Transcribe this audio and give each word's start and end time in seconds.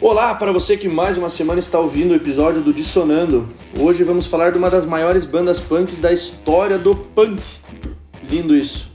Olá 0.00 0.34
para 0.34 0.50
você 0.50 0.76
que 0.76 0.88
mais 0.88 1.16
uma 1.16 1.30
semana 1.30 1.60
está 1.60 1.78
ouvindo 1.78 2.10
o 2.10 2.14
episódio 2.16 2.60
do 2.60 2.74
Dissonando. 2.74 3.48
Hoje 3.78 4.02
vamos 4.02 4.26
falar 4.26 4.50
de 4.50 4.58
uma 4.58 4.68
das 4.68 4.84
maiores 4.84 5.24
bandas 5.24 5.60
punks 5.60 6.00
da 6.00 6.12
história 6.12 6.76
do 6.76 6.96
punk. 6.96 7.40
Lindo 8.28 8.56
isso. 8.56 8.90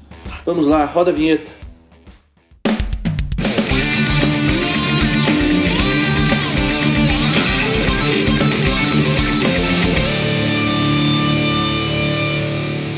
Vamos 0.45 0.67
lá, 0.67 0.83
roda 0.83 1.09
a 1.09 1.13
vinheta. 1.13 1.51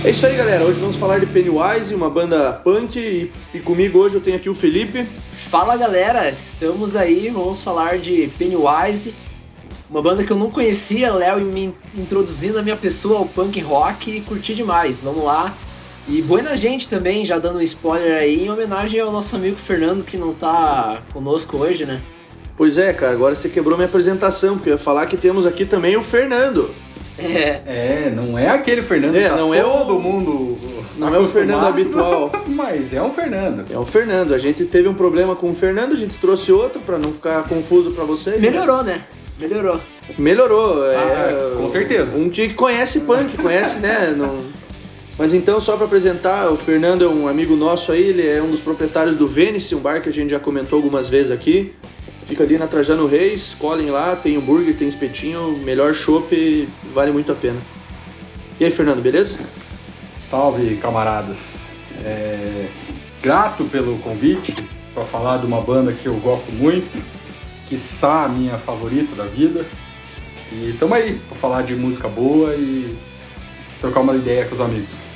É 0.04 0.10
isso 0.10 0.26
aí, 0.26 0.36
galera. 0.36 0.66
Hoje 0.66 0.80
vamos 0.80 0.98
falar 0.98 1.20
de 1.20 1.28
Pennywise, 1.28 1.94
uma 1.94 2.10
banda 2.10 2.52
punk. 2.52 2.98
E, 3.00 3.32
e 3.54 3.60
comigo 3.60 4.00
hoje 4.00 4.16
eu 4.16 4.22
tenho 4.22 4.38
aqui 4.38 4.50
o 4.50 4.56
Felipe. 4.56 5.06
Fala 5.52 5.76
galera, 5.76 6.30
estamos 6.30 6.96
aí, 6.96 7.28
vamos 7.28 7.62
falar 7.62 7.98
de 7.98 8.32
Pennywise, 8.38 9.14
uma 9.90 10.02
banda 10.02 10.23
que 10.23 10.32
eu 10.32 10.38
não 10.38 10.50
conhecia, 10.50 11.14
Léo 11.14 11.42
me 11.42 11.76
introduzindo 11.94 12.58
a 12.58 12.62
minha 12.62 12.78
pessoa 12.78 13.20
ao 13.20 13.26
punk 13.26 13.59
rock 13.59 14.16
e 14.16 14.22
curti 14.22 14.56
demais. 14.56 15.02
Vamos 15.02 15.26
lá. 15.26 15.54
E 16.08 16.22
boa 16.22 16.42
na 16.42 16.56
gente 16.56 16.88
também, 16.88 17.26
já 17.26 17.38
dando 17.38 17.59
um 17.59 17.62
spoiler 17.64 18.16
aí, 18.16 18.45
em 18.45 18.50
homenagem 18.50 19.02
ao 19.02 19.12
nosso 19.12 19.36
amigo 19.36 19.58
Fernando 19.58 20.06
que 20.06 20.16
não 20.16 20.34
tá 20.34 21.02
conosco 21.12 21.58
hoje, 21.58 21.86
né? 21.86 22.02
Pois 22.56 22.78
é, 22.78 22.94
cara, 22.94 23.12
agora 23.12 23.36
você 23.36 23.50
quebrou 23.50 23.76
minha 23.76 23.90
apresentação, 23.90 24.56
porque 24.56 24.70
eu 24.70 24.76
ia 24.76 24.80
falar 24.80 25.06
que 25.06 25.18
temos 25.18 25.45
aqui 25.45 25.66
também 25.66 25.98
o 25.98 26.02
Fernando. 26.02 26.73
É. 27.18 27.62
É, 27.66 28.14
não 28.16 28.40
é 28.40 28.48
aquele 28.48 28.81
Fernando 28.81 29.18
É, 29.18 29.23
que 29.23 29.30
tá 29.30 29.36
não 29.36 29.54
é 29.54 29.62
todo 29.62 30.00
mundo 30.00 30.58
não 30.98 31.13
é 31.13 31.20
o 31.20 31.27
Fernando 31.27 31.66
habitual. 31.66 32.31
Mas 32.48 32.94
é 32.94 33.02
um 33.02 33.12
Fernando. 33.12 33.66
É 33.72 33.77
o 33.77 33.86
Fernando. 33.86 34.34
A 34.34 34.38
gente 34.38 34.66
teve 34.66 34.88
um 34.88 34.94
problema 34.94 35.36
com 35.36 35.50
o 35.50 35.54
Fernando, 35.54 35.94
a 35.94 35.95
gente 35.95 36.17
trouxe 36.17 36.52
outro 36.52 36.81
pra 36.81 36.98
não 36.98 37.12
ficar 37.12 37.44
confuso 37.48 37.91
pra 37.91 38.04
vocês. 38.04 38.40
Melhorou, 38.40 38.84
né? 38.84 39.02
Melhorou. 39.40 39.80
Melhorou. 40.17 40.86
é, 40.86 40.95
Ah, 40.95 41.56
com 41.58 41.69
certeza. 41.69 42.17
Um 42.17 42.30
que 42.30 42.50
conhece 42.53 43.02
punk, 43.02 43.38
conhece, 43.38 43.80
né? 43.80 44.14
Não... 44.17 44.39
Mas 45.17 45.34
então, 45.34 45.59
só 45.59 45.75
pra 45.75 45.86
apresentar, 45.86 46.52
o 46.52 46.58
Fernando 46.58 47.03
é 47.03 47.08
um 47.08 47.28
amigo 47.28 47.56
nosso 47.56 47.92
aí, 47.92 48.02
ele 48.02 48.28
é 48.28 48.42
um 48.42 48.50
dos 48.50 48.62
proprietários 48.62 49.16
do 49.16 49.28
Venice, 49.28 49.75
um 49.75 49.80
bar 49.80 50.02
que 50.02 50.09
a 50.09 50.12
gente 50.12 50.31
já 50.31 50.39
comentou 50.39 50.78
algumas 50.78 51.09
vezes 51.09 51.31
aqui. 51.31 51.73
Fica 52.25 52.44
ali 52.44 52.58
na 52.58 52.66
Trajano 52.66 53.06
Reis, 53.06 53.53
colhem 53.53 53.92
lá, 53.92 54.16
tem 54.16 54.38
hambúrguer, 54.38 54.75
tem 54.75 54.88
espetinho, 54.88 55.59
melhor 55.64 55.94
chopp, 55.94 56.67
vale 56.94 57.12
muito 57.12 57.31
a 57.31 57.36
pena. 57.36 57.58
E 58.59 58.66
aí, 58.66 58.72
Fernando, 58.72 59.02
beleza? 59.02 59.38
Salve, 60.22 60.77
camaradas. 60.77 61.67
É, 62.03 62.67
Grato 63.22 63.66
pelo 63.66 64.00
convite 64.00 64.55
para 64.95 65.05
falar 65.05 65.38
de 65.38 65.45
uma 65.45 65.61
banda 65.61 65.91
que 65.94 66.08
eu 66.08 66.16
gosto 66.16 66.52
muito, 66.52 67.05
que 67.67 67.78
a 68.03 68.28
minha 68.28 68.58
favorita 68.58 69.16
da 69.16 69.25
vida. 69.25 69.63
E 70.52 70.73
tamo 70.80 70.95
aí 70.95 71.22
pra 71.28 71.38
falar 71.38 71.61
de 71.61 71.75
música 71.75 72.08
boa 72.08 72.55
e 72.55 72.97
trocar 73.80 74.00
uma 74.00 74.16
ideia 74.16 74.45
com 74.45 74.55
os 74.55 74.61
amigos. 74.61 75.11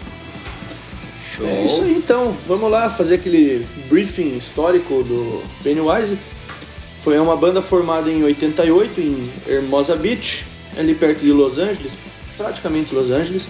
Show. 1.36 1.48
É 1.48 1.66
isso 1.66 1.82
aí 1.82 1.98
então, 1.98 2.38
vamos 2.48 2.70
lá 2.70 2.90
fazer 2.92 3.16
aquele 3.16 3.68
briefing 3.90 4.38
histórico 4.38 5.04
do 5.04 5.44
Pennywise. 5.64 6.20
Foi 6.98 7.18
uma 7.18 7.36
banda 7.36 7.62
formada 7.62 8.10
em 8.10 8.24
88 8.24 9.02
em 9.02 9.34
Hermosa 9.48 9.96
Beach, 9.96 10.46
ali 10.78 10.94
perto 10.94 11.26
de 11.26 11.32
Los 11.32 11.58
Angeles, 11.58 11.98
praticamente 12.38 12.94
Los 12.94 13.10
Angeles. 13.10 13.50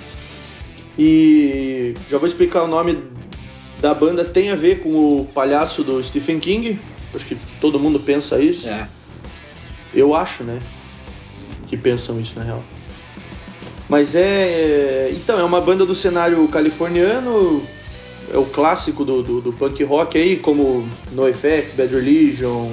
E 0.98 1.94
já 2.10 2.18
vou 2.18 2.28
explicar 2.28 2.64
o 2.64 2.68
nome 2.68 2.98
da 3.80 3.94
banda, 3.94 4.24
tem 4.24 4.50
a 4.50 4.56
ver 4.56 4.80
com 4.80 5.22
o 5.22 5.26
palhaço 5.26 5.84
do 5.84 6.02
Stephen 6.04 6.40
King. 6.40 6.80
Acho 7.14 7.26
que 7.26 7.38
todo 7.60 7.80
mundo 7.80 8.00
pensa 8.00 8.40
isso. 8.40 8.68
É. 8.68 8.88
Eu 9.94 10.16
acho, 10.16 10.44
né? 10.44 10.60
Que 11.68 11.78
pensam 11.78 12.20
isso 12.20 12.38
na 12.38 12.44
real. 12.44 12.64
Mas 13.88 14.16
é. 14.16 15.12
Então, 15.14 15.40
é 15.40 15.44
uma 15.44 15.62
banda 15.62 15.86
do 15.86 15.94
cenário 15.94 16.48
californiano. 16.48 17.64
É 18.34 18.38
o 18.38 18.46
clássico 18.46 19.06
do, 19.06 19.22
do, 19.22 19.42
do 19.42 19.54
punk 19.54 19.84
rock 19.84 20.18
aí, 20.18 20.38
como 20.38 20.88
NoFX, 21.12 21.74
Bad 21.74 21.94
Religion. 21.94 22.72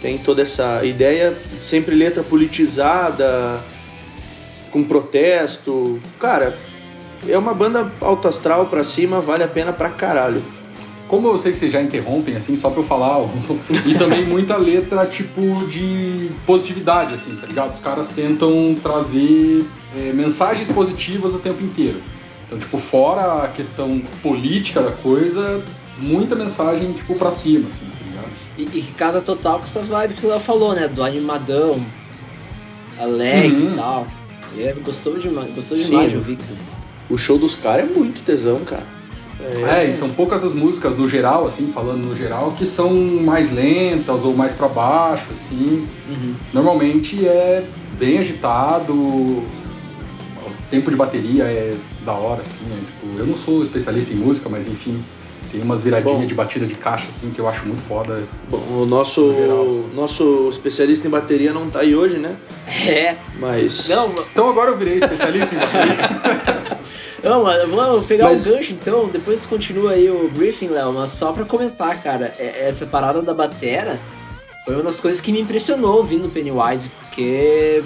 Tem 0.00 0.18
toda 0.18 0.42
essa 0.42 0.84
ideia, 0.84 1.36
sempre 1.62 1.94
letra 1.94 2.22
politizada, 2.22 3.62
com 4.70 4.82
protesto. 4.82 6.00
Cara, 6.18 6.56
é 7.28 7.36
uma 7.38 7.54
banda 7.54 7.92
alto 8.00 8.28
astral 8.28 8.66
pra 8.66 8.82
cima, 8.84 9.20
vale 9.20 9.42
a 9.42 9.48
pena 9.48 9.72
pra 9.72 9.88
caralho. 9.88 10.42
Como 11.08 11.28
eu 11.28 11.38
sei 11.38 11.52
que 11.52 11.58
vocês 11.58 11.70
já 11.72 11.80
interrompem, 11.80 12.34
assim, 12.36 12.56
só 12.56 12.68
pra 12.68 12.80
eu 12.80 12.84
falar, 12.84 13.20
e 13.86 13.94
também 13.94 14.24
muita 14.24 14.56
letra, 14.56 15.06
tipo, 15.06 15.40
de 15.68 16.30
positividade, 16.44 17.14
assim, 17.14 17.36
tá 17.36 17.46
ligado? 17.46 17.70
Os 17.70 17.78
caras 17.78 18.08
tentam 18.08 18.76
trazer 18.82 19.64
é, 19.96 20.12
mensagens 20.12 20.68
positivas 20.68 21.34
o 21.34 21.38
tempo 21.38 21.62
inteiro. 21.62 22.00
Então, 22.46 22.58
tipo, 22.58 22.78
fora 22.78 23.44
a 23.44 23.48
questão 23.48 24.02
política 24.22 24.80
da 24.80 24.90
coisa, 24.92 25.62
muita 25.98 26.34
mensagem, 26.34 26.92
tipo, 26.92 27.14
pra 27.14 27.30
cima, 27.30 27.68
assim, 27.68 27.84
tá 27.86 28.04
ligado? 28.04 28.28
E, 28.58 28.62
e 28.78 28.82
que 28.82 28.92
casa 28.94 29.20
total 29.20 29.58
com 29.58 29.64
essa 29.64 29.82
vibe 29.82 30.14
que 30.14 30.26
o 30.26 30.28
Léo 30.28 30.40
falou, 30.40 30.74
né? 30.74 30.88
Do 30.88 31.04
animadão, 31.04 31.80
alegre 32.98 33.62
Uhum. 33.62 33.70
e 33.72 33.74
tal. 33.76 34.06
E 34.56 34.62
é, 34.62 34.72
gostou 34.72 35.18
demais, 35.18 35.52
gostou 35.54 35.76
Sim. 35.76 35.84
demais 35.84 36.10
de 36.10 36.16
ouvir, 36.16 36.36
cara. 36.36 36.75
O 37.08 37.16
show 37.16 37.38
dos 37.38 37.54
caras 37.54 37.88
é 37.88 37.92
muito 37.92 38.24
tesão, 38.24 38.60
cara. 38.60 38.96
É, 39.70 39.84
e 39.84 39.94
são 39.94 40.08
poucas 40.08 40.42
as 40.42 40.52
músicas 40.52 40.96
no 40.96 41.06
geral, 41.06 41.46
assim, 41.46 41.70
falando 41.72 42.02
no 42.08 42.16
geral, 42.16 42.52
que 42.52 42.66
são 42.66 42.90
mais 42.92 43.52
lentas 43.52 44.24
ou 44.24 44.34
mais 44.34 44.54
pra 44.54 44.66
baixo, 44.66 45.26
assim. 45.30 45.86
Uhum. 46.08 46.34
Normalmente 46.52 47.26
é 47.26 47.62
bem 47.98 48.18
agitado, 48.18 48.92
o 48.92 49.44
tempo 50.70 50.90
de 50.90 50.96
bateria 50.96 51.44
é 51.44 51.74
da 52.04 52.12
hora, 52.12 52.40
assim, 52.40 52.64
né? 52.68 52.76
Tipo, 52.86 53.18
eu 53.18 53.26
não 53.26 53.36
sou 53.36 53.62
especialista 53.62 54.12
em 54.12 54.16
música, 54.16 54.48
mas 54.48 54.66
enfim, 54.66 54.98
tem 55.52 55.60
umas 55.62 55.82
viradinhas 55.82 56.20
Bom. 56.20 56.26
de 56.26 56.34
batida 56.34 56.66
de 56.66 56.74
caixa, 56.74 57.08
assim, 57.08 57.30
que 57.30 57.38
eu 57.38 57.48
acho 57.48 57.66
muito 57.66 57.82
foda. 57.82 58.22
Bom, 58.50 58.82
o 58.82 58.86
nosso, 58.86 59.26
No 59.26 59.34
geral, 59.34 59.68
sim. 59.68 59.84
nosso 59.94 60.48
especialista 60.50 61.06
em 61.06 61.10
bateria 61.10 61.52
não 61.52 61.68
tá 61.68 61.80
aí 61.80 61.94
hoje, 61.94 62.16
né? 62.16 62.34
É. 62.88 63.16
Mas. 63.38 63.88
Não, 63.88 64.10
Então 64.32 64.48
agora 64.48 64.70
eu 64.70 64.76
virei 64.78 64.94
especialista 64.94 65.54
em 65.54 65.58
bateria. 65.58 66.65
Não, 67.22 67.44
vamos 67.74 68.06
pegar 68.06 68.24
Mas- 68.26 68.46
o 68.46 68.52
gancho 68.52 68.72
então, 68.72 69.08
depois 69.08 69.44
continua 69.46 69.92
aí 69.92 70.10
o 70.10 70.28
briefing, 70.28 70.68
Léo, 70.68 70.92
mas 70.92 71.10
só 71.10 71.32
pra 71.32 71.44
comentar, 71.44 72.00
cara, 72.02 72.32
é- 72.38 72.68
essa 72.68 72.86
parada 72.86 73.22
da 73.22 73.32
batera 73.34 73.98
foi 74.64 74.74
uma 74.74 74.84
das 74.84 75.00
coisas 75.00 75.20
que 75.20 75.32
me 75.32 75.40
impressionou 75.40 75.96
ouvindo 75.96 76.26
o 76.26 76.30
Pennywise, 76.30 76.90
porque. 77.00 77.82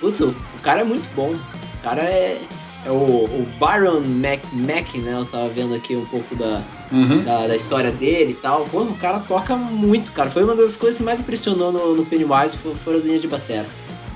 Putz, 0.00 0.20
o 0.20 0.34
cara 0.62 0.80
é 0.80 0.84
muito 0.84 1.06
bom. 1.14 1.32
O 1.34 1.82
cara 1.82 2.02
é. 2.02 2.40
É 2.86 2.90
o, 2.90 2.94
o 2.94 3.46
Byron 3.58 4.00
Mac, 4.00 4.40
Mac, 4.54 4.94
né? 4.94 5.12
Eu 5.14 5.26
tava 5.26 5.50
vendo 5.50 5.74
aqui 5.74 5.94
um 5.94 6.06
pouco 6.06 6.34
da, 6.34 6.62
Uhum. 6.90 7.22
da, 7.22 7.46
da 7.46 7.54
história 7.54 7.90
dele 7.92 8.30
e 8.30 8.34
tal. 8.34 8.64
Pô, 8.64 8.80
o 8.80 8.94
cara 8.94 9.18
toca 9.20 9.54
muito, 9.54 10.12
cara. 10.12 10.30
Foi 10.30 10.42
uma 10.42 10.56
das 10.56 10.78
coisas 10.78 10.96
que 10.96 11.04
mais 11.04 11.20
impressionou 11.20 11.70
no, 11.70 11.94
no 11.94 12.06
Pennywise 12.06 12.56
fo- 12.56 12.74
foram 12.74 12.96
as 12.96 13.04
linhas 13.04 13.20
de 13.20 13.28
batera. 13.28 13.66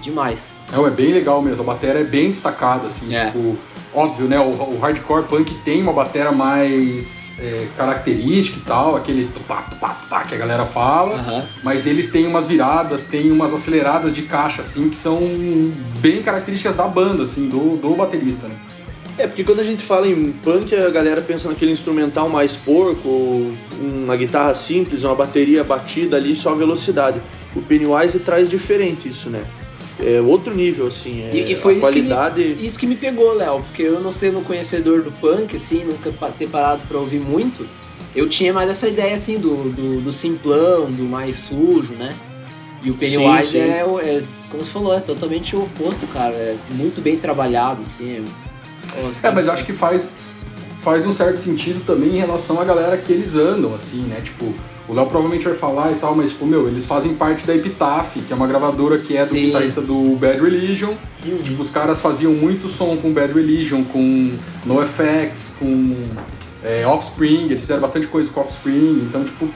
Demais. 0.00 0.56
É, 0.72 0.80
é 0.80 0.90
bem 0.90 1.12
legal 1.12 1.42
mesmo, 1.42 1.62
a 1.62 1.66
bateria 1.66 2.00
é 2.00 2.04
bem 2.04 2.28
destacada, 2.30 2.86
assim, 2.86 3.14
É. 3.14 3.26
tipo, 3.26 3.54
óbvio, 3.94 4.26
né, 4.26 4.38
o, 4.38 4.50
o 4.50 4.78
hardcore 4.80 5.24
punk 5.24 5.54
tem 5.64 5.80
uma 5.80 5.92
bateria 5.92 6.32
mais 6.32 7.32
é, 7.38 7.68
característica 7.76 8.58
e 8.58 8.62
tal, 8.62 8.96
aquele 8.96 9.28
tupá, 9.28 9.62
tupá, 9.62 9.90
tupá 9.90 10.24
que 10.24 10.34
a 10.34 10.38
galera 10.38 10.64
fala, 10.64 11.14
Aham. 11.14 11.44
mas 11.62 11.86
eles 11.86 12.10
têm 12.10 12.26
umas 12.26 12.46
viradas, 12.46 13.04
têm 13.06 13.30
umas 13.30 13.54
aceleradas 13.54 14.14
de 14.14 14.22
caixa, 14.22 14.62
assim, 14.62 14.88
que 14.88 14.96
são 14.96 15.20
bem 16.00 16.22
características 16.22 16.74
da 16.74 16.86
banda, 16.86 17.22
assim, 17.22 17.48
do, 17.48 17.76
do 17.76 17.94
baterista, 17.94 18.48
né. 18.48 18.56
É, 19.16 19.28
porque 19.28 19.44
quando 19.44 19.60
a 19.60 19.64
gente 19.64 19.84
fala 19.84 20.08
em 20.08 20.32
punk, 20.32 20.74
a 20.74 20.90
galera 20.90 21.20
pensa 21.20 21.48
naquele 21.48 21.70
instrumental 21.70 22.28
mais 22.28 22.56
porco, 22.56 23.54
uma 23.80 24.16
guitarra 24.16 24.54
simples, 24.54 25.04
uma 25.04 25.14
bateria 25.14 25.62
batida 25.62 26.16
ali, 26.16 26.34
só 26.34 26.52
velocidade. 26.52 27.20
O 27.54 27.62
Pennywise 27.62 28.18
traz 28.18 28.50
diferente 28.50 29.08
isso, 29.08 29.30
né? 29.30 29.44
É 30.00 30.20
outro 30.20 30.54
nível, 30.54 30.88
assim. 30.88 31.22
É, 31.22 31.34
E, 31.36 31.52
e 31.52 31.56
foi 31.56 31.74
a 31.74 31.76
isso, 31.78 31.80
qualidade. 31.82 32.42
que 32.42 32.54
me, 32.60 32.66
isso 32.66 32.78
que 32.78 32.86
me 32.86 32.96
pegou, 32.96 33.32
Léo, 33.34 33.60
porque 33.62 33.82
eu 33.82 34.00
não 34.00 34.10
sendo 34.10 34.40
conhecedor 34.40 35.02
do 35.02 35.12
punk, 35.12 35.54
assim, 35.54 35.84
nunca 35.84 36.10
ter 36.36 36.48
parado 36.48 36.82
pra 36.88 36.98
ouvir 36.98 37.20
muito, 37.20 37.66
eu 38.14 38.28
tinha 38.28 38.52
mais 38.52 38.68
essa 38.68 38.88
ideia, 38.88 39.14
assim, 39.14 39.38
do, 39.38 39.70
do, 39.70 40.00
do 40.00 40.12
simplão, 40.12 40.90
do 40.90 41.04
mais 41.04 41.36
sujo, 41.36 41.92
né? 41.94 42.14
E 42.82 42.90
o 42.90 42.94
Pennywise 42.94 43.50
Sim, 43.52 43.52
sim. 43.52 43.70
É, 43.70 43.84
o- 43.84 44.00
é, 44.00 44.22
como 44.50 44.64
você 44.64 44.70
falou, 44.70 44.94
é 44.94 45.00
totalmente 45.00 45.54
o 45.56 45.62
oposto, 45.62 46.06
cara. 46.08 46.34
É 46.34 46.56
muito 46.70 47.00
bem 47.00 47.16
trabalhado, 47.16 47.80
assim. 47.80 48.24
É, 48.96 49.26
É, 49.26 49.30
mas 49.30 49.48
acho 49.48 49.64
que 49.64 49.72
faz, 49.72 50.06
faz 50.78 51.06
um 51.06 51.12
certo 51.12 51.38
sentido 51.38 51.84
também 51.84 52.10
em 52.16 52.18
relação 52.18 52.60
à 52.60 52.64
galera 52.64 52.96
que 52.96 53.12
eles 53.12 53.36
andam, 53.36 53.74
assim, 53.74 54.02
né? 54.02 54.20
Tipo, 54.22 54.52
o 54.88 54.92
Léo 54.92 55.06
provavelmente 55.06 55.44
vai 55.44 55.54
falar 55.54 55.92
e 55.92 55.94
tal, 55.94 56.14
mas, 56.14 56.30
tipo, 56.30 56.46
meu, 56.46 56.68
eles 56.68 56.84
fazem 56.84 57.14
parte 57.14 57.46
da 57.46 57.54
Epitaph, 57.54 58.16
que 58.26 58.32
é 58.32 58.36
uma 58.36 58.46
gravadora 58.46 58.98
que 58.98 59.16
é 59.16 59.24
do 59.24 59.30
Sim. 59.30 59.46
guitarrista 59.46 59.80
do 59.80 60.16
Bad 60.16 60.40
Religion. 60.40 60.92
Uhum. 61.24 61.38
Tipo, 61.38 61.62
os 61.62 61.70
caras 61.70 62.02
faziam 62.02 62.32
muito 62.32 62.68
som 62.68 62.96
com 62.96 63.12
Bad 63.12 63.32
Religion, 63.32 63.82
com 63.84 64.32
NoFX, 64.66 65.54
com 65.58 65.96
é, 66.62 66.86
Offspring, 66.86 67.46
eles 67.46 67.60
fizeram 67.60 67.80
bastante 67.80 68.06
coisa 68.08 68.30
com 68.30 68.40
Offspring, 68.40 69.06
então, 69.08 69.24
tipo, 69.24 69.48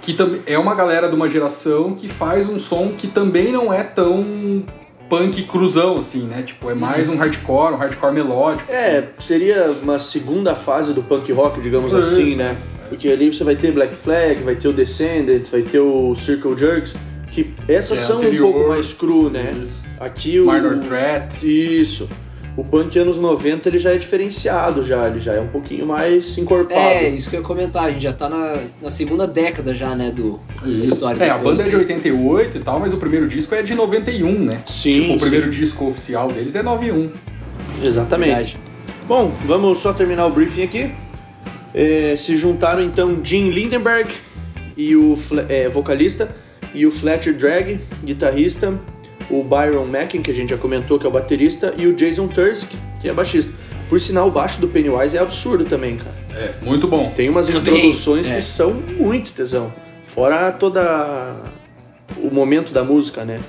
que 0.00 0.16
é 0.46 0.58
uma 0.58 0.74
galera 0.74 1.08
de 1.08 1.14
uma 1.14 1.28
geração 1.28 1.94
que 1.94 2.08
faz 2.08 2.48
um 2.48 2.58
som 2.58 2.92
que 2.96 3.06
também 3.06 3.52
não 3.52 3.72
é 3.72 3.82
tão 3.82 4.64
punk 5.08 5.42
cruzão, 5.42 5.98
assim, 5.98 6.22
né? 6.22 6.42
Tipo, 6.42 6.70
é 6.70 6.74
mais 6.74 7.08
uhum. 7.08 7.14
um 7.14 7.18
hardcore, 7.18 7.74
um 7.74 7.76
hardcore 7.76 8.14
melódico. 8.14 8.72
É, 8.72 8.98
assim. 8.98 9.06
seria 9.20 9.70
uma 9.82 9.98
segunda 9.98 10.56
fase 10.56 10.94
do 10.94 11.02
punk 11.02 11.30
rock, 11.32 11.60
digamos 11.60 11.92
é 11.92 11.98
assim, 11.98 12.34
né? 12.34 12.56
Porque 12.92 13.08
ali 13.08 13.32
você 13.32 13.42
vai 13.42 13.56
ter 13.56 13.72
Black 13.72 13.96
Flag, 13.96 14.42
vai 14.42 14.54
ter 14.54 14.68
o 14.68 14.72
Descendants, 14.72 15.48
vai 15.48 15.62
ter 15.62 15.80
o 15.80 16.14
Circle 16.14 16.58
Jerks, 16.58 16.94
que 17.30 17.54
essas 17.66 18.00
é, 18.00 18.02
são 18.02 18.18
anterior, 18.18 18.50
um 18.50 18.52
pouco 18.52 18.68
mais 18.68 18.92
cru, 18.92 19.30
né? 19.30 19.54
Isso. 19.62 19.72
Aqui 19.98 20.38
o. 20.38 20.52
Minor 20.52 20.78
Threat. 20.80 21.42
Isso. 21.42 22.06
O 22.54 22.62
punk 22.62 22.98
anos 22.98 23.18
90 23.18 23.66
ele 23.66 23.78
já 23.78 23.94
é 23.94 23.96
diferenciado 23.96 24.82
já, 24.82 25.08
ele 25.08 25.20
já 25.20 25.32
é 25.32 25.40
um 25.40 25.46
pouquinho 25.46 25.86
mais 25.86 26.36
encorpado. 26.36 26.78
É, 26.78 27.08
isso 27.08 27.30
que 27.30 27.36
eu 27.36 27.40
ia 27.40 27.46
comentar, 27.46 27.84
a 27.84 27.90
gente 27.90 28.02
já 28.02 28.12
tá 28.12 28.28
na, 28.28 28.58
na 28.82 28.90
segunda 28.90 29.26
década 29.26 29.74
já, 29.74 29.94
né, 29.96 30.10
do, 30.10 30.38
da 30.60 30.84
história 30.84 31.24
É, 31.24 31.30
a 31.30 31.38
banda 31.38 31.62
é 31.62 31.70
de 31.70 31.76
88 31.76 32.58
e 32.58 32.60
tal, 32.60 32.78
mas 32.78 32.92
o 32.92 32.98
primeiro 32.98 33.26
disco 33.26 33.54
é 33.54 33.62
de 33.62 33.74
91, 33.74 34.38
né? 34.38 34.62
Sim. 34.66 35.00
Tipo, 35.00 35.14
o 35.14 35.18
primeiro 35.18 35.50
disco 35.50 35.86
oficial 35.86 36.30
deles 36.30 36.54
é 36.54 36.62
91. 36.62 37.10
Exatamente. 37.82 38.28
Verdade. 38.28 38.58
Bom, 39.08 39.32
vamos 39.46 39.78
só 39.78 39.94
terminar 39.94 40.26
o 40.26 40.30
briefing 40.30 40.64
aqui. 40.64 40.92
É, 41.74 42.14
se 42.16 42.36
juntaram 42.36 42.82
então 42.82 43.20
Jim 43.22 43.50
Lindenberg 43.50 44.12
e 44.76 44.94
o 44.94 45.14
é, 45.48 45.68
vocalista 45.68 46.28
e 46.74 46.86
o 46.86 46.90
Fletcher 46.90 47.34
Drag, 47.34 47.80
guitarrista, 48.04 48.78
o 49.30 49.42
Byron 49.42 49.86
Mackin, 49.86 50.22
que 50.22 50.30
a 50.30 50.34
gente 50.34 50.50
já 50.50 50.58
comentou 50.58 50.98
que 50.98 51.06
é 51.06 51.08
o 51.08 51.12
baterista, 51.12 51.74
e 51.76 51.86
o 51.86 51.94
Jason 51.94 52.28
Tursk, 52.28 52.70
que 53.00 53.08
é 53.08 53.12
baixista. 53.12 53.52
Por 53.88 54.00
sinal, 54.00 54.28
o 54.28 54.30
baixo 54.30 54.60
do 54.60 54.68
Pennywise 54.68 55.16
é 55.16 55.20
absurdo 55.20 55.64
também, 55.64 55.96
cara. 55.96 56.14
É, 56.34 56.64
muito 56.64 56.88
bom. 56.88 57.12
Tem 57.14 57.28
umas 57.28 57.50
introduções 57.50 58.28
é. 58.30 58.36
que 58.36 58.40
são 58.40 58.72
muito 58.72 59.32
tesão. 59.32 59.72
Fora 60.02 60.50
toda 60.50 61.36
o 62.16 62.30
momento 62.30 62.72
da 62.72 62.82
música, 62.82 63.24
né? 63.24 63.40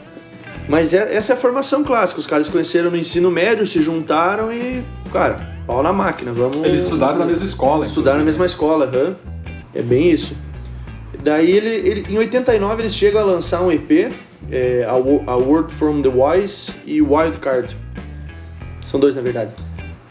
Mas 0.68 0.94
é, 0.94 1.16
essa 1.16 1.34
é 1.34 1.36
a 1.36 1.38
formação 1.38 1.84
clássica. 1.84 2.20
Os 2.20 2.28
caras 2.28 2.50
conheceram 2.50 2.92
no 2.92 2.98
ensino 2.98 3.32
médio, 3.32 3.66
se 3.66 3.82
juntaram 3.82 4.52
e, 4.54 4.84
cara, 5.12 5.53
pau 5.66 5.84
na 5.84 5.94
máquina. 5.94 6.32
Vamos. 6.32 6.58
Eles 6.58 6.84
estudaram 6.84 7.20
na 7.20 7.26
mesma 7.26 7.46
escola. 7.46 7.86
Estudaram 7.86 8.20
na 8.20 8.26
mesma 8.26 8.46
escola, 8.46 8.86
uhum. 8.86 9.16
é 9.74 9.82
bem 9.82 10.12
isso. 10.12 10.38
Daí 11.24 11.52
ele, 11.52 11.70
ele, 11.70 12.06
em 12.10 12.18
89 12.18 12.82
eles 12.82 12.96
chegam 12.96 13.22
a 13.22 13.24
lançar 13.24 13.62
um 13.62 13.72
EP 13.72 14.12
é, 14.52 14.86
a, 14.88 14.92
a 14.92 15.38
Word 15.38 15.74
from 15.74 16.02
the 16.02 16.10
Wise 16.10 16.74
e 16.86 17.02
Wildcard. 17.02 17.76
São 18.86 19.00
dois, 19.00 19.16
na 19.16 19.22
verdade. 19.22 19.52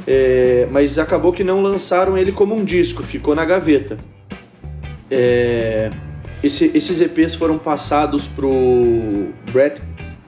É, 0.07 0.67
mas 0.71 0.99
acabou 0.99 1.33
que 1.33 1.45
não 1.45 1.63
lançaram 1.63 2.19
ele 2.19 2.33
como 2.33 2.55
um 2.55 2.65
disco, 2.65 3.03
ficou 3.03 3.35
na 3.35 3.45
gaveta. 3.45 3.97
É, 5.11 5.91
esse, 6.43 6.71
esses 6.75 7.01
EPs 7.01 7.35
foram 7.35 7.59
passados 7.59 8.27
pro 8.27 8.51
Brett, 9.53 9.81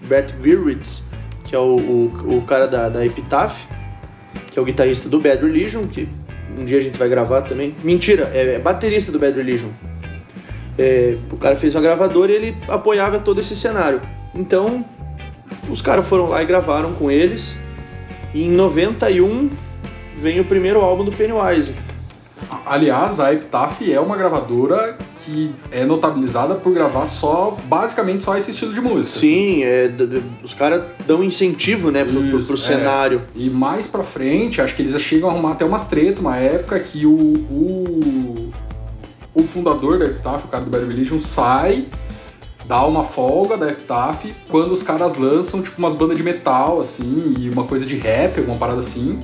Brett 0.07 0.33
Gurwitz, 0.35 1.03
que 1.45 1.57
é 1.57 1.59
o, 1.59 1.77
o, 1.77 2.37
o 2.37 2.43
cara 2.43 2.69
da, 2.69 2.89
da 2.89 3.05
Epitaph, 3.05 3.65
que 4.55 4.59
é 4.61 4.63
o 4.63 4.65
guitarrista 4.65 5.09
do 5.09 5.19
Bad 5.19 5.45
Religion, 5.45 5.85
que 5.89 6.09
um 6.57 6.65
dia 6.65 6.79
a 6.79 6.81
gente 6.81 6.97
vai 6.97 7.09
gravar 7.09 7.43
também. 7.43 7.75
Mentira, 7.83 8.31
é, 8.33 8.55
é 8.55 8.59
baterista 8.61 9.11
do 9.11 9.19
Bad 9.19 9.37
Religion. 9.37 9.69
É, 10.79 11.17
o 11.33 11.37
cara 11.37 11.57
fez 11.57 11.75
uma 11.75 11.83
gravadora 11.83 12.31
e 12.31 12.37
ele 12.37 12.57
apoiava 12.69 13.19
todo 13.19 13.41
esse 13.41 13.57
cenário. 13.57 14.01
Então, 14.33 14.85
os 15.69 15.83
caras 15.83 16.07
foram 16.07 16.29
lá 16.29 16.41
e 16.41 16.47
gravaram 16.47 16.93
com 16.93 17.11
eles. 17.11 17.57
E 18.33 18.45
em 18.45 18.51
91 18.53 19.51
vem 20.17 20.39
o 20.39 20.45
primeiro 20.45 20.81
álbum 20.83 21.05
do 21.05 21.11
Pennywise. 21.11 21.75
Aliás, 22.65 23.19
a 23.19 23.35
Epitaph 23.35 23.83
é 23.83 23.99
uma 23.99 24.17
gravadora 24.17 24.97
que 25.25 25.53
é 25.71 25.85
notabilizada 25.85 26.55
por 26.55 26.73
gravar 26.73 27.07
só, 27.07 27.57
basicamente 27.65 28.23
só 28.23 28.37
esse 28.37 28.51
estilo 28.51 28.73
de 28.73 28.81
música. 28.81 29.21
Sim, 29.21 29.65
assim. 29.65 29.65
é, 29.65 29.91
os 30.43 30.55
caras 30.55 30.85
dão 31.07 31.23
incentivo, 31.23 31.91
né, 31.91 32.05
pro, 32.05 32.23
Isso, 32.23 32.31
pro, 32.31 32.47
pro 32.47 32.55
é. 32.55 32.59
cenário. 32.59 33.23
E 33.35 33.49
mais 33.49 33.87
pra 33.87 34.05
frente, 34.05 34.61
acho 34.61 34.75
que 34.77 34.83
eles 34.83 35.01
chegam 35.01 35.29
a 35.29 35.33
arrumar 35.33 35.53
até 35.53 35.65
umas 35.65 35.87
tretas, 35.87 36.21
uma 36.21 36.37
época 36.37 36.79
que 36.81 37.07
o, 37.07 37.13
o 37.13 38.53
o 39.35 39.43
fundador 39.43 39.99
da 39.99 40.07
Epitaph, 40.07 40.45
o 40.45 40.49
cara 40.49 40.65
do 40.65 40.71
Bad 40.71 40.87
Religion, 40.87 41.19
sai, 41.19 41.87
dá 42.67 42.87
uma 42.87 43.03
folga 43.03 43.57
da 43.57 43.69
Epitaph, 43.69 44.27
quando 44.49 44.73
os 44.73 44.83
caras 44.83 45.17
lançam, 45.17 45.61
tipo, 45.61 45.77
umas 45.79 45.95
bandas 45.95 46.17
de 46.17 46.23
metal, 46.23 46.81
assim, 46.81 47.35
e 47.39 47.51
uma 47.51 47.65
coisa 47.65 47.85
de 47.85 47.97
rap, 47.97 48.39
alguma 48.39 48.57
parada 48.57 48.81
assim. 48.81 49.19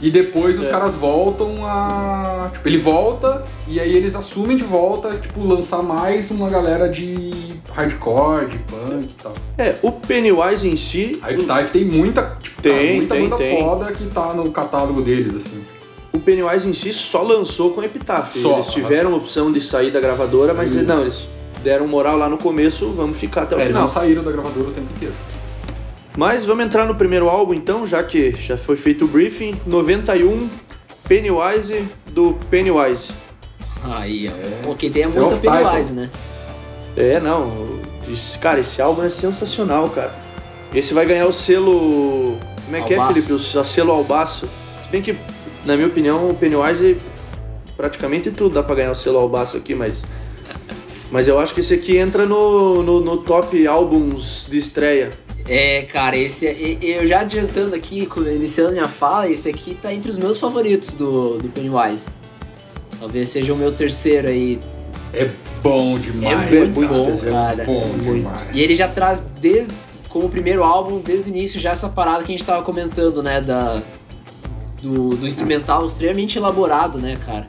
E 0.00 0.10
depois 0.10 0.56
é. 0.56 0.60
os 0.60 0.68
caras 0.68 0.94
voltam 0.94 1.66
a. 1.66 2.50
Tipo, 2.52 2.68
ele 2.68 2.78
volta 2.78 3.44
e 3.68 3.80
aí 3.80 3.94
eles 3.94 4.14
assumem 4.14 4.56
de 4.56 4.64
volta, 4.64 5.16
tipo, 5.16 5.44
lançar 5.44 5.82
mais 5.82 6.30
uma 6.30 6.48
galera 6.48 6.88
de 6.88 7.54
hardcore, 7.72 8.46
de 8.46 8.58
punk 8.58 9.04
e 9.04 9.22
tal. 9.22 9.34
É, 9.58 9.76
o 9.82 9.92
Pennywise 9.92 10.68
em 10.68 10.76
si. 10.76 11.18
A 11.22 11.32
Epitaph 11.32 11.70
tem 11.70 11.84
muita, 11.84 12.36
tipo, 12.40 12.62
tem, 12.62 12.72
cara, 12.72 12.96
muita 12.96 13.14
tem, 13.14 13.28
banda 13.28 13.36
tem. 13.36 13.62
foda 13.62 13.92
que 13.92 14.06
tá 14.06 14.34
no 14.34 14.50
catálogo 14.50 15.02
deles, 15.02 15.34
assim 15.34 15.62
o 16.16 16.20
Pennywise 16.20 16.66
em 16.66 16.72
si 16.72 16.92
só 16.92 17.22
lançou 17.22 17.72
com 17.72 17.82
Epitaph. 17.82 18.34
Só, 18.34 18.54
eles 18.54 18.68
tiveram 18.68 19.12
a 19.12 19.16
opção 19.16 19.52
de 19.52 19.60
sair 19.60 19.90
da 19.90 20.00
gravadora, 20.00 20.54
mas 20.54 20.74
Isso. 20.74 20.84
não, 20.84 21.02
eles 21.02 21.28
deram 21.62 21.86
moral 21.86 22.16
lá 22.16 22.28
no 22.28 22.38
começo, 22.38 22.90
vamos 22.92 23.18
ficar 23.18 23.42
até 23.42 23.54
o 23.54 23.60
é, 23.60 23.66
final. 23.66 23.82
Eles 23.82 23.94
não 23.94 24.02
saíram 24.02 24.24
da 24.24 24.32
gravadora 24.32 24.68
o 24.68 24.72
tempo 24.72 24.88
inteiro. 24.96 25.14
Mas 26.16 26.46
vamos 26.46 26.64
entrar 26.64 26.86
no 26.86 26.94
primeiro 26.94 27.28
álbum 27.28 27.52
então, 27.52 27.86
já 27.86 28.02
que 28.02 28.32
já 28.32 28.56
foi 28.56 28.76
feito 28.76 29.04
o 29.04 29.08
briefing. 29.08 29.60
91, 29.66 30.48
Pennywise 31.06 31.86
do 32.12 32.34
Pennywise. 32.50 33.12
Aí, 33.94 34.28
ó. 34.28 34.32
É. 34.32 34.62
Porque 34.62 34.90
tem 34.90 35.04
a 35.04 35.08
música 35.08 35.36
Pennywise, 35.36 35.92
né? 35.92 36.10
É, 36.96 37.20
não. 37.20 37.76
Cara, 38.40 38.60
esse 38.60 38.80
álbum 38.80 39.02
é 39.02 39.10
sensacional, 39.10 39.88
cara. 39.90 40.14
Esse 40.74 40.94
vai 40.94 41.06
ganhar 41.06 41.26
o 41.26 41.32
selo. 41.32 42.38
Como 42.64 42.76
é 42.76 42.82
que 42.82 42.94
é, 42.94 43.06
Felipe? 43.06 43.32
O 43.32 43.38
selo 43.38 43.92
Albaço. 43.92 44.48
Se 44.82 44.88
bem 44.88 45.02
que 45.02 45.16
na 45.66 45.76
minha 45.76 45.88
opinião, 45.88 46.30
o 46.30 46.34
Pennywise 46.34 46.96
praticamente 47.76 48.30
tudo 48.30 48.54
dá 48.54 48.62
pra 48.62 48.76
ganhar 48.76 48.92
o 48.92 48.94
selo 48.94 49.18
Albaço 49.18 49.56
aqui, 49.56 49.74
mas. 49.74 50.04
Mas 51.08 51.28
eu 51.28 51.38
acho 51.38 51.54
que 51.54 51.60
esse 51.60 51.72
aqui 51.72 51.96
entra 51.96 52.26
no, 52.26 52.82
no, 52.82 53.00
no 53.00 53.18
top 53.18 53.64
álbuns 53.64 54.48
de 54.50 54.58
estreia. 54.58 55.12
É, 55.46 55.82
cara, 55.82 56.16
esse 56.16 56.48
é, 56.48 56.78
eu 56.82 57.06
já 57.06 57.20
adiantando 57.20 57.76
aqui, 57.76 58.08
iniciando 58.34 58.72
minha 58.72 58.88
fala, 58.88 59.30
esse 59.30 59.48
aqui 59.48 59.76
tá 59.80 59.94
entre 59.94 60.10
os 60.10 60.18
meus 60.18 60.36
favoritos 60.36 60.94
do, 60.94 61.38
do 61.38 61.48
Pennywise. 61.48 62.06
Talvez 62.98 63.28
seja 63.28 63.52
o 63.52 63.56
meu 63.56 63.72
terceiro 63.72 64.28
aí. 64.28 64.58
É 65.12 65.28
bom 65.62 65.98
demais. 65.98 66.52
É 66.52 66.64
muito 66.64 66.88
bom, 66.88 67.12
é 67.12 67.30
cara. 67.30 67.62
É 67.62 67.66
bom 67.66 67.98
demais. 67.98 68.46
E 68.52 68.60
ele 68.60 68.76
já 68.76 68.88
traz 68.88 69.22
desde 69.40 69.76
como 70.08 70.28
primeiro 70.28 70.62
álbum, 70.62 70.98
desde 71.00 71.30
o 71.30 71.36
início, 71.36 71.60
já 71.60 71.72
essa 71.72 71.88
parada 71.88 72.24
que 72.24 72.32
a 72.32 72.36
gente 72.36 72.44
tava 72.44 72.62
comentando, 72.62 73.22
né? 73.22 73.40
Da, 73.40 73.82
do, 74.80 75.10
do 75.10 75.26
instrumental 75.26 75.84
extremamente 75.84 76.38
elaborado, 76.38 76.98
né, 76.98 77.18
cara? 77.24 77.46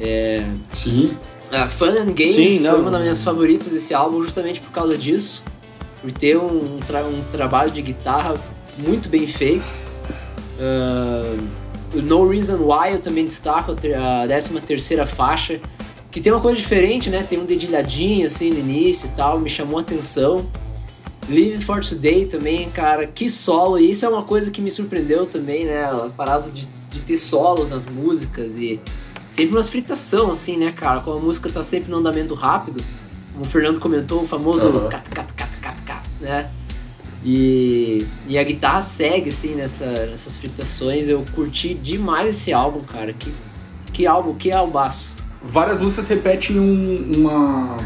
É... 0.00 0.44
Sim. 0.72 1.16
A 1.52 1.68
Fun 1.68 1.90
and 1.90 2.12
Games 2.12 2.34
Sim, 2.34 2.58
foi 2.58 2.80
uma 2.80 2.90
das 2.90 3.00
minhas 3.00 3.22
favoritas 3.22 3.68
desse 3.68 3.94
álbum 3.94 4.20
justamente 4.22 4.60
por 4.60 4.70
causa 4.72 4.98
disso. 4.98 5.44
Por 6.00 6.10
ter 6.10 6.36
um, 6.36 6.76
um, 6.76 6.80
tra 6.84 7.04
um 7.04 7.22
trabalho 7.30 7.70
de 7.70 7.80
guitarra 7.82 8.34
muito 8.78 9.08
bem 9.08 9.26
feito. 9.26 9.66
Uh, 10.58 11.38
no 11.94 12.28
Reason 12.28 12.58
Why 12.58 12.92
eu 12.92 12.98
também 12.98 13.24
destaco 13.24 13.72
a 13.72 14.26
13 14.26 14.60
terceira 14.60 15.06
faixa, 15.06 15.60
que 16.10 16.20
tem 16.20 16.32
uma 16.32 16.40
coisa 16.40 16.58
diferente, 16.58 17.10
né? 17.10 17.22
Tem 17.22 17.38
um 17.38 17.44
dedilhadinho 17.44 18.26
assim 18.26 18.50
no 18.50 18.58
início 18.58 19.06
e 19.06 19.16
tal, 19.16 19.38
me 19.38 19.50
chamou 19.50 19.78
a 19.78 19.82
atenção. 19.82 20.46
Live 21.28 21.64
for 21.64 21.84
Today 21.84 22.26
também, 22.26 22.70
cara, 22.70 23.06
que 23.06 23.28
solo. 23.28 23.78
E 23.78 23.90
isso 23.90 24.06
é 24.06 24.08
uma 24.08 24.22
coisa 24.22 24.50
que 24.50 24.62
me 24.62 24.70
surpreendeu 24.70 25.26
também, 25.26 25.64
né? 25.64 25.84
As 25.84 26.12
paradas 26.12 26.52
de, 26.54 26.66
de 26.90 27.02
ter 27.02 27.16
solos 27.16 27.68
nas 27.68 27.84
músicas 27.84 28.56
e 28.56 28.80
sempre 29.28 29.54
umas 29.56 29.68
fritação, 29.68 30.30
assim, 30.30 30.56
né, 30.56 30.72
cara? 30.72 31.00
Como 31.00 31.18
a 31.18 31.20
música 31.20 31.50
tá 31.50 31.62
sempre 31.62 31.90
no 31.90 31.98
andamento 31.98 32.32
rápido, 32.34 32.82
como 33.32 33.44
o 33.44 33.48
Fernando 33.48 33.80
comentou, 33.80 34.22
o 34.22 34.26
famoso 34.26 34.68
uhum. 34.68 34.88
cat, 34.88 35.10
cat, 35.10 35.32
cat, 35.34 35.56
cat, 35.58 35.82
cat, 35.82 36.10
né? 36.20 36.50
E, 37.28 38.06
e 38.28 38.38
a 38.38 38.44
guitarra 38.44 38.80
segue, 38.80 39.30
assim, 39.30 39.56
nessa, 39.56 39.84
nessas 40.06 40.36
fritações. 40.36 41.08
Eu 41.08 41.24
curti 41.34 41.74
demais 41.74 42.28
esse 42.28 42.52
álbum, 42.52 42.82
cara. 42.82 43.12
Que, 43.12 43.34
que 43.92 44.06
álbum, 44.06 44.32
que 44.34 44.52
albaço. 44.52 45.16
Várias 45.42 45.80
músicas 45.80 46.06
repetem 46.06 46.60
um, 46.60 47.12
uma 47.16 47.78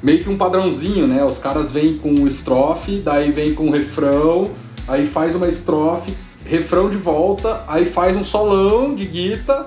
meio 0.00 0.22
que 0.22 0.28
um 0.28 0.38
padrãozinho, 0.38 1.08
né? 1.08 1.24
Os 1.24 1.40
caras 1.40 1.72
vêm 1.72 1.98
com 1.98 2.14
estrofe, 2.28 3.00
daí 3.04 3.32
vem 3.32 3.54
com 3.54 3.70
refrão, 3.70 4.52
aí 4.86 5.04
faz 5.04 5.34
uma 5.34 5.48
estrofe, 5.48 6.14
refrão 6.44 6.88
de 6.88 6.96
volta, 6.96 7.64
aí 7.66 7.84
faz 7.84 8.16
um 8.16 8.22
solão 8.22 8.94
de 8.94 9.04
guitarra, 9.04 9.66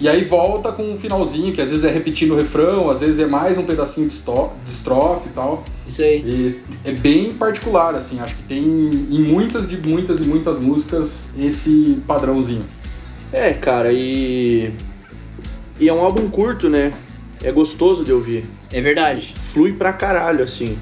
e 0.00 0.08
aí 0.08 0.24
volta 0.24 0.70
com 0.72 0.92
um 0.92 0.96
finalzinho, 0.96 1.52
que 1.52 1.60
às 1.60 1.70
vezes 1.70 1.84
é 1.84 1.90
repetindo 1.90 2.32
o 2.32 2.36
refrão, 2.36 2.88
às 2.90 3.00
vezes 3.00 3.18
é 3.18 3.26
mais 3.26 3.58
um 3.58 3.64
pedacinho 3.64 4.08
de, 4.08 4.14
de 4.14 4.70
estrofe 4.72 5.28
e 5.28 5.32
tal. 5.32 5.64
Isso 5.86 6.02
aí. 6.02 6.18
E 6.24 6.60
é 6.84 6.92
bem 6.92 7.32
particular, 7.34 7.94
assim, 7.94 8.20
acho 8.20 8.36
que 8.36 8.42
tem 8.44 8.62
em 8.62 9.20
muitas 9.20 9.68
de 9.68 9.76
muitas 9.88 10.20
e 10.20 10.22
muitas 10.24 10.58
músicas 10.58 11.30
esse 11.38 11.98
padrãozinho. 12.06 12.64
É, 13.32 13.52
cara, 13.52 13.92
e. 13.92 14.70
E 15.80 15.88
é 15.88 15.92
um 15.92 16.00
álbum 16.00 16.28
curto, 16.28 16.68
né? 16.68 16.92
é 17.42 17.52
gostoso 17.52 18.04
de 18.04 18.12
ouvir. 18.12 18.44
É 18.72 18.80
verdade. 18.80 19.34
Flui 19.38 19.72
pra 19.72 19.92
caralho, 19.92 20.42
assim. 20.42 20.76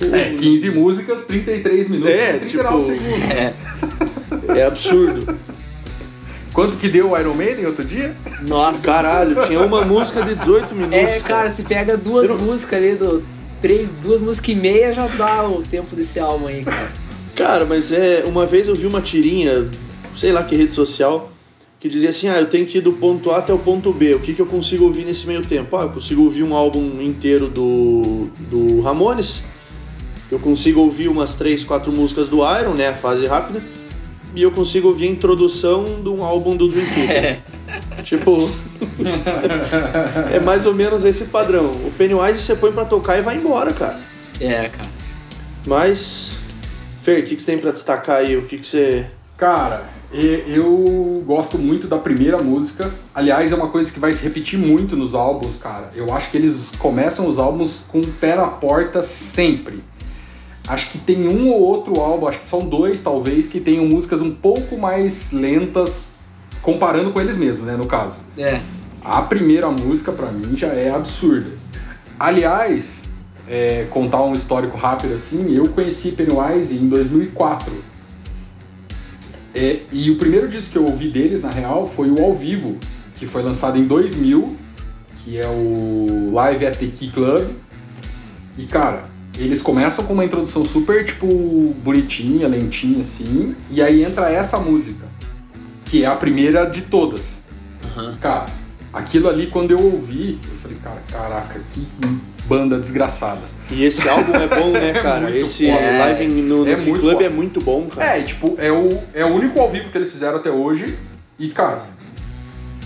É, 0.00 0.34
15 0.34 0.70
músicas, 0.70 1.24
33 1.24 1.88
minutos 1.88 2.14
É, 2.14 2.36
e 2.36 2.38
39 2.40 2.48
tipo- 2.48 2.82
segundos. 2.82 3.30
É. 3.30 3.54
É 4.60 4.64
absurdo. 4.64 5.36
Quanto 6.56 6.78
que 6.78 6.88
deu 6.88 7.10
o 7.10 7.18
Iron 7.18 7.34
Maiden 7.34 7.66
outro 7.66 7.84
dia? 7.84 8.16
Nossa. 8.40 8.82
Caralho, 8.82 9.46
tinha 9.46 9.60
uma 9.60 9.84
música 9.84 10.22
de 10.22 10.34
18 10.34 10.74
minutos. 10.74 10.96
É, 10.96 11.20
cara, 11.20 11.50
se 11.50 11.64
pega 11.64 11.98
duas 11.98 12.30
não- 12.30 12.38
músicas 12.38 12.78
ali 12.82 12.94
do. 12.94 13.22
Três, 13.60 13.86
duas 14.02 14.22
músicas 14.22 14.48
e 14.48 14.54
meia 14.54 14.90
já 14.94 15.06
dá 15.06 15.46
o 15.46 15.62
tempo 15.62 15.94
desse 15.94 16.18
álbum 16.18 16.46
aí, 16.46 16.64
cara. 16.64 16.92
Cara, 17.34 17.64
mas 17.66 17.92
é. 17.92 18.24
Uma 18.26 18.46
vez 18.46 18.68
eu 18.68 18.74
vi 18.74 18.86
uma 18.86 19.02
tirinha, 19.02 19.68
sei 20.16 20.32
lá 20.32 20.42
que 20.44 20.56
rede 20.56 20.74
social, 20.74 21.30
que 21.78 21.90
dizia 21.90 22.08
assim: 22.08 22.26
ah, 22.30 22.40
eu 22.40 22.46
tenho 22.46 22.64
que 22.64 22.78
ir 22.78 22.80
do 22.80 22.94
ponto 22.94 23.30
A 23.30 23.36
até 23.36 23.52
o 23.52 23.58
ponto 23.58 23.92
B. 23.92 24.14
O 24.14 24.20
que, 24.20 24.32
que 24.32 24.40
eu 24.40 24.46
consigo 24.46 24.86
ouvir 24.86 25.04
nesse 25.04 25.26
meio 25.26 25.42
tempo? 25.42 25.76
Ah, 25.76 25.82
eu 25.82 25.90
consigo 25.90 26.22
ouvir 26.22 26.42
um 26.42 26.54
álbum 26.56 27.02
inteiro 27.02 27.48
do, 27.48 28.28
do 28.50 28.80
Ramones. 28.80 29.42
Eu 30.32 30.38
consigo 30.38 30.80
ouvir 30.80 31.08
umas 31.08 31.36
três, 31.36 31.64
quatro 31.66 31.92
músicas 31.92 32.30
do 32.30 32.38
Iron, 32.58 32.72
né? 32.72 32.88
A 32.88 32.94
fase 32.94 33.26
rápida. 33.26 33.60
E 34.36 34.42
eu 34.42 34.52
consigo 34.52 34.88
ouvir 34.88 35.08
a 35.08 35.10
introdução 35.10 35.84
de 36.02 36.08
um 36.10 36.22
álbum 36.22 36.54
do 36.54 36.68
Dream 36.68 36.86
Theater. 36.86 37.42
É. 37.98 38.02
Tipo. 38.02 38.48
é 40.30 40.38
mais 40.38 40.66
ou 40.66 40.74
menos 40.74 41.06
esse 41.06 41.24
padrão. 41.26 41.64
O 41.64 41.90
Pennywise 41.96 42.38
você 42.38 42.54
põe 42.54 42.70
pra 42.70 42.84
tocar 42.84 43.18
e 43.18 43.22
vai 43.22 43.36
embora, 43.36 43.72
cara. 43.72 44.00
É, 44.38 44.68
cara. 44.68 44.88
Mas. 45.66 46.36
Fer, 47.00 47.22
o 47.22 47.26
que, 47.26 47.34
que 47.34 47.42
você 47.42 47.52
tem 47.52 47.58
pra 47.58 47.70
destacar 47.70 48.16
aí? 48.16 48.36
O 48.36 48.42
que, 48.42 48.58
que 48.58 48.66
você. 48.66 49.06
Cara, 49.38 49.84
eu 50.12 51.22
gosto 51.26 51.58
muito 51.58 51.86
da 51.88 51.96
primeira 51.96 52.38
música. 52.38 52.92
Aliás, 53.14 53.50
é 53.50 53.54
uma 53.54 53.68
coisa 53.68 53.92
que 53.92 53.98
vai 53.98 54.12
se 54.12 54.22
repetir 54.22 54.58
muito 54.58 54.96
nos 54.96 55.14
álbuns, 55.14 55.56
cara. 55.56 55.90
Eu 55.94 56.12
acho 56.12 56.30
que 56.30 56.36
eles 56.36 56.72
começam 56.78 57.26
os 57.26 57.38
álbuns 57.38 57.84
com 57.88 58.00
o 58.00 58.06
pé 58.06 58.36
na 58.36 58.48
porta 58.48 59.02
sempre. 59.02 59.82
Acho 60.66 60.90
que 60.90 60.98
tem 60.98 61.28
um 61.28 61.48
ou 61.48 61.60
outro 61.60 62.00
álbum, 62.00 62.26
acho 62.26 62.40
que 62.40 62.48
são 62.48 62.60
dois 62.60 63.00
talvez, 63.00 63.46
que 63.46 63.60
tenham 63.60 63.86
músicas 63.86 64.20
um 64.20 64.32
pouco 64.32 64.76
mais 64.76 65.30
lentas, 65.32 66.12
comparando 66.60 67.12
com 67.12 67.20
eles 67.20 67.36
mesmos, 67.36 67.66
né, 67.66 67.76
no 67.76 67.86
caso. 67.86 68.18
É. 68.36 68.60
A 69.04 69.22
primeira 69.22 69.68
música, 69.70 70.10
pra 70.10 70.30
mim, 70.32 70.56
já 70.56 70.68
é 70.68 70.90
absurda. 70.90 71.50
Aliás, 72.18 73.04
é, 73.48 73.86
contar 73.90 74.22
um 74.24 74.34
histórico 74.34 74.76
rápido 74.76 75.14
assim, 75.14 75.54
eu 75.54 75.68
conheci 75.68 76.10
Pennywise 76.12 76.74
em 76.74 76.88
2004. 76.88 77.72
É, 79.54 79.80
e 79.92 80.10
o 80.10 80.16
primeiro 80.16 80.48
disco 80.48 80.72
que 80.72 80.78
eu 80.78 80.84
ouvi 80.84 81.08
deles, 81.08 81.42
na 81.42 81.50
real, 81.50 81.86
foi 81.86 82.10
o 82.10 82.22
Ao 82.22 82.34
Vivo, 82.34 82.76
que 83.14 83.26
foi 83.26 83.42
lançado 83.42 83.78
em 83.78 83.84
2000, 83.84 84.56
que 85.16 85.38
é 85.38 85.46
o 85.46 86.30
Live 86.32 86.66
at 86.66 86.76
the 86.76 86.86
Key 86.86 87.08
Club. 87.08 87.48
E, 88.58 88.64
cara, 88.64 89.04
eles 89.38 89.60
começam 89.62 90.04
com 90.04 90.12
uma 90.14 90.24
introdução 90.24 90.64
super, 90.64 91.04
tipo, 91.04 91.26
bonitinha, 91.82 92.48
lentinha, 92.48 93.00
assim, 93.00 93.54
e 93.70 93.82
aí 93.82 94.02
entra 94.02 94.30
essa 94.30 94.58
música, 94.58 95.04
que 95.84 96.02
é 96.04 96.06
a 96.06 96.14
primeira 96.16 96.64
de 96.64 96.82
todas. 96.82 97.42
Aham. 97.84 98.16
Cara, 98.20 98.46
aquilo 98.92 99.28
ali 99.28 99.46
quando 99.48 99.70
eu 99.72 99.82
ouvi, 99.82 100.38
eu 100.50 100.56
falei, 100.56 100.76
cara, 100.82 101.02
caraca, 101.10 101.60
que 101.70 101.86
banda 102.46 102.78
desgraçada. 102.78 103.40
E 103.70 103.84
esse 103.84 104.08
álbum 104.08 104.32
é 104.34 104.46
bom, 104.46 104.70
né, 104.70 104.92
cara? 105.02 105.22
muito 105.22 105.38
esse 105.38 105.66
foda. 105.66 105.80
Live 105.98 106.26
no, 106.28 106.64
no 106.64 106.68
É 106.70 106.76
muito 106.76 107.00
Club 107.00 107.12
foda. 107.14 107.24
é 107.24 107.28
muito 107.28 107.60
bom, 107.60 107.86
cara. 107.88 108.18
É, 108.18 108.22
tipo, 108.22 108.54
é 108.58 108.70
o, 108.70 109.02
é 109.12 109.24
o 109.24 109.28
único 109.34 109.58
ao 109.60 109.68
vivo 109.70 109.90
que 109.90 109.98
eles 109.98 110.10
fizeram 110.10 110.36
até 110.36 110.50
hoje. 110.50 110.96
E, 111.38 111.48
cara, 111.48 111.82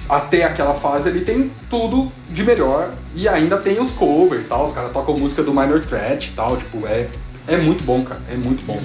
até 0.09 0.45
aquela 0.45 0.75
fase 0.75 1.09
ele 1.09 1.21
tem 1.21 1.53
tudo 1.69 2.11
de 2.31 2.43
melhor. 2.43 2.93
E 3.15 3.29
ainda 3.29 3.57
tem 3.57 3.81
os 3.81 3.91
covers 3.91 4.45
e 4.45 4.49
tal. 4.49 4.65
Os 4.65 4.73
caras 4.73 4.93
tocam 4.93 5.17
música 5.17 5.43
do 5.43 5.53
Minor 5.53 5.81
Threat 5.81 6.31
e 6.31 6.33
tal. 6.33 6.57
Tipo, 6.57 6.87
é, 6.87 7.09
é 7.49 7.57
muito 7.57 7.85
bom, 7.85 8.05
cara. 8.05 8.21
É 8.31 8.37
muito 8.37 8.65
bom. 8.65 8.81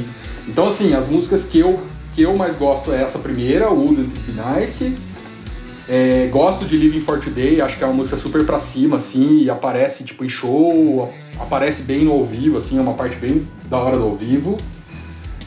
Então, 0.48 0.68
assim, 0.68 0.94
as 0.94 1.08
músicas 1.08 1.46
que 1.46 1.60
eu, 1.60 1.80
que 2.14 2.22
eu 2.22 2.36
mais 2.36 2.56
gosto 2.56 2.92
é 2.92 3.02
essa 3.02 3.20
primeira, 3.20 3.70
Wouldn't 3.70 4.12
It 4.12 4.20
Be 4.20 4.60
Nice. 4.60 4.96
É, 5.88 6.28
gosto 6.32 6.66
de 6.66 6.76
Living 6.78 7.00
for 7.00 7.20
Today, 7.20 7.62
acho 7.62 7.78
que 7.78 7.84
é 7.84 7.88
uma 7.88 7.96
música 7.96 8.18
super 8.18 8.44
pra 8.44 8.58
cima, 8.58 8.96
assim, 8.96 9.44
e 9.44 9.50
aparece 9.52 10.04
tipo 10.04 10.26
em 10.26 10.30
show, 10.30 11.14
aparece 11.40 11.84
bem 11.84 12.06
no 12.06 12.12
ao 12.12 12.26
vivo, 12.26 12.58
assim, 12.58 12.80
é 12.80 12.82
uma 12.82 12.96
parte 12.96 13.18
bem 13.18 13.48
da 13.66 13.78
hora 13.78 13.96
do 13.96 14.04
ao 14.04 14.16
vivo. 14.16 14.58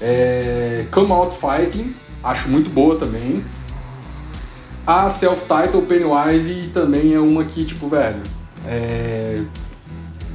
É, 0.01 0.87
Come 0.93 1.11
Out 1.11 1.37
Fighting, 1.37 1.93
acho 2.23 2.49
muito 2.49 2.71
boa 2.71 2.97
também. 2.97 3.45
A 4.87 5.11
Self-Title 5.11 5.83
Pennywise 5.83 6.71
também 6.73 7.15
é 7.15 7.21
uma 7.21 7.45
que, 7.45 7.65
tipo, 7.65 7.89
velho, 7.89 8.23
é, 8.67 9.41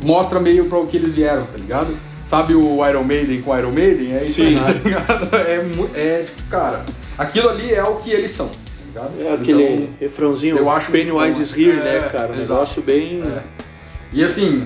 mostra 0.01 0.39
meio 0.39 0.65
pra 0.65 0.77
o 0.79 0.87
que 0.87 0.97
eles 0.97 1.13
vieram, 1.13 1.45
tá 1.45 1.57
ligado? 1.57 1.95
Sabe 2.25 2.55
o 2.55 2.87
Iron 2.87 3.03
Maiden 3.03 3.41
com 3.41 3.57
Iron 3.57 3.71
Maiden? 3.71 4.13
É 4.13 4.15
isso 4.15 4.41
aí, 4.41 4.57
Sim. 4.57 4.63
tá 4.63 4.71
ligado? 4.71 5.29
É, 5.35 5.99
é, 5.99 6.23
tipo, 6.23 6.43
cara, 6.49 6.85
aquilo 7.17 7.49
ali 7.49 7.73
é 7.73 7.83
o 7.83 7.95
que 7.97 8.11
eles 8.11 8.31
são, 8.31 8.47
tá 8.47 8.53
ligado? 8.87 9.11
É 9.21 9.33
aquele 9.33 9.73
Então, 9.73 9.87
refrãozinho, 9.99 10.57
eu 10.57 10.69
acho 10.69 10.91
Pennywise 10.91 11.41
is 11.41 11.51
here, 11.55 11.71
É, 11.79 11.83
né, 11.83 12.09
cara? 12.11 12.29
Um 12.31 12.35
exato. 12.35 12.53
negócio 12.53 12.81
bem... 12.81 13.21
É. 13.23 13.41
E 14.13 14.23
assim, 14.23 14.65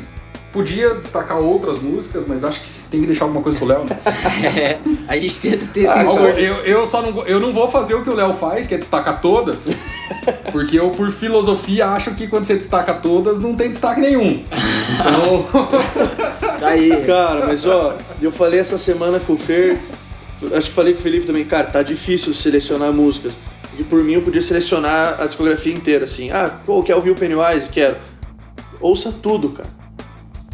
podia 0.51 0.95
destacar 0.95 1.39
outras 1.39 1.79
músicas, 1.79 2.23
mas 2.27 2.43
acho 2.43 2.61
que 2.61 2.69
tem 2.91 3.01
que 3.01 3.07
deixar 3.07 3.25
alguma 3.25 3.41
coisa 3.41 3.57
pro 3.57 3.65
Léo. 3.67 3.85
né? 3.85 3.97
É, 4.55 4.77
a 5.07 5.17
gente 5.17 5.39
tenta 5.39 5.65
ter 5.67 5.81
esse 5.85 5.93
Ah, 5.93 6.03
eu, 6.03 6.55
eu 6.65 6.85
só 6.87 7.01
não, 7.01 7.25
eu 7.25 7.39
não 7.39 7.53
vou 7.53 7.71
fazer 7.71 7.95
o 7.95 8.03
que 8.03 8.09
o 8.09 8.13
Léo 8.15 8.33
faz, 8.33 8.67
que 8.67 8.75
é 8.75 8.77
destacar 8.77 9.21
todas, 9.21 9.67
porque 10.51 10.79
eu, 10.79 10.91
por 10.91 11.11
filosofia, 11.11 11.87
acho 11.87 12.15
que 12.15 12.27
quando 12.27 12.45
você 12.45 12.55
destaca 12.55 12.93
todas, 12.93 13.39
não 13.39 13.55
tem 13.55 13.69
destaque 13.69 14.01
nenhum. 14.01 14.43
Então, 14.93 15.45
Tá 16.59 16.69
aí. 16.69 17.05
Cara, 17.05 17.45
mas 17.47 17.65
ó, 17.65 17.95
eu 18.21 18.31
falei 18.31 18.59
essa 18.59 18.77
semana 18.77 19.19
com 19.19 19.33
o 19.33 19.37
Fer, 19.37 19.79
acho 20.53 20.69
que 20.69 20.75
falei 20.75 20.93
com 20.93 20.99
o 20.99 21.03
Felipe 21.03 21.25
também, 21.25 21.45
cara, 21.45 21.67
tá 21.67 21.83
difícil 21.83 22.33
selecionar 22.33 22.91
músicas. 22.91 23.37
E 23.77 23.83
por 23.83 24.03
mim 24.03 24.13
eu 24.13 24.21
podia 24.23 24.41
selecionar 24.41 25.21
a 25.21 25.27
discografia 25.27 25.73
inteira, 25.73 26.05
assim. 26.05 26.31
Ah, 26.31 26.49
pô, 26.65 26.81
quer 26.81 26.95
ouvir 26.95 27.11
o 27.11 27.15
Pennywise? 27.15 27.69
Quero. 27.69 27.95
Ouça 28.79 29.11
tudo, 29.11 29.49
cara. 29.49 29.69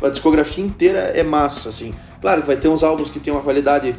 A 0.02 0.10
discografia 0.10 0.64
inteira 0.64 1.00
é 1.00 1.24
massa, 1.24 1.70
assim. 1.70 1.94
Claro 2.20 2.42
que 2.42 2.48
vai 2.48 2.58
ter 2.58 2.68
uns 2.68 2.84
álbuns 2.84 3.10
que 3.10 3.20
tem 3.20 3.32
uma 3.32 3.42
qualidade 3.42 3.96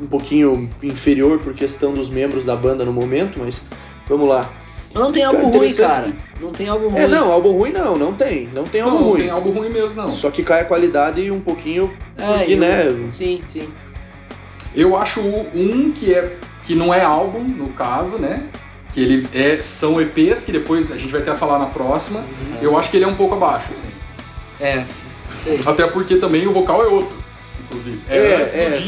um 0.00 0.06
pouquinho 0.06 0.70
inferior 0.82 1.38
por 1.40 1.52
questão 1.52 1.92
dos 1.92 2.08
membros 2.08 2.44
da 2.44 2.56
banda 2.56 2.84
no 2.84 2.92
momento, 2.92 3.38
mas 3.38 3.62
vamos 4.16 4.28
lá. 4.28 4.48
Mas 4.94 5.02
não 5.02 5.10
tem 5.12 5.24
algo 5.24 5.40
Cara, 5.42 5.58
ruim, 5.58 5.74
cara. 5.74 6.12
Não 6.40 6.52
tem 6.52 6.68
algo 6.68 6.88
ruim. 6.88 7.00
É, 7.00 7.08
não, 7.08 7.32
álbum 7.32 7.52
ruim 7.52 7.72
não, 7.72 7.96
não 7.96 8.12
tem. 8.12 8.48
Não 8.52 8.64
tem 8.64 8.80
álbum 8.82 8.94
não, 8.96 9.02
não 9.04 9.10
ruim. 9.10 9.20
tem 9.22 9.30
algo 9.30 9.50
ruim 9.50 9.68
mesmo, 9.70 9.94
não. 9.94 10.10
Só 10.10 10.30
que 10.30 10.42
cai 10.42 10.60
a 10.60 10.64
qualidade 10.64 11.30
um 11.30 11.40
pouquinho, 11.40 11.90
É, 12.16 12.38
porque, 12.38 12.52
eu- 12.54 12.58
né... 12.58 13.06
Sim, 13.08 13.40
sim. 13.46 13.68
Eu 14.74 14.96
acho 14.96 15.20
um 15.20 15.92
que, 15.94 16.14
é, 16.14 16.36
que 16.64 16.74
não 16.74 16.92
é 16.92 17.02
álbum, 17.02 17.40
no 17.42 17.68
caso, 17.70 18.18
né? 18.18 18.42
Que 18.92 19.00
ele 19.00 19.28
é, 19.34 19.62
são 19.62 19.98
EPs, 20.00 20.44
que 20.44 20.52
depois 20.52 20.90
a 20.92 20.96
gente 20.98 21.10
vai 21.10 21.22
até 21.22 21.34
falar 21.34 21.58
na 21.58 21.66
próxima. 21.66 22.20
Uhum. 22.20 22.58
Eu 22.60 22.78
acho 22.78 22.90
que 22.90 22.96
ele 22.98 23.04
é 23.04 23.08
um 23.08 23.14
pouco 23.14 23.34
abaixo, 23.34 23.68
assim. 23.72 23.88
É, 24.60 24.84
sei. 25.36 25.58
Até 25.64 25.86
porque 25.86 26.16
também 26.16 26.46
o 26.46 26.52
vocal 26.52 26.82
é 26.82 26.86
outro, 26.86 27.14
inclusive. 27.64 28.00
É, 28.10 28.16
é. 28.16 28.82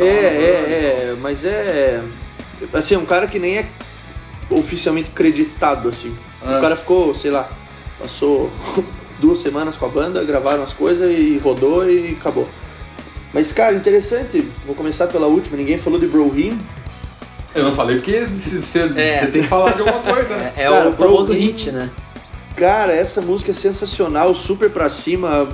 É, 0.00 0.04
é, 0.04 0.06
é, 0.06 1.16
mas 1.20 1.44
é. 1.44 2.02
Assim, 2.72 2.94
é 2.94 2.98
um 2.98 3.04
cara 3.04 3.26
que 3.26 3.38
nem 3.38 3.58
é 3.58 3.66
oficialmente 4.50 5.10
creditado, 5.10 5.88
assim. 5.88 6.14
É. 6.46 6.58
O 6.58 6.60
cara 6.60 6.76
ficou, 6.76 7.12
sei 7.14 7.30
lá, 7.30 7.48
passou 7.98 8.50
duas 9.18 9.38
semanas 9.38 9.76
com 9.76 9.86
a 9.86 9.88
banda, 9.88 10.22
gravaram 10.24 10.62
as 10.62 10.72
coisas 10.72 11.10
e 11.10 11.38
rodou 11.42 11.88
e 11.88 12.16
acabou. 12.20 12.48
Mas, 13.32 13.52
cara, 13.52 13.74
interessante, 13.74 14.48
vou 14.64 14.74
começar 14.74 15.08
pela 15.08 15.26
última, 15.26 15.56
ninguém 15.56 15.78
falou 15.78 15.98
de 15.98 16.06
Brohim. 16.06 16.58
Eu 17.54 17.64
não 17.64 17.74
falei 17.74 17.96
porque 17.96 18.20
você 18.26 18.80
É. 18.96 19.26
tem 19.26 19.42
que 19.42 19.48
falar 19.48 19.72
de 19.72 19.80
alguma 19.80 20.00
coisa, 20.00 20.36
né? 20.36 20.52
É, 20.56 20.64
é 20.64 20.70
Cara, 20.70 20.88
o 20.90 20.92
famoso 20.92 21.32
hit, 21.32 21.70
né? 21.70 21.90
Cara, 22.54 22.92
essa 22.92 23.20
música 23.20 23.50
é 23.50 23.54
sensacional, 23.54 24.34
super 24.34 24.70
pra 24.70 24.88
cima. 24.88 25.48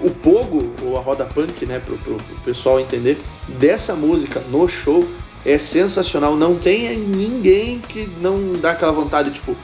O 0.00 0.10
pogo, 0.10 0.70
ou 0.82 0.98
a 0.98 1.00
roda 1.00 1.24
punk, 1.24 1.64
né, 1.64 1.78
pro, 1.78 1.96
pro, 1.96 2.16
pro 2.16 2.36
pessoal 2.44 2.78
entender, 2.78 3.18
dessa 3.48 3.94
música 3.94 4.42
no 4.50 4.68
show 4.68 5.06
é 5.44 5.58
sensacional. 5.58 6.36
Não 6.36 6.54
tem 6.56 6.96
ninguém 6.98 7.80
que 7.88 8.08
não 8.20 8.54
dá 8.60 8.70
aquela 8.72 8.92
vontade, 8.92 9.30
tipo, 9.30 9.56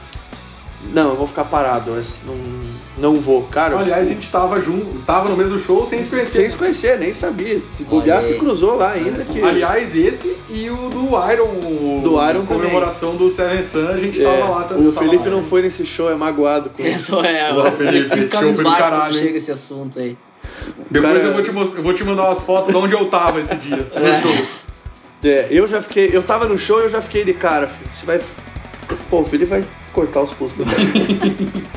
não, 0.93 1.09
eu 1.09 1.15
vou 1.15 1.27
ficar 1.27 1.45
parado, 1.45 1.91
não, 2.25 2.35
não 2.97 3.21
vou. 3.21 3.43
Cara, 3.43 3.77
Aliás, 3.77 4.07
a 4.07 4.09
gente 4.13 4.29
tava 4.31 4.59
junto, 4.59 4.99
tava 5.05 5.29
no 5.29 5.37
mesmo 5.37 5.59
show 5.59 5.85
sem 5.85 6.03
se 6.03 6.09
conhecer. 6.09 6.37
sem 6.41 6.49
se 6.49 6.55
conhecer, 6.57 6.97
nem 6.99 7.13
sabia. 7.13 7.59
Se 7.59 7.83
bobear, 7.83 8.19
se 8.21 8.33
cruzou 8.39 8.75
lá 8.75 8.91
ainda. 8.91 9.23
Que... 9.23 9.41
Aliás, 9.43 9.95
esse 9.95 10.35
e 10.49 10.69
o 10.71 10.89
do 10.89 11.05
Iron, 11.31 11.43
o- 11.49 12.01
Do 12.03 12.27
Iron 12.29 12.45
comemoração 12.47 13.15
do 13.15 13.29
Seven 13.29 13.61
Sun, 13.61 13.87
a 13.89 13.97
gente 13.97 14.19
É, 14.21 14.39
tava 14.39 14.49
lá 14.51 14.63
também. 14.63 14.87
o 14.87 14.91
Felipe 14.91 15.25
lá. 15.29 15.35
não 15.35 15.43
foi 15.43 15.61
nesse 15.61 15.85
show, 15.85 16.09
é 16.11 16.15
magoado. 16.15 16.71
Com... 16.71 16.81
Esse 16.83 17.13
é, 17.15 17.53
Boa, 17.53 17.71
Felipe, 17.71 18.15
esse 18.19 18.25
fica 18.25 18.39
show 18.39 18.53
foi 18.53 18.63
do 18.63 18.71
caralho, 18.71 19.13
chega 19.13 19.37
esse 19.37 19.51
assunto 19.51 19.99
aí. 19.99 20.17
Depois 20.89 21.13
Cara- 21.13 21.23
eu, 21.25 21.33
vou 21.33 21.43
te, 21.43 21.49
eu 21.77 21.83
vou 21.83 21.93
te 21.93 22.03
mandar 22.03 22.23
umas 22.23 22.39
fotos 22.39 22.69
de 22.71 22.75
onde 22.75 22.93
eu 22.93 23.05
tava 23.05 23.39
esse 23.39 23.55
dia, 23.55 23.87
no 23.95 24.05
É. 24.07 24.19
show. 24.19 24.31
É, 25.23 25.47
eu 25.51 25.67
já 25.67 25.81
fiquei. 25.81 26.09
Eu 26.11 26.23
tava 26.23 26.47
no 26.47 26.57
show 26.57 26.79
e 26.79 26.83
eu 26.83 26.89
já 26.89 27.01
fiquei 27.01 27.23
de 27.23 27.33
cara. 27.33 27.67
Você 27.91 28.05
vai. 28.05 28.19
Pô, 29.09 29.19
o 29.21 29.25
Felipe 29.25 29.49
vai 29.49 29.63
cortar 29.93 30.21
os 30.21 30.31
pulsos 30.31 30.57
do 30.57 30.65
cara. 30.65 30.77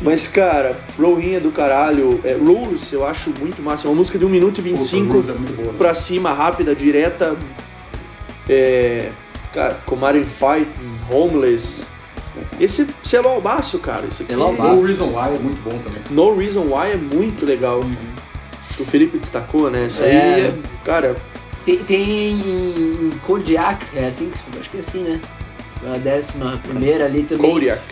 Mas, 0.00 0.28
cara, 0.28 0.78
Rohinha 0.98 1.40
do 1.40 1.50
caralho. 1.50 2.20
É, 2.24 2.34
Rules 2.34 2.92
eu 2.92 3.06
acho 3.06 3.30
muito 3.38 3.62
massa. 3.62 3.86
É 3.86 3.90
uma 3.90 3.96
música 3.96 4.18
de 4.18 4.24
1 4.24 4.28
minuto 4.28 4.58
e 4.58 4.62
25 4.62 5.12
Rules 5.12 5.28
é 5.28 5.32
muito 5.32 5.56
boa. 5.56 5.72
pra 5.74 5.94
cima, 5.94 6.32
rápida, 6.32 6.74
direta. 6.74 7.36
É. 8.48 9.10
Cara, 9.52 9.74
Command 9.86 10.24
Fight, 10.24 10.68
Homeless. 11.10 11.86
Esse 12.60 12.88
selo 13.02 13.28
albaço, 13.28 13.78
cara. 13.78 14.04
Esse 14.06 14.24
aqui, 14.24 14.32
No. 14.34 14.50
Reason 14.84 15.06
Why 15.06 15.34
é 15.34 15.38
muito 15.38 15.62
bom 15.62 15.78
também. 15.78 16.02
No 16.10 16.36
Reason 16.36 16.62
Why 16.62 16.92
é 16.92 16.96
muito 16.96 17.46
legal. 17.46 17.80
Acho 17.80 18.76
que 18.78 18.82
o 18.82 18.86
Felipe 18.86 19.16
destacou, 19.18 19.70
né? 19.70 19.86
Essa 19.86 20.02
É. 20.04 20.34
aí, 20.34 20.40
é- 20.46 20.54
cara, 20.84 21.14
Tem, 21.64 21.78
tem 21.78 22.30
em, 22.32 23.10
Kodiak, 23.26 23.86
é 23.96 24.06
assim 24.06 24.28
que 24.28 24.36
se 24.38 24.44
acho 24.58 24.70
que 24.70 24.76
é 24.76 24.80
assim, 24.80 25.02
né? 25.02 25.20
A 25.94 25.98
décima 25.98 26.58
primeira 26.62 27.06
ali 27.06 27.22
também. 27.22 27.50
Kodiak. 27.52 27.82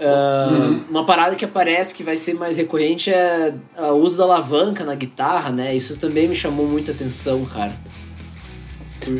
Ah, 0.00 0.74
Uma 0.90 1.04
parada 1.06 1.36
que 1.36 1.44
aparece 1.44 1.94
que 1.94 2.02
vai 2.02 2.16
ser 2.16 2.34
mais 2.34 2.56
recorrente 2.56 3.10
é 3.10 3.52
o 3.78 3.92
uso 3.94 4.18
da 4.18 4.24
alavanca 4.24 4.84
na 4.84 4.94
guitarra, 4.94 5.50
né? 5.52 5.74
Isso 5.74 5.96
também 5.98 6.26
me 6.28 6.34
chamou 6.34 6.66
muita 6.66 6.90
atenção, 6.92 7.44
cara. 7.44 7.76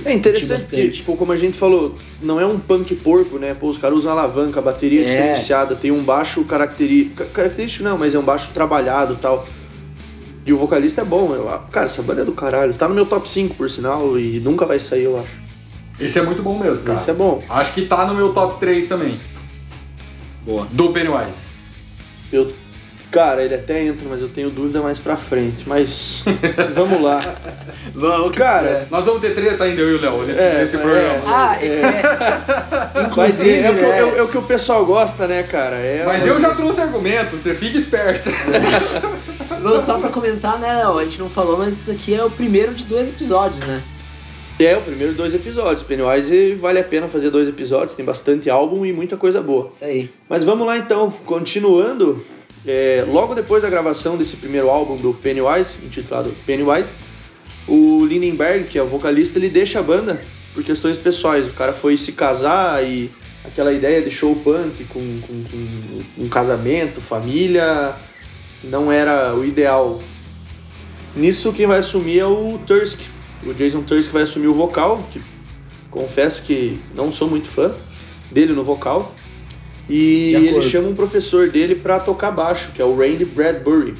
É 0.04 0.12
interessante 0.12 0.66
que, 0.66 0.90
tipo, 0.90 1.16
como 1.16 1.32
a 1.32 1.36
gente 1.36 1.56
falou, 1.58 1.96
não 2.22 2.38
é 2.40 2.46
um 2.46 2.56
punk 2.58 2.94
porco, 2.96 3.36
né? 3.38 3.52
Pô, 3.54 3.68
os 3.68 3.78
caras 3.78 3.98
usam 3.98 4.12
alavanca, 4.12 4.60
a 4.60 4.62
bateria 4.62 5.02
É. 5.02 5.04
diferenciada, 5.04 5.74
tem 5.74 5.90
um 5.90 6.02
baixo 6.02 6.44
característico. 6.44 7.24
Característico 7.26 7.82
não, 7.84 7.98
mas 7.98 8.14
é 8.14 8.18
um 8.18 8.22
baixo 8.22 8.50
trabalhado 8.54 9.14
e 9.14 9.16
tal. 9.16 9.46
E 10.44 10.52
o 10.52 10.56
vocalista 10.56 11.02
é 11.02 11.04
bom, 11.04 11.34
eu, 11.34 11.44
cara, 11.70 11.86
essa 11.86 12.02
banda 12.02 12.22
é 12.22 12.24
do 12.24 12.32
caralho. 12.32 12.74
Tá 12.74 12.88
no 12.88 12.94
meu 12.94 13.06
top 13.06 13.28
5, 13.30 13.54
por 13.54 13.70
sinal, 13.70 14.18
e 14.18 14.40
nunca 14.40 14.66
vai 14.66 14.80
sair, 14.80 15.04
eu 15.04 15.18
acho. 15.18 15.40
Esse 16.00 16.18
é 16.18 16.22
muito 16.22 16.42
bom 16.42 16.58
mesmo, 16.58 16.84
cara. 16.84 16.98
Esse 16.98 17.10
é 17.10 17.14
bom. 17.14 17.42
Acho 17.48 17.74
que 17.74 17.82
tá 17.82 18.04
no 18.06 18.14
meu 18.14 18.32
top 18.32 18.58
3 18.58 18.88
também. 18.88 19.20
Boa. 20.44 20.66
Do 20.72 20.90
Pennywise. 20.92 21.42
Eu, 22.32 22.52
cara, 23.12 23.44
ele 23.44 23.54
até 23.54 23.84
entra, 23.84 24.08
mas 24.10 24.20
eu 24.20 24.28
tenho 24.30 24.50
dúvida 24.50 24.80
mais 24.80 24.98
pra 24.98 25.16
frente. 25.16 25.62
Mas 25.68 26.24
vamos 26.74 27.00
lá. 27.00 27.36
Vamos, 27.94 28.36
Cara, 28.36 28.88
Nós 28.90 29.04
vamos 29.04 29.20
ter 29.20 29.34
treta 29.36 29.62
ainda, 29.62 29.80
eu 29.80 29.90
e 29.92 29.94
o 29.94 30.00
Léo, 30.00 30.22
nesse, 30.26 30.40
É, 30.40 30.58
nesse 30.58 30.74
é. 30.74 30.78
programa. 30.80 31.22
Ah, 31.24 31.56
é. 31.60 31.66
é. 31.66 32.02
Mas 32.94 33.06
Inclusive, 33.06 33.50
é, 33.50 33.62
é 33.66 33.70
o 33.70 33.74
que, 33.74 33.84
é 33.84 34.04
o- 34.04 34.16
é 34.18 34.22
o 34.22 34.28
que 34.28 34.38
o 34.38 34.42
pessoal 34.42 34.84
gosta, 34.84 35.28
né, 35.28 35.44
cara? 35.44 35.76
É 35.76 36.02
Mas 36.04 36.26
eu 36.26 36.40
já 36.40 36.50
trouxe 36.50 36.80
argumento, 36.80 37.36
você 37.36 37.54
fica 37.54 37.78
esperto. 37.78 38.28
Só 39.78 39.98
pra 39.98 40.08
comentar, 40.10 40.58
né, 40.58 40.74
Léo? 40.74 40.98
A 40.98 41.04
gente 41.04 41.18
não 41.18 41.28
falou, 41.30 41.56
mas 41.58 41.76
isso 41.82 41.90
aqui 41.90 42.14
é 42.14 42.24
o 42.24 42.30
primeiro 42.30 42.74
de 42.74 42.84
dois 42.84 43.08
episódios, 43.08 43.60
né? 43.66 43.82
É, 44.60 44.76
o 44.76 44.82
primeiro 44.82 45.12
dois 45.14 45.34
episódios. 45.34 45.82
Pennywise 45.82 46.54
vale 46.54 46.78
a 46.78 46.84
pena 46.84 47.08
fazer 47.08 47.30
dois 47.30 47.48
episódios, 47.48 47.94
tem 47.94 48.04
bastante 48.04 48.48
álbum 48.50 48.84
e 48.86 48.92
muita 48.92 49.16
coisa 49.16 49.42
boa. 49.42 49.68
Isso 49.68 49.84
aí. 49.84 50.10
Mas 50.28 50.44
vamos 50.44 50.66
lá 50.66 50.78
então, 50.78 51.10
continuando. 51.24 52.24
é, 52.66 53.04
logo 53.08 53.34
depois 53.34 53.62
da 53.62 53.68
gravação 53.70 54.16
desse 54.16 54.36
primeiro 54.36 54.68
álbum 54.70 54.96
do 54.96 55.12
Pennywise, 55.14 55.76
intitulado 55.84 56.32
Pennywise, 56.46 56.92
o 57.66 58.04
Lindenberg, 58.04 58.64
que 58.68 58.78
é 58.78 58.82
o 58.82 58.86
vocalista, 58.86 59.38
ele 59.38 59.48
deixa 59.48 59.80
a 59.80 59.82
banda 59.82 60.20
por 60.54 60.62
questões 60.62 60.96
pessoais. 60.98 61.48
O 61.48 61.52
cara 61.54 61.72
foi 61.72 61.96
se 61.96 62.12
casar 62.12 62.84
e 62.84 63.10
aquela 63.44 63.72
ideia 63.72 64.00
de 64.02 64.10
show 64.10 64.36
punk 64.36 64.84
com, 64.84 65.00
com- 65.26 65.44
com 65.50 66.22
um 66.24 66.28
casamento, 66.28 67.00
família, 67.00 67.94
não 68.64 68.90
era 68.90 69.34
o 69.34 69.44
ideal. 69.44 70.00
Nisso 71.14 71.52
quem 71.52 71.66
vai 71.66 71.78
assumir 71.78 72.20
é 72.20 72.26
o 72.26 72.58
Tursk. 72.66 73.00
O 73.44 73.52
Jason 73.52 73.82
Tursk 73.82 74.10
vai 74.12 74.22
assumir 74.22 74.46
o 74.46 74.54
vocal, 74.54 75.02
que 75.12 75.20
confesso 75.90 76.44
que 76.44 76.78
não 76.94 77.10
sou 77.10 77.28
muito 77.28 77.48
fã 77.48 77.74
dele 78.30 78.52
no 78.52 78.62
vocal. 78.62 79.14
E 79.88 80.32
ele 80.34 80.62
chama 80.62 80.88
um 80.88 80.94
professor 80.94 81.50
dele 81.50 81.74
pra 81.74 81.98
tocar 81.98 82.30
baixo, 82.30 82.72
que 82.72 82.80
é 82.80 82.84
o 82.84 82.96
Randy 82.96 83.24
Bradbury. 83.24 83.94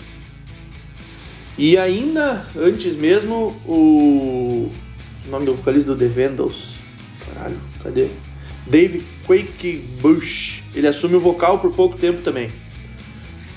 E 1.59 1.76
ainda 1.76 2.47
antes 2.57 2.97
mesmo, 2.97 3.54
o, 3.66 4.71
o 5.26 5.31
nome 5.31 5.45
do 5.45 5.54
vocalista 5.54 5.95
do 5.95 5.99
The 5.99 6.07
Vandals. 6.09 6.76
Caralho, 7.26 7.58
cadê? 7.82 8.08
Dave 8.67 9.04
Quake 9.26 9.84
Bush. 10.00 10.63
Ele 10.75 10.87
assume 10.87 11.17
o 11.17 11.21
vocal 11.21 11.58
por 11.58 11.73
pouco 11.73 11.97
tempo 11.99 12.23
também. 12.23 12.49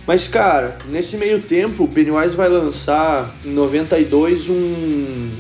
Mas, 0.07 0.27
cara, 0.27 0.77
nesse 0.87 1.17
meio 1.17 1.41
tempo, 1.41 1.83
o 1.83 1.87
Pennywise 1.87 2.35
vai 2.35 2.47
lançar 2.47 3.35
em 3.43 3.49
92 3.49 4.49
um, 4.49 5.31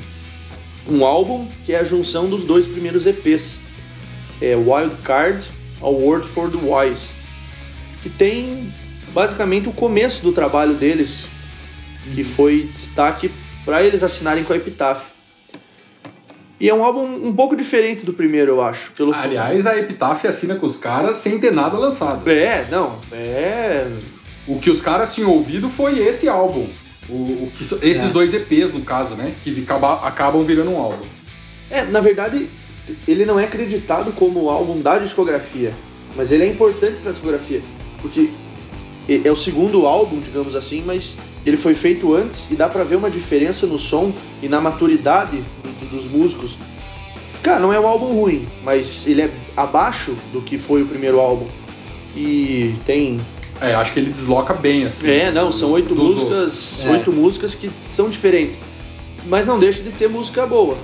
um 0.89 1.05
álbum 1.05 1.47
que 1.63 1.73
é 1.73 1.79
a 1.79 1.83
junção 1.83 2.27
dos 2.27 2.43
dois 2.43 2.65
primeiros 2.65 3.05
EPs. 3.05 3.59
É 4.41 4.55
Wild 4.55 4.95
Card, 5.03 5.47
A 5.81 5.87
Word 5.87 6.27
for 6.27 6.49
the 6.49 6.57
Wise. 6.57 7.13
Que 8.01 8.09
tem 8.09 8.73
basicamente 9.13 9.69
o 9.69 9.71
começo 9.71 10.23
do 10.23 10.31
trabalho 10.31 10.73
deles, 10.73 11.27
que 12.13 12.23
foi 12.23 12.63
destaque 12.63 13.31
para 13.63 13.83
eles 13.83 14.03
assinarem 14.03 14.43
com 14.43 14.51
a 14.51 14.57
Epitaph. 14.57 15.11
E 16.59 16.69
é 16.69 16.73
um 16.73 16.83
álbum 16.83 17.03
um 17.03 17.33
pouco 17.33 17.55
diferente 17.55 18.05
do 18.05 18.13
primeiro, 18.13 18.53
eu 18.53 18.61
acho. 18.61 18.93
Pelo. 18.93 19.13
Aliás, 19.13 19.67
a 19.67 19.77
Epitaph 19.77 20.25
assina 20.25 20.55
com 20.55 20.65
os 20.65 20.77
caras 20.77 21.17
sem 21.17 21.37
ter 21.37 21.51
nada 21.51 21.77
lançado. 21.77 22.27
É, 22.29 22.65
não, 22.71 22.97
é. 23.11 23.87
O 24.47 24.59
que 24.59 24.69
os 24.69 24.81
caras 24.81 25.13
tinham 25.13 25.31
ouvido 25.31 25.69
foi 25.69 25.99
esse 25.99 26.27
álbum. 26.29 26.67
O, 27.09 27.13
o 27.13 27.51
que, 27.55 27.63
esses 27.63 28.03
É. 28.03 28.07
dois 28.09 28.33
EPs, 28.33 28.73
no 28.73 28.81
caso, 28.81 29.15
né? 29.15 29.33
Que 29.43 29.61
acaba- 29.61 30.05
acabam 30.07 30.43
virando 30.43 30.71
um 30.71 30.77
álbum. 30.77 31.05
É, 31.69 31.83
na 31.85 31.99
verdade, 32.01 32.49
ele 33.07 33.25
não 33.25 33.39
é 33.39 33.45
acreditado 33.45 34.11
como 34.11 34.43
o 34.43 34.49
álbum 34.49 34.79
da 34.81 34.97
discografia, 34.99 35.73
mas 36.15 36.31
ele 36.31 36.43
é 36.43 36.47
importante 36.47 36.99
para 37.01 37.09
a 37.09 37.13
discografia, 37.13 37.61
porque 38.01 38.29
é 39.07 39.31
o 39.31 39.35
segundo 39.35 39.85
álbum, 39.85 40.19
digamos 40.19 40.55
assim, 40.55 40.83
mas 40.85 41.17
ele 41.45 41.57
foi 41.57 41.75
feito 41.75 42.13
antes 42.15 42.49
e 42.51 42.55
dá 42.55 42.67
pra 42.69 42.83
ver 42.83 42.95
uma 42.95 43.09
diferença 43.09 43.65
no 43.67 43.77
som 43.79 44.11
e 44.41 44.47
na 44.49 44.59
maturidade 44.61 45.37
do- 45.63 45.85
do- 45.85 45.95
dos 45.95 46.05
músicos. 46.07 46.57
Cara, 47.43 47.59
não 47.59 47.71
é 47.71 47.79
um 47.79 47.85
álbum 47.87 48.19
ruim, 48.19 48.47
mas 48.63 49.05
ele 49.07 49.21
é 49.21 49.31
abaixo 49.55 50.15
do 50.33 50.41
que 50.41 50.57
foi 50.57 50.81
o 50.81 50.87
primeiro 50.87 51.19
álbum. 51.19 51.47
E 52.15 52.73
tem 52.85 53.19
É, 53.61 53.73
acho 53.73 53.93
que 53.93 53.99
ele 53.99 54.11
desloca 54.11 54.53
bem, 54.53 54.85
assim. 54.85 55.09
é, 55.09 55.31
não, 55.31 55.51
são 55.51 55.71
oito 55.71 55.95
músicas, 55.95 56.85
É. 56.85 56.91
oito 56.91 57.11
músicas 57.11 57.55
que 57.55 57.71
são 57.89 58.09
diferentes. 58.09 58.59
Mas 59.27 59.47
não 59.47 59.57
deixa 59.57 59.81
de 59.81 59.91
ter 59.91 60.07
música 60.09 60.45
boa. 60.45 60.77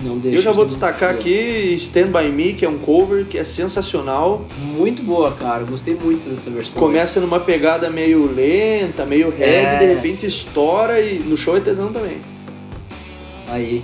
Não 0.00 0.18
deixa 0.18 0.38
Eu 0.38 0.42
já 0.42 0.50
vou 0.52 0.64
destacar 0.66 1.10
aqui 1.10 1.74
Stand 1.78 2.08
By 2.08 2.28
Me, 2.30 2.52
que 2.54 2.64
é 2.64 2.68
um 2.68 2.76
cover 2.78 3.24
que 3.24 3.38
é 3.38 3.44
sensacional. 3.44 4.44
Muito 4.58 5.02
boa, 5.02 5.30
cara. 5.32 5.62
Gostei 5.64 5.94
muito 5.94 6.28
dessa 6.28 6.50
versão. 6.50 6.78
Começa 6.80 7.20
numa 7.20 7.38
pegada 7.40 7.88
meio 7.88 8.26
lenta, 8.32 9.04
meio 9.06 9.30
reggae, 9.30 9.44
É. 9.76 9.78
de 9.78 9.86
repente 9.86 10.26
estoura 10.26 11.00
e 11.00 11.18
no 11.20 11.36
show 11.36 11.56
é 11.56 11.60
tesão 11.60 11.92
também. 11.92 12.18
Aí. 13.48 13.82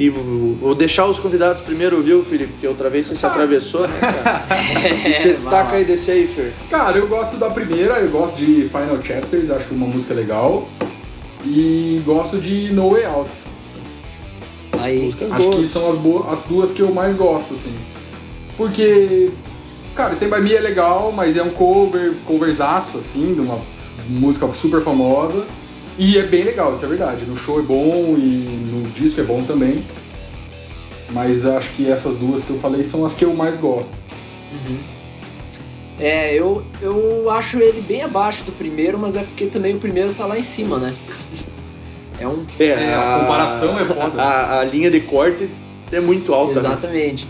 E 0.00 0.08
vou 0.08 0.74
deixar 0.74 1.04
os 1.04 1.18
convidados 1.18 1.60
primeiro, 1.60 2.00
viu, 2.00 2.24
Felipe? 2.24 2.54
Porque 2.54 2.66
outra 2.66 2.88
vez 2.88 3.06
você 3.06 3.16
se 3.16 3.26
atravessou, 3.26 3.86
né, 3.86 3.98
cara? 4.00 4.46
Você 5.14 5.34
destaca 5.34 5.76
aí 5.76 5.84
desse 5.84 6.10
aí, 6.10 6.26
Fer? 6.26 6.54
Cara, 6.70 6.96
eu 6.96 7.06
gosto 7.06 7.36
da 7.36 7.50
primeira, 7.50 7.98
eu 7.98 8.08
gosto 8.10 8.38
de 8.38 8.66
Final 8.66 9.02
Chapters, 9.02 9.50
acho 9.50 9.74
uma 9.74 9.86
música 9.86 10.14
legal. 10.14 10.66
E 11.44 12.00
gosto 12.06 12.38
de 12.38 12.72
No 12.72 12.92
Way 12.92 13.04
Out. 13.04 13.30
Aí. 14.78 15.04
Músicas 15.04 15.32
Acho 15.32 15.50
que 15.50 15.66
são 15.66 15.90
as, 15.90 16.32
as 16.32 16.44
duas 16.46 16.72
que 16.72 16.80
eu 16.80 16.94
mais 16.94 17.14
gosto, 17.14 17.52
assim. 17.52 17.74
Porque, 18.56 19.30
cara, 19.94 20.14
Stand 20.14 20.30
By 20.30 20.40
Me 20.40 20.54
é 20.54 20.60
legal, 20.60 21.12
mas 21.12 21.36
é 21.36 21.42
um 21.42 21.50
cover, 21.50 22.14
coverzaço, 22.24 22.96
assim, 22.96 23.34
de 23.34 23.40
uma 23.42 23.60
música 24.08 24.48
super 24.54 24.80
famosa. 24.80 25.44
E 26.00 26.16
é 26.16 26.22
bem 26.22 26.44
legal, 26.44 26.72
isso 26.72 26.82
é 26.82 26.88
verdade. 26.88 27.26
No 27.26 27.36
show 27.36 27.58
é 27.58 27.62
bom 27.62 28.16
e 28.16 28.22
no 28.72 28.88
disco 28.88 29.20
é 29.20 29.22
bom 29.22 29.44
também. 29.44 29.84
Mas 31.10 31.44
acho 31.44 31.74
que 31.74 31.90
essas 31.90 32.16
duas 32.16 32.42
que 32.42 32.48
eu 32.48 32.58
falei 32.58 32.82
são 32.84 33.04
as 33.04 33.14
que 33.14 33.22
eu 33.22 33.34
mais 33.34 33.58
gosto. 33.58 33.92
É, 35.98 36.34
eu, 36.34 36.64
eu 36.80 37.28
acho 37.28 37.58
ele 37.58 37.82
bem 37.82 38.00
abaixo 38.00 38.44
do 38.44 38.52
primeiro, 38.52 38.98
mas 38.98 39.14
é 39.14 39.22
porque 39.22 39.44
também 39.44 39.74
o 39.74 39.78
primeiro 39.78 40.14
tá 40.14 40.24
lá 40.24 40.38
em 40.38 40.42
cima, 40.42 40.78
né? 40.78 40.94
É 42.18 42.28
um. 42.28 42.44
É, 42.58 42.94
a 42.94 43.20
comparação 43.20 43.78
é 43.78 43.84
foda, 43.86 44.08
né? 44.08 44.20
A, 44.22 44.60
a 44.60 44.64
linha 44.64 44.90
de 44.90 45.00
corte 45.00 45.48
é 45.90 46.00
muito 46.00 46.34
alta, 46.34 46.60
né? 46.60 46.68
Exatamente. 46.68 47.26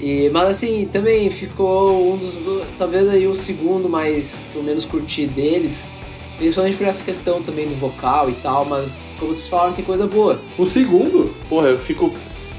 E, 0.00 0.30
mas 0.30 0.48
assim, 0.48 0.88
também 0.90 1.28
ficou 1.28 2.14
um 2.14 2.16
dos. 2.16 2.38
Talvez 2.78 3.06
aí 3.10 3.26
o 3.26 3.34
segundo 3.34 3.86
mais 3.86 4.48
que 4.50 4.56
eu 4.56 4.62
menos 4.62 4.86
curti 4.86 5.26
deles. 5.26 5.92
Principalmente 6.40 6.76
por 6.78 6.86
essa 6.86 7.04
questão 7.04 7.42
também 7.42 7.68
do 7.68 7.74
vocal 7.76 8.30
e 8.30 8.32
tal, 8.32 8.64
mas 8.64 9.14
como 9.20 9.32
vocês 9.34 9.46
falaram, 9.46 9.72
tem 9.74 9.84
coisa 9.84 10.06
boa. 10.06 10.40
O 10.56 10.64
segundo, 10.64 11.34
Porra, 11.50 11.68
eu 11.68 11.78
fico. 11.78 12.14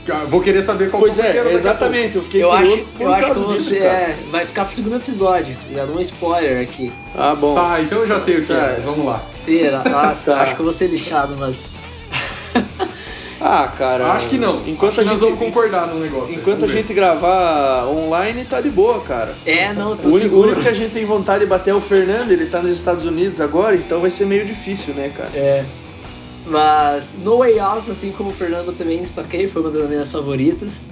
cara, 0.05 0.25
vou 0.25 0.39
querer 0.39 0.61
saber 0.61 0.91
qual 0.91 1.01
Pois 1.01 1.17
é, 1.17 1.33
daqui 1.33 1.39
a 1.49 1.51
exatamente. 1.51 2.15
Eu 2.15 2.21
fiquei 2.21 2.43
Eu 2.43 2.49
curioso 2.49 2.73
acho, 2.75 2.83
por 2.83 3.01
eu 3.01 3.11
acho 3.13 3.33
que 3.33 3.39
disso, 3.55 3.69
você 3.69 3.79
cara. 3.79 3.89
é, 3.91 4.17
vai 4.29 4.45
ficar 4.45 4.65
pro 4.65 4.75
segundo 4.75 4.95
episódio. 4.97 5.57
Já 5.73 5.85
dou 5.85 5.95
um 5.97 5.99
spoiler 5.99 6.61
aqui. 6.61 6.91
Ah, 7.17 7.33
bom. 7.33 7.55
Tá, 7.55 7.81
então 7.81 7.99
eu 8.01 8.07
já 8.07 8.19
sei 8.19 8.37
o 8.37 8.41
que 8.41 8.47
Tá. 8.53 8.53
é. 8.53 8.81
Vamos 8.85 9.03
lá. 9.03 9.19
Será? 9.43 9.81
Nossa, 9.89 10.31
Tá. 10.35 10.41
acho 10.43 10.53
que 10.55 10.61
eu 10.61 10.65
vou 10.65 10.73
ser 10.73 10.85
lixado, 10.87 11.35
mas. 11.39 11.57
Ah, 13.43 13.67
cara. 13.75 14.11
Acho 14.13 14.29
que 14.29 14.37
não. 14.37 14.61
Enquanto 14.67 14.91
Acho 14.91 15.01
a 15.01 15.03
que 15.03 15.09
nós 15.09 15.19
gente, 15.19 15.29
vamos 15.29 15.39
concordar 15.45 15.87
no 15.87 15.99
negócio. 15.99 16.35
enquanto 16.35 16.63
a 16.65 16.67
gente 16.67 16.93
gravar 16.93 17.87
online, 17.87 18.45
tá 18.45 18.61
de 18.61 18.69
boa, 18.69 19.01
cara. 19.01 19.33
É, 19.45 19.73
não, 19.73 19.97
tô 19.97 20.09
O 20.09 20.11
único, 20.11 20.17
o 20.17 20.19
seguro. 20.19 20.47
único 20.49 20.61
que 20.61 20.69
a 20.69 20.73
gente 20.73 20.91
tem 20.93 21.03
vontade 21.05 21.39
de 21.43 21.49
bater 21.49 21.71
é 21.71 21.73
o 21.73 21.81
Fernando, 21.81 22.31
ele 22.31 22.45
tá 22.45 22.61
nos 22.61 22.71
Estados 22.71 23.03
Unidos 23.05 23.41
agora, 23.41 23.75
então 23.75 23.99
vai 23.99 24.11
ser 24.11 24.25
meio 24.27 24.45
difícil, 24.45 24.93
né, 24.93 25.09
cara? 25.09 25.31
É. 25.33 25.65
Mas 26.45 27.15
No 27.23 27.37
Way 27.39 27.59
Out, 27.59 27.89
assim 27.89 28.11
como 28.11 28.29
o 28.29 28.33
Fernando 28.33 28.71
também 28.73 28.99
destaquei, 28.99 29.47
foi 29.47 29.61
uma 29.61 29.71
das 29.71 29.89
minhas 29.89 30.11
favoritas. 30.11 30.89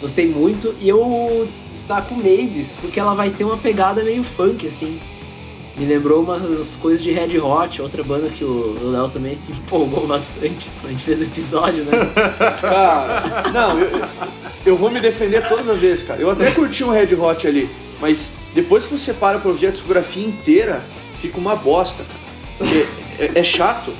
Gostei 0.00 0.26
muito. 0.28 0.74
E 0.80 0.88
eu 0.88 1.48
destaco 1.70 2.14
Mavis, 2.14 2.76
porque 2.80 2.98
ela 2.98 3.14
vai 3.14 3.30
ter 3.30 3.44
uma 3.44 3.56
pegada 3.56 4.02
meio 4.02 4.22
funk, 4.24 4.66
assim. 4.66 5.00
Me 5.76 5.86
lembrou 5.86 6.22
umas 6.22 6.76
coisas 6.76 7.02
de 7.02 7.10
Red 7.10 7.38
Hot, 7.38 7.80
outra 7.80 8.02
banda 8.04 8.28
que 8.28 8.44
o 8.44 8.90
Léo 8.92 9.08
também 9.08 9.34
se 9.34 9.52
empolgou 9.56 10.06
bastante 10.06 10.68
quando 10.80 10.86
a 10.86 10.90
gente 10.90 11.02
fez 11.02 11.20
o 11.20 11.24
episódio, 11.24 11.84
né? 11.84 11.92
Cara, 12.60 13.50
não, 13.52 13.78
eu, 13.80 13.90
eu 14.66 14.76
vou 14.76 14.90
me 14.90 15.00
defender 15.00 15.46
todas 15.48 15.68
as 15.68 15.80
vezes, 15.80 16.04
cara. 16.04 16.20
Eu 16.20 16.30
até 16.30 16.50
curti 16.50 16.84
um 16.84 16.90
Red 16.90 17.14
Hot 17.14 17.46
ali, 17.46 17.70
mas 18.00 18.32
depois 18.54 18.86
que 18.86 18.92
você 18.98 19.14
para 19.14 19.38
pra 19.38 19.48
ouvir 19.50 19.68
a 19.68 19.70
discografia 19.70 20.24
inteira, 20.26 20.82
fica 21.14 21.38
uma 21.38 21.56
bosta. 21.56 22.04
É, 23.18 23.24
é- 23.24 23.32
é 23.36 23.42
chato. 23.42 23.92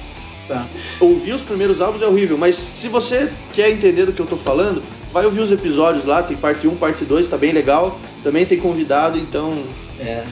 Tá. 0.46 0.66
Ouvir 1.00 1.32
os 1.32 1.42
primeiros 1.42 1.80
álbuns 1.80 2.02
é 2.02 2.06
horrível, 2.06 2.36
mas 2.36 2.56
se 2.56 2.88
você 2.88 3.32
quer 3.54 3.70
entender 3.70 4.04
do 4.04 4.12
que 4.12 4.20
eu 4.20 4.26
tô 4.26 4.36
falando, 4.36 4.82
vai 5.12 5.24
ouvir 5.24 5.40
os 5.40 5.52
episódios 5.52 6.04
lá, 6.04 6.22
tem 6.22 6.36
parte 6.36 6.66
1, 6.68 6.74
parte 6.76 7.04
2, 7.04 7.28
tá 7.28 7.38
bem 7.38 7.52
legal. 7.52 7.98
Também 8.22 8.44
tem 8.44 8.58
convidado, 8.58 9.16
então. 9.18 9.62
É. 9.98 10.24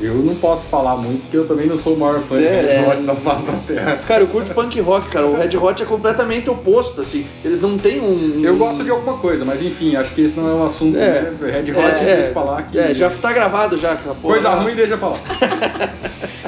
Eu 0.00 0.14
não 0.14 0.34
posso 0.36 0.66
falar 0.66 0.96
muito, 0.96 1.22
porque 1.22 1.36
eu 1.36 1.46
também 1.46 1.66
não 1.66 1.76
sou 1.76 1.94
o 1.94 1.98
maior 1.98 2.20
fã 2.20 2.36
É. 2.36 2.38
de 2.62 2.66
Red 2.68 2.86
Hot 2.88 3.02
da 3.02 3.14
face 3.16 3.44
da 3.44 3.52
Terra. 3.66 4.00
Cara, 4.06 4.22
eu 4.22 4.28
curto 4.28 4.54
punk 4.54 4.80
rock, 4.80 5.08
cara. 5.08 5.26
O 5.26 5.34
Red 5.36 5.56
Hot 5.56 5.82
é 5.82 5.86
completamente 5.86 6.48
oposto, 6.48 7.00
assim. 7.00 7.26
Eles 7.44 7.58
não 7.60 7.76
têm 7.76 8.00
um. 8.00 8.40
Eu 8.44 8.56
gosto 8.56 8.84
de 8.84 8.90
alguma 8.90 9.18
coisa, 9.18 9.44
mas 9.44 9.60
enfim, 9.60 9.96
acho 9.96 10.14
que 10.14 10.20
esse 10.20 10.38
não 10.38 10.48
é 10.48 10.54
um 10.54 10.62
assunto, 10.62 10.96
É. 10.96 11.00
né? 11.22 11.32
Red 11.40 11.72
Hot, 11.72 11.80
É, 12.04 12.16
deixa 12.16 12.30
pra 12.30 12.42
lá 12.42 12.62
que... 12.62 12.78
É, 12.78 12.94
já 12.94 13.10
tá 13.10 13.32
gravado 13.32 13.76
já, 13.76 13.92
aquela 13.92 14.14
porra. 14.14 14.34
Coisa 14.34 14.50
ruim, 14.50 14.74
deixa 14.74 14.96
pra 14.96 15.08
lá. 15.08 15.18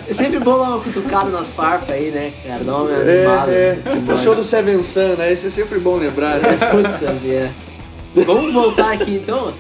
É 0.09 0.13
sempre 0.13 0.41
bom 0.41 0.59
dar 0.59 0.71
uma 0.71 0.81
cutucada 0.81 1.31
nas 1.31 1.53
farpas 1.53 1.93
aí, 1.93 2.11
né, 2.11 2.33
cara? 2.45 2.65
Dar 2.65 2.77
uma 2.79 2.91
É, 2.91 3.19
animada. 3.21 3.53
é. 3.53 3.73
no 3.75 3.81
episódio. 3.93 4.13
O 4.13 4.17
show 4.17 4.35
do 4.35 4.43
Seven 4.43 4.83
Sun, 4.83 5.15
né? 5.17 5.33
Esse 5.33 5.47
é 5.47 5.51
sempre 5.51 5.79
bom 5.79 5.97
lembrar, 5.99 6.41
né? 6.41 6.49
É, 6.61 6.67
puta 6.67 7.13
merda. 7.23 7.53
Vamos 8.27 8.53
voltar 8.53 8.91
aqui 8.93 9.15
então. 9.23 9.53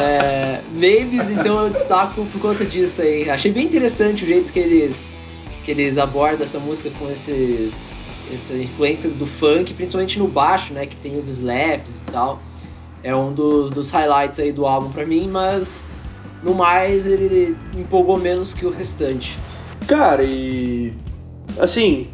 É, 0.00 0.60
Mavis, 0.72 1.30
então 1.30 1.64
eu 1.64 1.70
destaco 1.70 2.24
por 2.26 2.40
conta 2.40 2.64
disso 2.64 3.02
aí. 3.02 3.28
Achei 3.28 3.52
bem 3.52 3.66
interessante 3.66 4.24
o 4.24 4.26
jeito 4.26 4.52
que 4.52 4.58
eles 4.58 5.16
que 5.62 5.70
eles 5.70 5.98
abordam 5.98 6.42
essa 6.42 6.58
música 6.58 6.90
com 6.98 7.10
esses 7.10 8.04
essa 8.32 8.54
influência 8.54 9.10
do 9.10 9.26
funk, 9.26 9.74
principalmente 9.74 10.18
no 10.18 10.28
baixo, 10.28 10.72
né, 10.72 10.86
que 10.86 10.96
tem 10.96 11.16
os 11.16 11.28
slaps 11.28 12.00
e 12.00 12.10
tal. 12.12 12.40
É 13.02 13.14
um 13.14 13.32
dos, 13.32 13.70
dos 13.70 13.90
highlights 13.90 14.38
aí 14.38 14.52
do 14.52 14.66
álbum 14.66 14.90
pra 14.90 15.04
mim, 15.04 15.28
mas 15.28 15.90
no 16.42 16.54
mais 16.54 17.06
ele 17.06 17.56
empolgou 17.76 18.18
menos 18.18 18.54
que 18.54 18.64
o 18.64 18.70
restante. 18.70 19.38
Cara, 19.86 20.22
e. 20.22 20.92
Assim, 21.58 22.08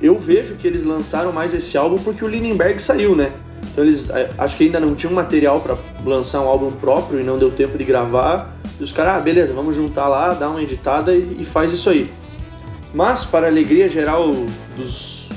eu 0.00 0.18
vejo 0.18 0.56
que 0.56 0.66
eles 0.66 0.84
lançaram 0.84 1.32
mais 1.32 1.54
esse 1.54 1.76
álbum 1.78 1.98
porque 1.98 2.24
o 2.24 2.28
Lindenberg 2.28 2.80
saiu, 2.80 3.14
né? 3.14 3.32
Então 3.76 3.84
eles 3.84 4.08
eh, 4.08 4.30
acho 4.38 4.56
que 4.56 4.64
ainda 4.64 4.80
não 4.80 4.94
tinham 4.94 5.12
material 5.12 5.60
pra 5.60 5.76
lançar 6.02 6.40
um 6.40 6.48
álbum 6.48 6.72
próprio 6.72 7.20
e 7.20 7.22
não 7.22 7.36
deu 7.36 7.50
tempo 7.50 7.76
de 7.76 7.84
gravar. 7.84 8.56
E 8.80 8.82
os 8.82 8.90
caras, 8.90 9.16
ah, 9.16 9.20
beleza, 9.20 9.52
vamos 9.52 9.76
juntar 9.76 10.08
lá, 10.08 10.32
dar 10.32 10.48
uma 10.48 10.62
editada 10.62 11.14
e, 11.14 11.36
e 11.40 11.44
faz 11.44 11.70
isso 11.72 11.90
aí. 11.90 12.10
Mas, 12.94 13.26
para 13.26 13.46
a 13.46 13.50
alegria 13.50 13.86
geral 13.86 14.34
dos 14.78 15.28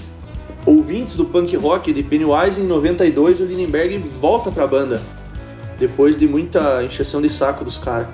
ouvintes 0.65 1.17
do 1.17 1.25
punk 1.25 1.53
rock 1.57 1.91
de 1.91 2.01
Pennywise, 2.01 2.61
em 2.61 2.63
92 2.63 3.41
o 3.41 3.43
Lindenberg 3.43 3.97
volta 3.97 4.49
pra 4.49 4.65
banda. 4.65 5.01
Depois 5.77 6.17
de 6.17 6.25
muita 6.25 6.81
encheção 6.81 7.21
de 7.21 7.29
saco 7.29 7.65
dos 7.65 7.77
caras. 7.77 8.07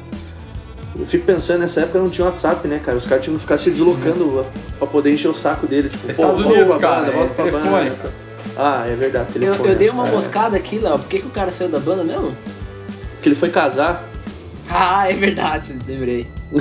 Eu 0.97 1.05
fico 1.05 1.23
pensando, 1.23 1.59
nessa 1.59 1.81
época 1.81 1.99
não 1.99 2.09
tinha 2.09 2.25
WhatsApp, 2.25 2.67
né, 2.67 2.79
cara? 2.83 2.97
Os 2.97 3.05
caras 3.05 3.23
tinham 3.23 3.35
que 3.35 3.41
ficar 3.41 3.57
se 3.57 3.69
deslocando 3.69 4.43
pra 4.79 4.87
poder 4.87 5.13
encher 5.13 5.27
o 5.27 5.35
saco 5.35 5.67
dele. 5.67 5.87
Tipo, 5.87 6.09
Estados 6.09 6.41
pô, 6.41 6.49
Unidos, 6.49 6.77
cara, 6.77 7.01
banda, 7.01 7.11
é 7.11 7.15
volta 7.15 7.33
pra 7.35 7.45
telefone. 7.45 7.89
banda. 7.91 8.24
Ah, 8.57 8.85
é 8.87 8.95
verdade, 8.95 9.27
Eu, 9.35 9.53
eu 9.55 9.75
dei 9.75 9.87
os 9.87 9.93
uma 9.93 10.03
caras- 10.03 10.15
moscada 10.15 10.57
aqui, 10.57 10.79
Léo. 10.79 10.97
Por 10.99 11.07
que, 11.07 11.19
que 11.19 11.27
o 11.27 11.31
cara 11.31 11.51
saiu 11.51 11.69
da 11.69 11.79
banda 11.79 12.03
mesmo? 12.03 12.35
Porque 13.15 13.29
ele 13.29 13.35
foi 13.35 13.49
casar. 13.49 14.07
Ah, 14.69 15.09
é 15.09 15.13
verdade, 15.13 15.75
lembrei. 15.87 16.27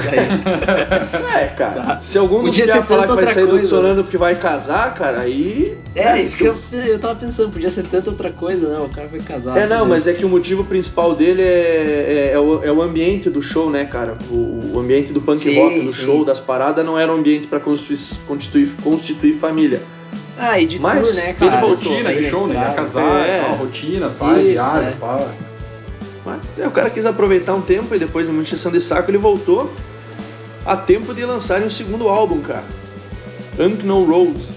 É, 1.37 1.47
cara. 1.49 1.75
Tá. 1.83 2.01
Se 2.01 2.19
algum 2.19 2.43
Podia 2.43 2.83
falar 2.83 3.07
que 3.07 3.13
vai 3.15 3.27
sair 3.27 3.45
do 3.45 3.51
coisa, 3.51 3.63
Dissonando 3.63 4.03
porque 4.03 4.17
vai 4.17 4.35
casar, 4.35 4.93
cara, 4.95 5.21
aí. 5.21 5.77
É, 5.95 6.21
isso 6.21 6.37
que 6.37 6.45
eu, 6.45 6.57
eu 6.73 6.99
tava 6.99 7.15
pensando, 7.17 7.51
podia 7.51 7.71
ser 7.71 7.85
tanta 7.85 8.11
outra 8.11 8.31
coisa, 8.31 8.69
né? 8.69 8.79
O 8.79 8.89
cara 8.89 9.09
foi 9.09 9.21
casado. 9.21 9.57
É, 9.59 9.67
não, 9.67 9.85
né? 9.85 9.91
mas 9.91 10.07
é 10.07 10.15
que 10.15 10.25
o 10.25 10.29
motivo 10.29 10.65
principal 10.65 11.15
dele 11.15 11.43
é, 11.43 11.45
é, 11.47 12.35
é 12.35 12.39
o, 12.39 12.65
é 12.65 12.73
o 12.73 12.83
ambiente 12.83 13.29
do 13.31 13.43
show, 13.43 13.71
né, 13.71 13.85
cara? 13.85 14.17
O, 14.31 14.73
o 14.75 14.79
ambiente 14.81 15.13
do 15.13 15.21
punk 15.21 15.39
Sim, 15.41 15.59
rock, 15.59 15.81
do 15.83 15.89
sim. 15.93 16.03
show, 16.03 16.25
das 16.25 16.41
paradas, 16.41 16.85
não 16.85 16.99
era 16.99 17.13
um 17.13 17.17
ambiente 17.17 17.47
pra 17.47 17.61
constituir, 17.61 17.99
constituir, 18.27 18.69
constituir 18.83 19.33
família. 19.35 19.83
Ah, 20.37 20.59
e 20.59 20.67
de 20.67 20.81
Mas 20.81 21.07
tour, 21.07 21.17
né, 21.17 21.25
ele 21.31 21.35
cara? 21.35 21.61
voltou, 21.61 21.93
rotina 21.93 22.13
de 22.15 22.25
show, 22.31 22.47
né? 22.49 22.73
Casar, 22.75 23.27
É. 23.29 23.43
tal, 23.43 23.55
rotina, 23.57 24.11
sai, 24.11 24.41
Isso, 24.43 24.53
viaja, 24.65 24.89
é. 24.89 24.91
pá. 24.93 25.29
Mas 26.25 26.41
é, 26.59 26.67
o 26.67 26.71
cara 26.71 26.91
quis 26.91 27.07
aproveitar 27.07 27.55
um 27.55 27.61
tempo 27.61 27.95
e 27.95 27.99
depois 27.99 28.27
de 28.27 28.33
uma 28.33 28.43
encheção 28.43 28.73
de 28.73 28.81
saco 28.81 29.11
ele 29.11 29.19
voltou 29.19 29.73
a 30.65 30.77
tempo 30.77 31.13
de 31.15 31.25
lançarem 31.25 31.67
o 31.67 31.71
segundo 31.71 32.09
álbum, 32.09 32.41
cara. 32.41 32.65
Unknown 33.59 34.05
Road. 34.07 34.49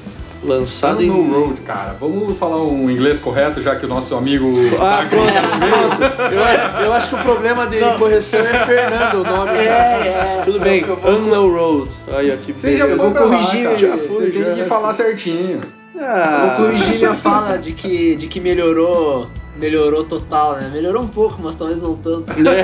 Lançado 0.43 1.01
em. 1.03 1.07
no 1.07 1.31
road, 1.31 1.61
cara. 1.61 1.95
Vamos 1.99 2.37
falar 2.37 2.61
um 2.63 2.89
inglês 2.89 3.19
correto, 3.19 3.61
já 3.61 3.75
que 3.75 3.85
o 3.85 3.89
nosso 3.89 4.15
amigo. 4.15 4.49
Ah, 4.79 5.05
pronto, 5.09 5.27
pronto. 5.59 6.33
Eu, 6.79 6.85
eu 6.85 6.93
acho 6.93 7.09
que 7.09 7.15
o 7.15 7.19
problema 7.19 7.65
de 7.67 7.79
correção 7.97 8.39
é 8.41 8.65
Fernando, 8.65 9.15
o 9.21 9.23
nome. 9.23 9.51
É, 9.57 10.37
é. 10.39 10.41
Tudo 10.45 10.59
bem, 10.59 10.81
Eu 10.87 10.95
vou- 10.95 11.11
Unknown 11.11 11.51
Road. 11.51 11.91
Aí, 12.11 12.31
aqui. 12.31 12.53
Você 12.53 12.77
já 12.77 12.85
Eu 12.85 12.95
foi 12.97 13.09
lá, 13.13 13.21
corrigir, 13.21 13.63
cara. 13.63 13.77
já 13.77 13.97
Você 13.97 14.07
fui, 14.07 14.29
tem 14.31 14.43
já. 14.43 14.53
que 14.53 14.63
falar 14.63 14.93
certinho. 14.93 15.59
Ah, 15.99 16.55
Vou 16.57 16.67
corrigir 16.67 16.95
minha 16.97 17.13
fala 17.15 17.57
de 17.57 17.71
que, 17.71 18.15
de 18.15 18.27
que 18.27 18.39
melhorou. 18.39 19.27
Melhorou 19.57 20.03
total, 20.03 20.53
né? 20.57 20.69
Melhorou 20.71 21.01
um 21.01 21.07
pouco, 21.07 21.41
mas 21.41 21.55
talvez 21.55 21.81
não 21.81 21.95
tanto. 21.95 22.31
É. 22.47 22.61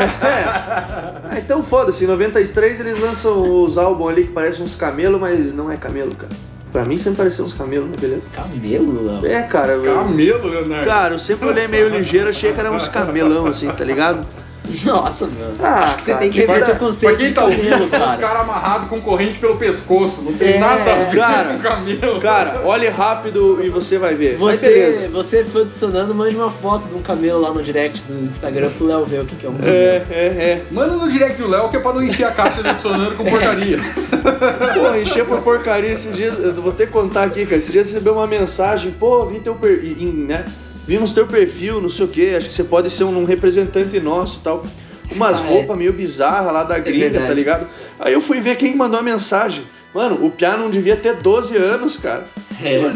Ah, 1.36 1.40
então 1.40 1.64
foda-se, 1.64 2.04
em 2.04 2.08
93 2.08 2.80
eles 2.80 3.00
lançam 3.00 3.64
os 3.64 3.80
álbuns 3.80 4.10
ali 4.12 4.24
que 4.26 4.32
parecem 4.32 4.64
uns 4.64 4.76
camelos, 4.76 5.20
mas 5.20 5.52
não 5.54 5.72
é 5.72 5.76
camelo, 5.76 6.14
cara. 6.16 6.32
Pra 6.74 6.84
mim 6.84 6.98
sempre 6.98 7.18
pareceu 7.18 7.46
uns 7.46 7.54
camelos, 7.54 7.88
mas 7.88 8.00
beleza. 8.00 8.28
Camelo, 8.34 9.06
Léo? 9.06 9.26
É, 9.28 9.44
cara. 9.44 9.80
Camelo, 9.80 10.48
Leonardo. 10.48 10.86
Cara, 10.86 11.14
eu 11.14 11.20
sempre 11.20 11.48
olhei 11.48 11.68
meio 11.68 11.88
ligeiro, 11.88 12.30
achei 12.30 12.52
que 12.52 12.60
era 12.60 12.72
uns 12.72 12.88
camelão, 12.88 13.46
assim, 13.46 13.68
tá 13.68 13.86
ligado? 13.86 14.26
Nossa, 14.86 15.28
meu. 15.28 15.52
Ah, 15.60 15.84
Acho 15.84 15.96
que 15.98 16.02
você 16.04 16.12
cara, 16.12 16.22
tem 16.24 16.32
que 16.32 16.40
rever 16.40 16.54
banda- 16.56 16.66
teu 16.66 16.76
Pra 16.76 16.86
conceito 16.86 17.18
quem 17.18 17.28
de 17.28 17.34
tá 17.34 17.44
ouvindo, 17.46 17.70
são 17.70 17.84
os 17.84 17.90
cara. 17.90 18.18
caras 18.18 18.42
amarrados 18.42 18.88
com 18.90 19.02
corrente 19.02 19.38
pelo 19.40 19.58
pescoço. 19.58 20.22
Não 20.22 20.34
tem 20.34 20.54
É, 20.54 20.60
nada 20.60 20.92
a 20.92 20.96
ver 21.10 21.16
cara. 21.18 21.54
com 21.54 21.60
camelo. 21.60 22.20
Cara, 22.22 22.62
olhe 22.66 22.88
rápido 22.90 23.60
e 23.64 23.70
você 23.70 23.98
vai 23.98 24.16
ver. 24.16 24.36
Você, 24.36 25.10
você 25.12 25.44
fã 25.44 25.66
de 25.66 25.74
Sonando, 25.74 26.16
mande 26.16 26.36
uma 26.36 26.50
foto 26.50 26.88
de 26.88 26.96
um 26.96 27.02
camelo 27.02 27.40
lá 27.42 27.54
no 27.54 27.62
direct 27.62 28.04
do 28.04 28.14
Instagram 28.26 28.70
pro 28.72 28.86
Léo 28.88 29.06
ver 29.06 29.22
o 29.22 29.26
que, 29.26 29.36
que 29.36 29.46
é 29.46 29.50
um 29.50 29.54
camelo. 29.54 29.76
É, 29.76 30.06
é, 30.10 30.26
é. 30.26 30.62
Manda 30.72 30.96
no 30.96 31.10
direct 31.10 31.42
do 31.42 31.48
Léo 31.50 31.70
que 31.70 31.78
é 31.78 31.80
pra 31.80 31.94
não 31.94 32.02
encher 32.02 32.26
a 32.26 32.32
caixa 32.32 32.64
de 32.64 32.82
sonando 32.82 33.16
com 33.16 33.26
porcaria. 33.30 33.78
Pô, 33.78 34.96
encher 34.96 35.26
por 35.26 35.42
porcaria 35.42 35.92
esses 35.92 36.16
dias. 36.16 36.38
Eu 36.40 36.54
vou 36.54 36.72
ter 36.72 36.88
que 36.88 36.92
contar 36.94 37.24
aqui, 37.24 37.44
cara. 37.46 37.58
Esses 37.58 37.72
dias 37.72 37.88
recebeu 37.88 38.14
uma 38.14 38.28
mensagem, 38.28 38.92
pô, 38.92 39.26
vi 39.26 39.40
teu 39.40 39.56
per... 39.56 39.84
em- 39.84 40.24
né? 40.26 40.46
Vimos 40.88 41.12
teu 41.14 41.26
perfil, 41.26 41.80
não 41.82 41.90
sei 41.90 42.06
o 42.06 42.08
que, 42.10 42.36
acho 42.36 42.50
que 42.50 42.56
você 42.56 42.64
pode 42.64 42.90
ser 42.90 43.04
um, 43.06 43.18
um 43.20 43.24
representante 43.24 44.00
nosso 44.00 44.40
e 44.40 44.44
tal. 44.44 44.66
Umas 45.12 45.40
Ah, 45.42 45.44
é. 45.46 45.48
roupas 45.48 45.78
meio 45.78 45.94
bizarras 45.94 46.52
lá 46.54 46.64
da 46.64 46.78
gringa, 46.80 47.02
verdade. 47.10 47.28
tá 47.28 47.34
ligado? 47.34 47.68
Aí 48.00 48.14
eu 48.14 48.22
fui 48.22 48.40
ver 48.42 48.56
quem 48.58 48.76
mandou 48.76 49.00
a 49.00 49.04
mensagem. 49.04 49.64
Mano, 49.94 50.26
o 50.26 50.32
Piá 50.32 50.58
não 50.58 50.70
devia 50.70 50.96
ter 50.96 51.16
12 51.18 51.56
anos, 51.56 51.96
cara. 51.98 52.26
É. 52.64 52.92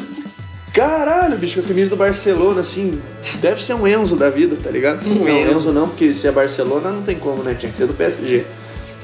Caralho, 0.73 1.37
bicho, 1.37 1.59
a 1.59 1.63
camisa 1.63 1.89
do 1.89 1.95
Barcelona, 1.95 2.61
assim, 2.61 3.01
deve 3.39 3.63
ser 3.63 3.73
um 3.73 3.87
Enzo 3.87 4.15
da 4.15 4.29
vida, 4.29 4.55
tá 4.61 4.69
ligado? 4.69 5.07
Um 5.09 5.15
não, 5.15 5.27
Enzo. 5.29 5.51
Enzo 5.51 5.71
não, 5.73 5.87
porque 5.89 6.13
se 6.13 6.27
é 6.27 6.31
Barcelona 6.31 6.91
não 6.91 7.01
tem 7.01 7.17
como, 7.17 7.41
né? 7.41 7.55
Tinha 7.55 7.71
que 7.71 7.77
ser 7.77 7.87
do 7.87 7.93
PSG. 7.93 8.45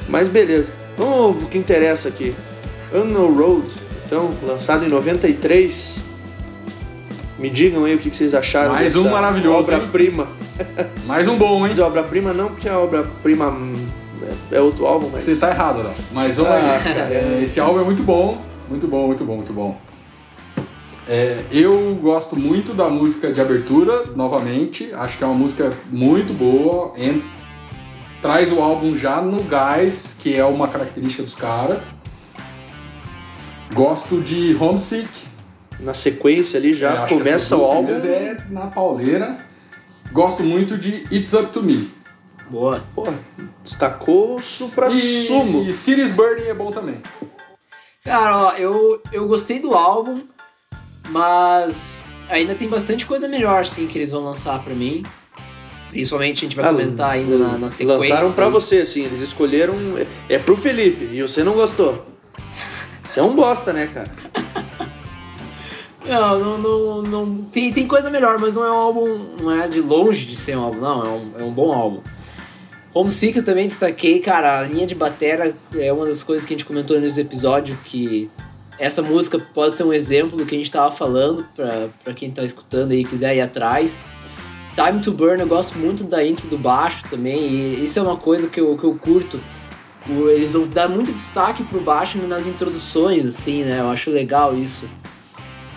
Mas 0.07 0.27
beleza. 0.27 0.73
Vamos 0.97 1.37
pro 1.37 1.47
que 1.47 1.57
interessa 1.57 2.09
aqui. 2.09 2.35
Unknown 2.93 3.33
Road, 3.33 3.67
então, 4.05 4.33
lançado 4.45 4.85
em 4.85 4.89
93. 4.89 6.05
Me 7.43 7.49
digam 7.49 7.83
aí 7.83 7.93
o 7.93 7.97
que 7.97 8.09
vocês 8.09 8.33
acharam 8.33 8.71
Mais 8.71 8.95
um 8.95 9.09
maravilhoso, 9.11 9.63
obra-prima. 9.63 10.29
Mais 11.05 11.27
um 11.27 11.37
bom, 11.37 11.67
hein? 11.67 11.77
Obra-prima 11.77 12.31
não, 12.31 12.47
porque 12.47 12.69
a 12.69 12.79
obra-prima 12.79 13.53
é 14.49 14.55
é 14.55 14.61
outro 14.61 14.85
álbum, 14.85 15.09
mas... 15.11 15.23
Você 15.23 15.35
tá 15.35 15.49
errado, 15.49 15.83
Léo. 15.83 15.93
Mas 16.13 16.37
vamos 16.37 16.53
Ah, 16.53 16.79
aí. 16.85 17.13
É, 17.13 17.41
esse 17.43 17.59
álbum 17.59 17.81
é 17.81 17.83
muito 17.83 18.01
bom. 18.01 18.41
Muito 18.69 18.87
bom, 18.87 19.07
muito 19.07 19.25
bom, 19.25 19.35
muito 19.35 19.51
bom. 19.51 19.77
É, 21.05 21.43
eu 21.51 21.93
gosto 22.01 22.37
muito 22.39 22.73
da 22.73 22.89
música 22.89 23.29
de 23.33 23.41
abertura, 23.41 24.05
novamente. 24.15 24.93
Acho 24.93 25.17
que 25.17 25.25
é 25.25 25.27
uma 25.27 25.35
música 25.35 25.73
muito 25.91 26.31
boa. 26.33 26.93
En- 26.97 27.21
traz 28.21 28.53
o 28.53 28.61
álbum 28.61 28.95
já 28.95 29.21
no 29.21 29.43
gás, 29.43 30.15
que 30.17 30.33
é 30.33 30.45
uma 30.45 30.69
característica 30.69 31.23
dos 31.23 31.35
caras. 31.35 31.87
Gosto 33.73 34.21
de 34.21 34.55
Homesick. 34.57 35.09
Na 35.83 35.93
sequência 35.93 36.57
ali 36.57 36.71
É, 36.71 36.73
já 36.73 37.05
que 37.05 37.13
começa 37.15 37.55
o 37.57 37.63
álbum. 37.63 37.91
É 37.93 38.37
na 38.49 38.67
pauleira. 38.67 39.37
Gosto 40.11 40.43
muito 40.43 40.77
de 40.77 41.05
It's 41.11 41.33
Up 41.33 41.47
To 41.51 41.61
Me. 41.63 41.91
Boa. 42.49 42.83
Pô, 42.93 43.07
destacou 43.63 44.39
supra 44.39 44.91
sumo. 44.91 45.63
E 45.63 45.73
Cities 45.73 46.11
Burning 46.11 46.43
é 46.47 46.53
bom 46.53 46.71
também. 46.71 47.01
Cara, 48.03 48.37
ó, 48.47 48.51
eu, 48.57 49.01
eu 49.11 49.27
gostei 49.27 49.59
do 49.59 49.73
álbum, 49.73 50.21
mas 51.09 52.03
ainda 52.29 52.53
tem 52.53 52.67
bastante 52.67 53.05
coisa 53.05 53.27
melhor, 53.27 53.65
sim, 53.65 53.87
que 53.87 53.97
eles 53.97 54.11
vão 54.11 54.23
lançar 54.23 54.61
pra 54.63 54.75
mim. 54.75 55.03
Principalmente 55.89 56.37
a 56.37 56.41
gente 56.49 56.55
vai 56.55 56.65
Ah, 56.65 56.69
comentar 56.69 57.11
ainda 57.11 57.37
na, 57.37 57.57
na 57.57 57.69
sequência. 57.69 58.15
Lançaram 58.15 58.33
pra 58.33 58.49
você, 58.49 58.79
assim, 58.79 59.03
eles 59.05 59.21
escolheram. 59.21 59.75
É, 60.29 60.35
é 60.35 60.39
pro 60.39 60.55
Felipe, 60.57 61.05
e 61.05 61.21
você 61.21 61.43
não 61.43 61.53
gostou. 61.53 62.05
Você 63.07 63.19
é 63.19 63.23
um 63.23 63.35
bosta, 63.35 63.71
né, 63.71 63.87
cara? 63.93 64.11
Não, 66.05 66.39
não, 66.39 66.57
não, 66.57 67.01
não- 67.01 67.43
tem, 67.45 67.71
tem 67.71 67.87
coisa 67.87 68.09
melhor, 68.09 68.37
mas 68.39 68.53
não 68.53 68.63
é 68.63 68.71
um 68.71 68.75
álbum, 68.75 69.19
não 69.41 69.51
é 69.51 69.67
de 69.67 69.79
longe 69.79 70.25
de 70.25 70.35
ser 70.35 70.57
um 70.57 70.61
álbum, 70.63 70.81
não, 70.81 71.05
é 71.05 71.09
um, 71.09 71.31
é 71.39 71.43
um 71.43 71.51
bom 71.51 71.71
álbum. 71.71 72.01
Homesick 72.93 73.37
eu 73.37 73.45
também 73.45 73.67
destaquei, 73.67 74.19
cara, 74.19 74.59
a 74.59 74.63
linha 74.63 74.85
de 74.85 74.93
batera 74.93 75.55
é 75.75 75.91
uma 75.91 76.05
das 76.05 76.21
coisas 76.21 76.45
que 76.45 76.53
a 76.53 76.57
gente 76.57 76.65
comentou 76.65 76.99
nesse 76.99 77.21
episódio, 77.21 77.77
que 77.85 78.29
essa 78.77 79.01
música 79.01 79.39
pode 79.39 79.75
ser 79.75 79.83
um 79.83 79.93
exemplo 79.93 80.37
do 80.37 80.45
que 80.45 80.53
a 80.53 80.57
gente 80.57 80.71
tava 80.71 80.91
falando, 80.93 81.45
pra, 81.55 81.87
pra 82.03 82.13
quem 82.13 82.29
tá 82.29 82.43
escutando 82.43 82.91
aí 82.91 82.99
e 82.99 83.05
quiser 83.05 83.35
ir 83.35 83.41
atrás. 83.41 84.05
Time 84.73 84.99
to 84.99 85.11
Burn, 85.11 85.39
eu 85.39 85.47
gosto 85.47 85.77
muito 85.77 86.03
da 86.03 86.23
intro 86.25 86.47
do 86.47 86.57
baixo 86.57 87.03
também, 87.09 87.39
e 87.41 87.83
isso 87.83 87.97
é 87.97 88.01
uma 88.01 88.17
coisa 88.17 88.47
que 88.47 88.59
eu, 88.59 88.75
que 88.77 88.83
eu 88.83 88.93
curto. 88.95 89.39
Eles 90.07 90.53
vão 90.53 90.63
dar 90.63 90.89
muito 90.89 91.13
destaque 91.13 91.63
pro 91.63 91.79
baixo 91.79 92.17
nas 92.27 92.45
introduções, 92.45 93.25
assim, 93.25 93.63
né, 93.63 93.79
eu 93.79 93.87
acho 93.89 94.09
legal 94.11 94.55
isso. 94.55 94.87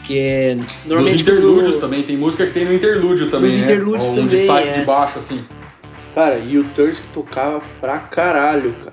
Porque 0.07 0.55
Nos 0.57 0.85
normalmente 0.87 1.23
interlúdios 1.23 1.75
quando... 1.75 1.81
também, 1.81 2.03
tem 2.05 2.17
música 2.17 2.47
que 2.47 2.53
tem 2.53 2.65
no 2.65 2.73
interlúdio 2.73 3.29
também, 3.29 3.51
Nos 3.51 3.59
né? 3.59 3.65
interlúdios 3.65 4.11
um 4.11 4.15
também, 4.15 4.29
destaque 4.29 4.69
é. 4.69 4.79
de 4.79 4.85
baixo, 4.85 5.19
assim. 5.19 5.45
Cara, 6.15 6.39
e 6.39 6.57
o 6.59 6.65
Thirsk 6.65 7.05
tocava 7.13 7.61
pra 7.81 7.99
caralho, 7.99 8.73
cara. 8.85 8.93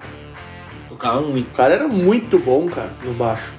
Tocava 0.89 1.21
muito. 1.21 1.52
O 1.54 1.56
cara 1.56 1.76
era 1.76 1.88
muito 1.88 2.39
bom, 2.39 2.67
cara, 2.67 2.91
no 3.06 3.13
baixo. 3.13 3.54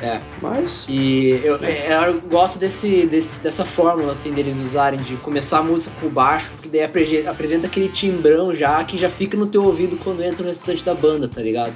É. 0.00 0.20
Mas. 0.40 0.86
E 0.88 1.40
eu, 1.42 1.56
é, 1.62 2.08
eu 2.08 2.20
gosto 2.20 2.60
desse, 2.60 3.06
desse, 3.06 3.40
dessa 3.40 3.64
fórmula, 3.64 4.12
assim, 4.12 4.32
deles 4.32 4.58
usarem, 4.58 5.00
de 5.00 5.16
começar 5.16 5.58
a 5.58 5.62
música 5.64 5.94
por 6.00 6.10
baixo, 6.10 6.48
porque 6.52 6.68
daí 6.68 6.84
apre- 6.84 7.26
apresenta 7.26 7.66
aquele 7.66 7.88
timbrão 7.88 8.54
já, 8.54 8.82
que 8.84 8.96
já 8.96 9.10
fica 9.10 9.36
no 9.36 9.46
teu 9.46 9.64
ouvido 9.64 9.96
quando 9.96 10.22
entra 10.22 10.44
o 10.44 10.46
restante 10.46 10.84
da 10.84 10.94
banda, 10.94 11.26
tá 11.28 11.42
ligado? 11.42 11.72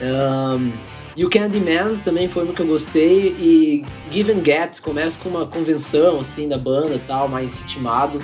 Um, 0.00 0.72
You 1.16 1.28
Can 1.28 1.48
Demand 1.50 1.92
também 2.04 2.26
foi 2.28 2.42
uma 2.44 2.54
que 2.54 2.62
eu 2.62 2.66
gostei, 2.66 3.34
e 3.38 3.84
Give 4.10 4.32
and 4.32 4.42
Get 4.44 4.80
começa 4.80 5.18
com 5.18 5.28
uma 5.28 5.46
convenção, 5.46 6.18
assim, 6.18 6.48
da 6.48 6.56
banda 6.56 6.94
e 6.94 6.98
tal, 6.98 7.28
mais 7.28 7.60
ritmado. 7.60 8.18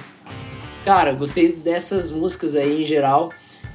Cara, 0.84 1.12
gostei 1.12 1.52
dessas 1.52 2.10
músicas 2.10 2.54
aí 2.54 2.82
em 2.82 2.86
geral. 2.86 3.30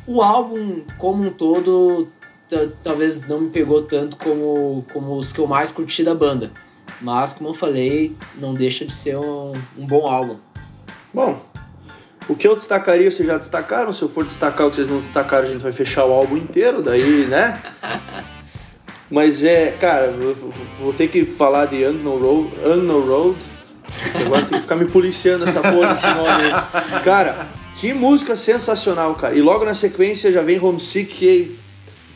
O 0.08 0.22
álbum, 0.22 0.82
como 0.98 1.28
um 1.28 1.30
todo, 1.30 2.08
ta- 2.50 2.68
talvez 2.84 3.28
não 3.28 3.42
me 3.42 3.50
pegou 3.52 3.84
tanto 3.84 4.16
como, 4.18 4.84
como 4.92 5.16
os 5.16 5.32
que 5.32 5.40
eu 5.40 5.46
mais 5.46 5.70
curti 5.72 6.04
da 6.04 6.16
banda. 6.16 6.52
Mas, 7.00 7.34
como 7.34 7.50
eu 7.50 7.54
falei, 7.54 8.16
não 8.40 8.54
deixa 8.56 8.84
de 8.84 8.94
ser 8.94 9.18
um, 9.18 9.54
um 9.78 9.86
bom 9.86 10.08
álbum. 10.08 10.38
Bom, 11.14 11.40
o 12.28 12.36
que 12.36 12.48
eu 12.48 12.56
destacaria, 12.56 13.12
vocês 13.12 13.28
já 13.28 13.38
destacaram. 13.38 13.94
Se 13.94 14.02
eu 14.02 14.10
for 14.10 14.26
destacar 14.26 14.66
o 14.66 14.70
que 14.72 14.78
vocês 14.78 14.90
não 14.90 14.98
destacaram, 15.00 15.48
a 15.48 15.52
gente 15.52 15.62
vai 15.62 15.72
fechar 15.72 16.06
o 16.06 16.14
álbum 16.14 16.36
inteiro, 16.36 16.82
daí, 16.82 17.28
né? 17.28 17.62
Mas 19.14 19.44
é, 19.44 19.70
cara, 19.74 20.12
vou 20.80 20.92
ter 20.92 21.08
que 21.08 21.24
falar 21.24 21.68
de 21.68 21.86
Unknown 21.86 22.18
Road. 22.18 22.50
Unknown 22.66 23.02
Road. 23.02 23.38
Agora 24.26 24.42
tem 24.42 24.58
que 24.58 24.62
ficar 24.62 24.76
me 24.76 24.86
policiando 24.86 25.44
essa 25.44 25.62
porra 25.62 25.94
desse 25.94 26.08
nome 26.08 26.30
aí. 26.30 27.02
Cara, 27.04 27.48
que 27.80 27.94
música 27.94 28.36
sensacional, 28.36 29.14
cara. 29.14 29.36
E 29.36 29.42
logo 29.42 29.64
na 29.66 29.76
sequência 29.76 30.32
já 30.32 30.42
vem 30.42 30.60
Homesick, 30.60 31.14
que 31.14 31.60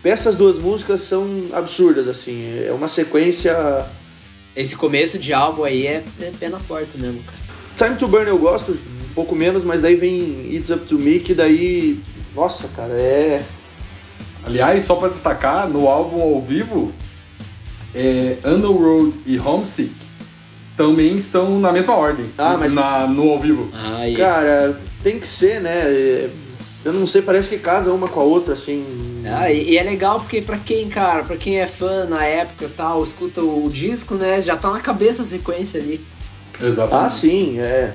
essas 0.04 0.36
duas 0.36 0.58
músicas 0.58 1.02
são 1.02 1.50
absurdas, 1.54 2.08
assim. 2.08 2.66
É 2.66 2.72
uma 2.72 2.88
sequência. 2.88 3.86
Esse 4.56 4.76
começo 4.76 5.20
de 5.20 5.34
álbum 5.34 5.66
aí 5.66 5.86
é, 5.86 6.04
é 6.20 6.32
pé 6.32 6.50
na 6.50 6.60
porta 6.60 6.98
mesmo, 6.98 7.22
cara. 7.22 7.38
Time 7.76 7.96
to 7.96 8.08
Burn 8.08 8.28
eu 8.28 8.40
gosto 8.40 8.72
um 8.72 9.14
pouco 9.14 9.36
menos, 9.36 9.64
mas 9.64 9.82
daí 9.84 9.94
vem 9.96 10.52
It's 10.52 10.72
Up 10.72 10.84
to 10.88 10.98
Me, 10.98 11.20
que 11.20 11.36
daí. 11.36 12.00
Nossa, 12.34 12.70
cara, 12.70 12.94
é. 12.94 13.44
Aliás, 14.48 14.84
só 14.84 14.96
pra 14.96 15.10
destacar, 15.10 15.68
no 15.70 15.88
álbum 15.88 16.22
ao 16.22 16.42
vivo, 16.42 16.92
é, 17.94 18.38
Unknown 18.46 18.78
Road 18.78 19.20
e 19.26 19.38
Homesick 19.40 19.94
também 20.76 21.16
estão 21.16 21.60
na 21.60 21.72
mesma 21.72 21.96
ordem. 21.96 22.26
Ah, 22.38 22.56
mas- 22.58 22.74
na, 22.74 23.08
no 23.08 23.32
ao 23.32 23.40
vivo. 23.40 23.70
Aí, 23.74 24.16
Cara, 24.16 24.80
tem 25.04 25.20
que 25.20 25.28
ser, 25.28 25.60
né? 25.62 26.30
Eu 26.86 26.94
não 26.94 27.06
sei, 27.06 27.22
parece 27.22 27.50
que 27.50 27.58
casa 27.58 27.92
uma 27.92 28.08
com 28.08 28.20
a 28.20 28.24
outra, 28.24 28.54
assim. 28.54 29.22
Ah, 29.26 29.52
e, 29.52 29.72
e 29.72 29.78
é 29.78 29.84
legal 29.84 30.20
porque 30.20 30.42
pra 30.42 30.58
quem, 30.58 30.88
cara, 30.88 31.24
pra 31.24 31.36
quem 31.36 31.60
é 31.60 31.68
fã 31.68 32.06
na 32.06 32.24
época 32.24 32.66
e 32.66 32.70
tal, 32.70 33.04
escuta 33.04 33.42
o 33.42 33.70
disco, 33.70 34.16
né, 34.16 34.40
já 34.42 34.56
tá 34.56 34.70
na 34.72 34.80
cabeça 34.80 35.24
a 35.24 35.26
sequência 35.26 35.82
ali. 35.82 36.00
Exatamente. 36.62 37.06
Ah, 37.06 37.10
sim, 37.10 37.60
é. 37.60 37.94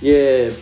E 0.00 0.10
é. 0.10 0.52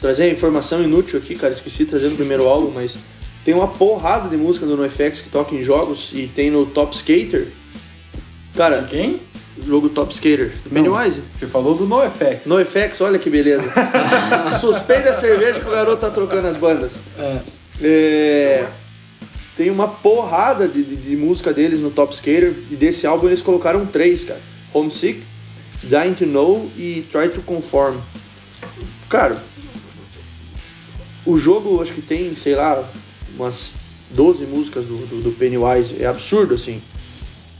Trazer 0.00 0.24
a 0.24 0.28
informação 0.30 0.82
inútil 0.82 1.18
aqui, 1.20 1.36
cara, 1.36 1.52
esqueci 1.52 1.84
de 1.84 1.90
trazer 1.90 2.08
no 2.08 2.16
primeiro 2.16 2.48
álbum, 2.48 2.72
mas 2.74 2.98
tem 3.44 3.54
uma 3.54 3.68
porrada 3.68 4.28
de 4.28 4.36
música 4.36 4.66
do 4.66 4.76
NoFX 4.76 5.20
que 5.20 5.28
toca 5.28 5.54
em 5.54 5.62
jogos 5.62 6.12
e 6.14 6.26
tem 6.28 6.50
no 6.50 6.66
Top 6.66 6.94
Skater. 6.94 7.48
Cara, 8.54 8.82
Quem? 8.82 9.20
jogo 9.66 9.88
Top 9.88 10.12
Skater, 10.12 10.52
Pennywise. 10.72 11.22
Você 11.30 11.46
falou 11.46 11.74
do 11.74 11.86
NoFX. 11.86 12.46
NoFX, 12.46 13.00
olha 13.00 13.18
que 13.18 13.28
beleza. 13.28 13.72
Suspeita 14.60 15.10
a 15.10 15.12
cerveja 15.12 15.60
que 15.60 15.68
o 15.68 15.72
garoto 15.72 16.00
tá 16.00 16.10
trocando 16.10 16.48
as 16.48 16.56
bandas. 16.56 17.02
É. 17.18 17.40
É, 17.80 18.68
tem 19.56 19.70
uma 19.70 19.88
porrada 19.88 20.68
de, 20.68 20.82
de, 20.82 20.96
de 20.96 21.16
música 21.16 21.52
deles 21.52 21.80
no 21.80 21.90
Top 21.90 22.14
Skater 22.14 22.54
e 22.70 22.76
desse 22.76 23.06
álbum 23.06 23.26
eles 23.26 23.42
colocaram 23.42 23.84
três, 23.86 24.24
cara. 24.24 24.40
Homesick, 24.72 25.22
Dying 25.82 26.14
to 26.14 26.26
Know 26.26 26.70
e 26.76 27.06
Try 27.10 27.28
to 27.28 27.42
Conform. 27.42 27.98
Cara, 29.08 29.42
o 31.26 31.36
jogo 31.36 31.80
acho 31.82 31.92
que 31.92 32.02
tem, 32.02 32.34
sei 32.34 32.54
lá, 32.54 32.88
umas 33.36 33.76
12 34.10 34.44
músicas 34.46 34.84
do, 34.86 34.96
do, 35.06 35.22
do 35.22 35.32
Pennywise. 35.32 36.02
É 36.02 36.06
absurdo, 36.06 36.54
assim. 36.54 36.82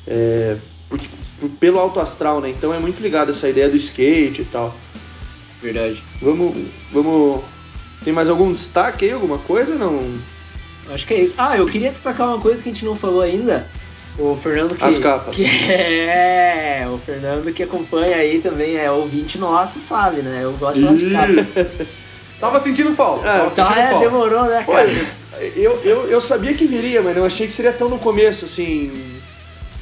É, 0.07 0.57
porque, 0.89 1.07
por- 1.41 1.51
pelo 1.51 1.79
alto 1.79 2.01
astral, 2.01 2.41
né? 2.41 2.49
Então 2.51 2.73
é 2.73 2.79
muito 2.79 3.01
ligado 3.03 3.31
essa 3.31 3.49
ideia 3.49 3.69
do 3.69 3.77
skate 3.77 4.43
e 4.43 4.45
tal. 4.47 4.75
Verdade. 5.63 6.03
Vamos, 6.21 6.57
vamos... 6.93 7.43
Tem 8.05 8.13
mais 8.13 8.29
algum 8.29 8.53
destaque 8.53 9.05
aí? 9.05 9.13
Alguma 9.13 9.39
coisa? 9.39 9.75
Não... 9.77 10.19
Acho 10.91 11.07
que 11.07 11.15
é 11.15 11.23
isso. 11.23 11.35
Ah, 11.39 11.57
eu 11.57 11.67
queria 11.67 11.89
destacar 11.91 12.27
uma 12.29 12.41
coisa 12.41 12.61
que 12.63 12.69
a 12.69 12.73
gente 12.73 12.85
não 12.85 12.97
falou 12.97 13.21
ainda. 13.21 13.67
O 14.19 14.35
Fernando 14.35 14.75
que. 14.75 14.85
As 14.85 14.99
capas. 14.99 15.35
que- 15.35 15.45
é, 15.73 16.87
o 16.93 16.99
Fernando 16.99 17.51
que 17.53 17.63
acompanha 17.63 18.17
aí 18.17 18.41
também 18.41 18.77
é 18.77 18.91
ouvinte 18.91 19.39
nosso, 19.39 19.79
sabe, 19.79 20.21
né? 20.21 20.41
Eu 20.43 20.53
gosto 20.55 20.81
de 20.81 20.85
falar 20.85 20.97
de 20.97 21.11
capas. 21.37 21.55
Tava 22.43 22.59
sentindo 22.61 22.93
falta. 22.95 23.23
Ah, 23.25 23.39
tava 23.39 23.51
Tá, 23.51 23.67
sentindo 23.69 23.79
é, 23.87 23.91
falta. 23.93 24.05
demorou, 24.11 24.45
né, 24.47 24.65
cara? 24.67 24.79
Olha, 24.81 25.07
eu, 25.57 25.81
eu, 25.85 26.09
eu 26.09 26.21
sabia 26.21 26.53
que 26.55 26.67
viria, 26.67 27.01
mas 27.01 27.15
não 27.17 27.25
achei 27.25 27.47
que 27.47 27.53
seria 27.53 27.73
tão 27.73 27.89
no 27.89 27.99
começo, 27.99 28.45
assim. 28.47 28.93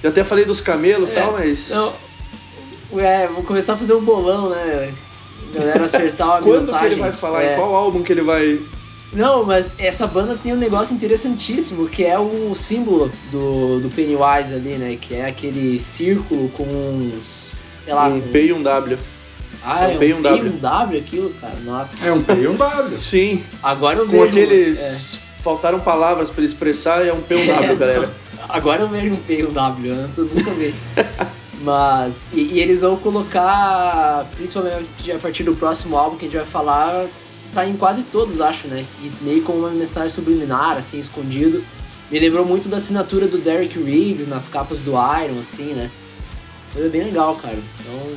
Eu 0.02 0.10
até 0.10 0.22
falei 0.22 0.44
dos 0.44 0.60
camelos 0.60 1.08
e 1.08 1.12
É, 1.12 1.14
tal, 1.14 1.32
mas. 1.32 1.70
Não, 1.70 3.00
é, 3.00 3.26
vou 3.28 3.42
começar 3.42 3.72
a 3.72 3.76
fazer 3.78 3.94
um 3.94 4.02
bolão, 4.04 4.50
né? 4.50 4.92
Galera 5.54 5.84
acertar 5.86 6.28
a 6.36 6.38
Quando 6.42 6.70
que 6.78 6.84
ele 6.84 6.96
vai 6.96 7.12
falar? 7.12 7.42
É. 7.42 7.54
Em 7.54 7.56
qual 7.56 7.74
álbum 7.74 8.02
que 8.02 8.12
ele 8.12 8.22
vai. 8.22 8.60
Não, 9.12 9.42
mas 9.44 9.74
essa 9.78 10.06
banda 10.06 10.38
tem 10.40 10.52
um 10.52 10.56
negócio 10.58 10.94
interessantíssimo, 10.94 11.88
que 11.88 12.04
é 12.04 12.16
o 12.18 12.54
símbolo 12.54 13.10
do, 13.32 13.80
do 13.80 13.88
Pennywise 13.90 14.54
ali, 14.54 14.74
né? 14.78 14.96
Que 15.00 15.14
é 15.16 15.26
aquele 15.26 15.80
círculo 15.80 16.48
com 16.50 16.62
uns. 16.64 17.52
sei 17.82 17.92
lá. 17.94 18.06
um 18.06 18.20
com- 18.20 18.28
P 18.28 18.44
e 18.44 18.52
um 18.52 18.62
W. 18.62 18.98
Ah, 19.62 19.80
um 19.80 19.90
é 19.90 19.94
um 19.94 19.98
P 19.98 20.06
e 20.08 20.14
um 20.14 20.22
W. 20.22 20.52
um 20.52 20.56
W 20.58 20.98
aquilo, 21.00 21.30
cara. 21.40 21.56
Nossa. 21.64 22.06
É 22.06 22.12
um 22.12 22.22
P 22.22 22.32
e 22.34 22.48
um 22.48 22.56
W. 22.56 22.96
Sim. 22.96 23.44
Agora 23.62 23.98
eu 23.98 24.06
Com 24.06 24.12
vejo. 24.12 24.24
aqueles. 24.26 25.20
Faltaram 25.42 25.80
palavras 25.80 26.30
pra 26.30 26.40
ele 26.42 26.46
expressar, 26.52 27.06
é 27.06 27.12
um 27.12 27.20
P 27.20 27.34
e 27.34 27.42
um 27.42 27.46
W, 27.54 27.64
É, 27.72 27.76
galera. 27.76 28.00
não. 28.06 28.44
Agora 28.48 28.82
eu 28.82 28.88
vejo 28.88 29.12
um 29.12 29.16
P 29.16 29.40
e 29.40 29.44
um 29.46 29.52
W, 29.52 29.92
antes 29.92 30.18
eu 30.18 30.24
nunca 30.26 30.50
vi. 30.52 30.74
Mas. 31.62 32.26
E, 32.32 32.54
e 32.54 32.60
eles 32.60 32.80
vão 32.80 32.96
colocar, 32.96 34.26
principalmente 34.36 35.12
a 35.12 35.18
partir 35.18 35.42
do 35.42 35.54
próximo 35.54 35.96
álbum 35.96 36.16
que 36.16 36.24
a 36.24 36.28
gente 36.28 36.36
vai 36.38 36.46
falar, 36.46 37.06
tá 37.54 37.66
em 37.66 37.76
quase 37.76 38.04
todos, 38.04 38.40
acho, 38.40 38.66
né? 38.68 38.84
E 39.02 39.10
meio 39.22 39.42
como 39.42 39.58
uma 39.58 39.70
mensagem 39.70 40.08
subliminar, 40.08 40.76
assim, 40.78 40.98
escondido. 40.98 41.62
Me 42.10 42.18
lembrou 42.18 42.44
muito 42.44 42.68
da 42.68 42.78
assinatura 42.78 43.28
do 43.28 43.38
Derek 43.38 43.78
Riggs 43.78 44.26
nas 44.28 44.48
capas 44.48 44.80
do 44.80 44.92
Iron, 44.92 45.38
assim, 45.38 45.74
né? 45.74 45.90
Coisa 46.72 46.88
bem 46.88 47.04
legal, 47.04 47.34
cara. 47.36 47.58
Então. 47.80 48.12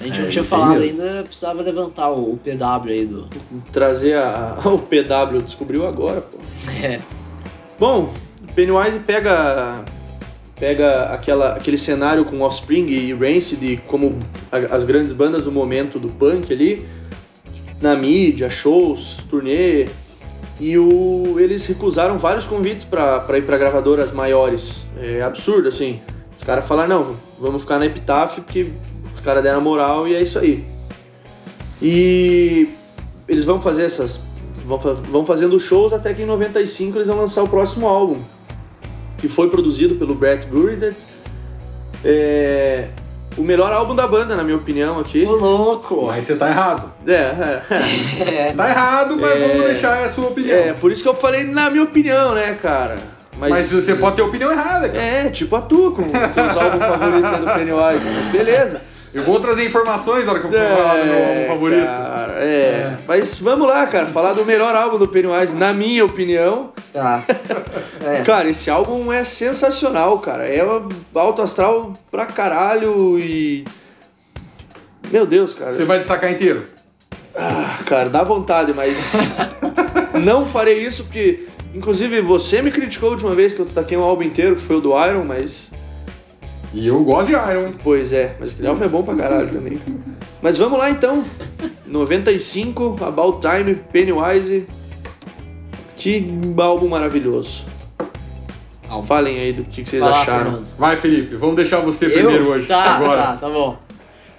A 0.00 0.04
gente 0.04 0.20
É, 0.20 0.22
não 0.22 0.28
tinha 0.28 0.44
falado 0.44 0.80
ainda, 0.80 1.22
precisava 1.24 1.62
levantar 1.62 2.10
o, 2.10 2.34
o 2.34 2.36
PW 2.36 2.90
aí 2.90 3.06
do. 3.06 3.26
Trazer 3.72 4.16
a, 4.16 4.56
o 4.64 4.78
PW, 4.78 5.42
descobriu 5.44 5.86
agora, 5.86 6.20
pô. 6.20 6.38
É. 6.82 7.00
Bom, 7.78 8.12
Pennywise 8.54 8.98
pega 9.00 9.84
pega 10.58 11.04
aquela, 11.12 11.52
aquele 11.54 11.78
cenário 11.78 12.24
com 12.24 12.40
Offspring 12.40 12.86
e 12.88 13.12
Rancid 13.14 13.80
como 13.86 14.18
a, 14.50 14.74
as 14.74 14.82
grandes 14.82 15.12
bandas 15.12 15.44
do 15.44 15.52
momento 15.52 15.98
do 15.98 16.08
punk 16.08 16.52
ali, 16.52 16.86
na 17.80 17.94
mídia, 17.94 18.50
shows, 18.50 19.18
turnê, 19.30 19.86
e 20.60 20.76
o, 20.76 21.36
eles 21.38 21.64
recusaram 21.66 22.18
vários 22.18 22.46
convites 22.46 22.84
para 22.84 23.38
ir 23.38 23.42
para 23.42 23.56
gravadoras 23.56 24.10
maiores. 24.10 24.84
É 25.00 25.22
absurdo, 25.22 25.68
assim. 25.68 26.00
Os 26.36 26.42
caras 26.42 26.66
falaram, 26.66 27.04
não, 27.04 27.16
vamos 27.38 27.62
ficar 27.62 27.78
na 27.78 27.86
Epitaph 27.86 28.38
porque 28.40 28.70
os 29.18 29.24
caras 29.24 29.42
deram 29.42 29.60
moral 29.60 30.06
e 30.06 30.14
é 30.14 30.22
isso 30.22 30.38
aí. 30.38 30.64
E 31.82 32.68
eles 33.28 33.44
vão 33.44 33.60
fazer 33.60 33.84
essas. 33.84 34.20
Vão, 34.64 34.78
vão 34.78 35.24
fazendo 35.26 35.58
shows 35.58 35.92
até 35.92 36.12
que 36.14 36.22
em 36.22 36.26
95 36.26 36.96
eles 36.98 37.08
vão 37.08 37.16
lançar 37.18 37.42
o 37.42 37.48
próximo 37.48 37.86
álbum, 37.86 38.18
que 39.16 39.28
foi 39.28 39.48
produzido 39.50 39.96
pelo 39.96 40.14
Brett 40.14 40.46
Gurridge. 40.46 41.06
É, 42.04 42.88
o 43.36 43.42
melhor 43.42 43.72
álbum 43.72 43.94
da 43.94 44.06
banda, 44.06 44.36
na 44.36 44.44
minha 44.44 44.56
opinião, 44.56 44.98
aqui. 45.00 45.24
Ô, 45.24 45.32
louco! 45.32 46.06
Mas 46.06 46.26
você 46.26 46.36
tá 46.36 46.48
errado. 46.48 46.92
É, 47.06 47.12
é. 47.12 47.62
É. 48.48 48.52
Tá 48.52 48.68
errado, 48.68 49.16
mas 49.16 49.32
É. 49.40 49.48
vamos 49.48 49.64
deixar 49.64 50.04
a 50.04 50.08
sua 50.08 50.28
opinião. 50.28 50.56
É, 50.56 50.72
por 50.72 50.92
isso 50.92 51.02
que 51.02 51.08
eu 51.08 51.14
falei 51.14 51.44
na 51.44 51.70
minha 51.70 51.84
opinião, 51.84 52.34
né, 52.34 52.54
cara? 52.60 52.98
Mas 53.38 53.70
você 53.72 53.94
pode 53.94 54.16
ter 54.16 54.22
opinião 54.22 54.50
errada, 54.50 54.88
cara. 54.88 55.00
É, 55.02 55.30
tipo 55.30 55.54
a 55.54 55.62
tua, 55.62 55.92
com 55.92 56.02
os 56.02 56.32
teus 56.34 56.56
álbuns 56.56 56.84
favoritos 56.84 57.38
do 57.38 57.46
Pennywise. 57.46 58.04
Mas 58.04 58.32
Beleza. 58.32 58.82
Eu 59.18 59.24
vou 59.24 59.40
trazer 59.40 59.66
informações 59.66 60.24
na 60.24 60.32
hora 60.32 60.40
que 60.40 60.46
eu 60.46 60.52
for 60.52 60.58
falar 60.58 60.96
do 60.96 61.04
meu 61.06 61.26
álbum 61.26 61.46
favorito. 61.48 61.86
Cara, 61.86 62.32
é. 62.34 62.98
Mas 63.06 63.38
vamos 63.40 63.66
lá, 63.66 63.86
cara, 63.86 64.06
falar 64.06 64.32
do 64.32 64.44
melhor 64.44 64.74
álbum 64.76 64.96
do 64.96 65.08
Pennywise, 65.08 65.56
na 65.56 65.72
minha 65.72 66.04
opinião. 66.04 66.70
Tá. 66.92 67.24
É. 68.00 68.22
Cara, 68.22 68.48
esse 68.48 68.70
álbum 68.70 69.12
é 69.12 69.24
sensacional, 69.24 70.18
cara. 70.20 70.46
É 70.48 70.62
uma 70.62 70.88
alto 71.14 71.42
astral 71.42 71.94
pra 72.10 72.26
caralho 72.26 73.18
e. 73.18 73.64
Meu 75.10 75.26
Deus, 75.26 75.52
cara. 75.52 75.72
Você 75.72 75.84
vai 75.84 75.98
destacar 75.98 76.30
inteiro. 76.30 76.64
Ah, 77.34 77.78
cara, 77.84 78.08
dá 78.08 78.22
vontade, 78.22 78.72
mas. 78.72 79.38
não 80.24 80.46
farei 80.46 80.86
isso 80.86 81.04
porque. 81.04 81.46
Inclusive, 81.74 82.20
você 82.20 82.62
me 82.62 82.70
criticou 82.70 83.14
de 83.14 83.24
uma 83.24 83.34
vez 83.34 83.52
que 83.52 83.60
eu 83.60 83.64
destaquei 83.64 83.96
um 83.96 84.02
álbum 84.02 84.22
inteiro, 84.22 84.54
que 84.54 84.62
foi 84.62 84.76
o 84.76 84.80
do 84.80 84.90
Iron, 85.06 85.24
mas. 85.24 85.74
E 86.72 86.86
eu 86.86 87.02
gosto 87.02 87.28
de 87.28 87.32
Iron. 87.32 87.72
Pois 87.82 88.12
é, 88.12 88.36
mas 88.38 88.50
aquele 88.50 88.68
álbum 88.68 88.84
é 88.84 88.88
bom 88.88 89.02
pra 89.02 89.14
caralho 89.14 89.48
também. 89.48 89.80
Mas 90.42 90.58
vamos 90.58 90.78
lá 90.78 90.90
então. 90.90 91.24
95, 91.86 92.98
About 93.02 93.40
Time, 93.40 93.74
Pennywise. 93.92 94.66
Que 95.96 96.26
álbum 96.58 96.88
maravilhoso. 96.88 97.64
Álbum. 98.88 99.06
Falem 99.06 99.38
aí 99.38 99.52
do 99.52 99.64
que, 99.64 99.82
que 99.82 99.88
vocês 99.88 100.02
Vai 100.02 100.12
lá, 100.12 100.22
acharam. 100.22 100.44
Fernando. 100.44 100.76
Vai, 100.78 100.96
Felipe, 100.96 101.36
vamos 101.36 101.56
deixar 101.56 101.80
você 101.80 102.06
Eu? 102.06 102.12
primeiro 102.12 102.48
hoje. 102.50 102.68
Tá, 102.68 102.96
agora. 102.96 103.22
tá, 103.22 103.36
tá 103.36 103.48
bom. 103.48 103.76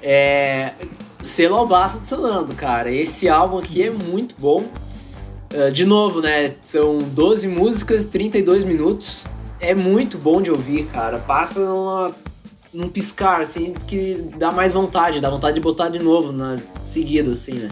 É. 0.02 0.72
Selo 1.22 1.56
Albaça 1.56 1.98
adicionando, 1.98 2.56
cara. 2.56 2.92
Esse 2.92 3.28
álbum 3.28 3.58
aqui 3.58 3.84
é 3.84 3.90
muito 3.90 4.36
bom. 4.38 4.66
Ah, 5.54 5.70
de 5.70 5.86
novo, 5.86 6.22
né? 6.22 6.56
São 6.62 7.00
12 7.00 7.48
músicas, 7.48 8.06
32 8.06 8.64
minutos. 8.64 9.28
É 9.60 9.76
muito 9.76 10.18
bom 10.18 10.42
de 10.42 10.52
ouvir, 10.52 10.86
cara. 10.86 11.20
Passa 11.20 11.60
numa, 11.60 12.16
num 12.74 12.90
piscar, 12.90 13.42
assim, 13.42 13.74
que 13.74 14.30
dá 14.38 14.52
mais 14.52 14.72
vontade, 14.72 15.20
dá 15.20 15.30
vontade 15.30 15.56
de 15.56 15.62
botar 15.62 15.90
de 15.90 16.00
novo 16.00 16.32
na, 16.32 16.58
seguido, 16.82 17.32
assim, 17.32 17.54
né? 17.54 17.70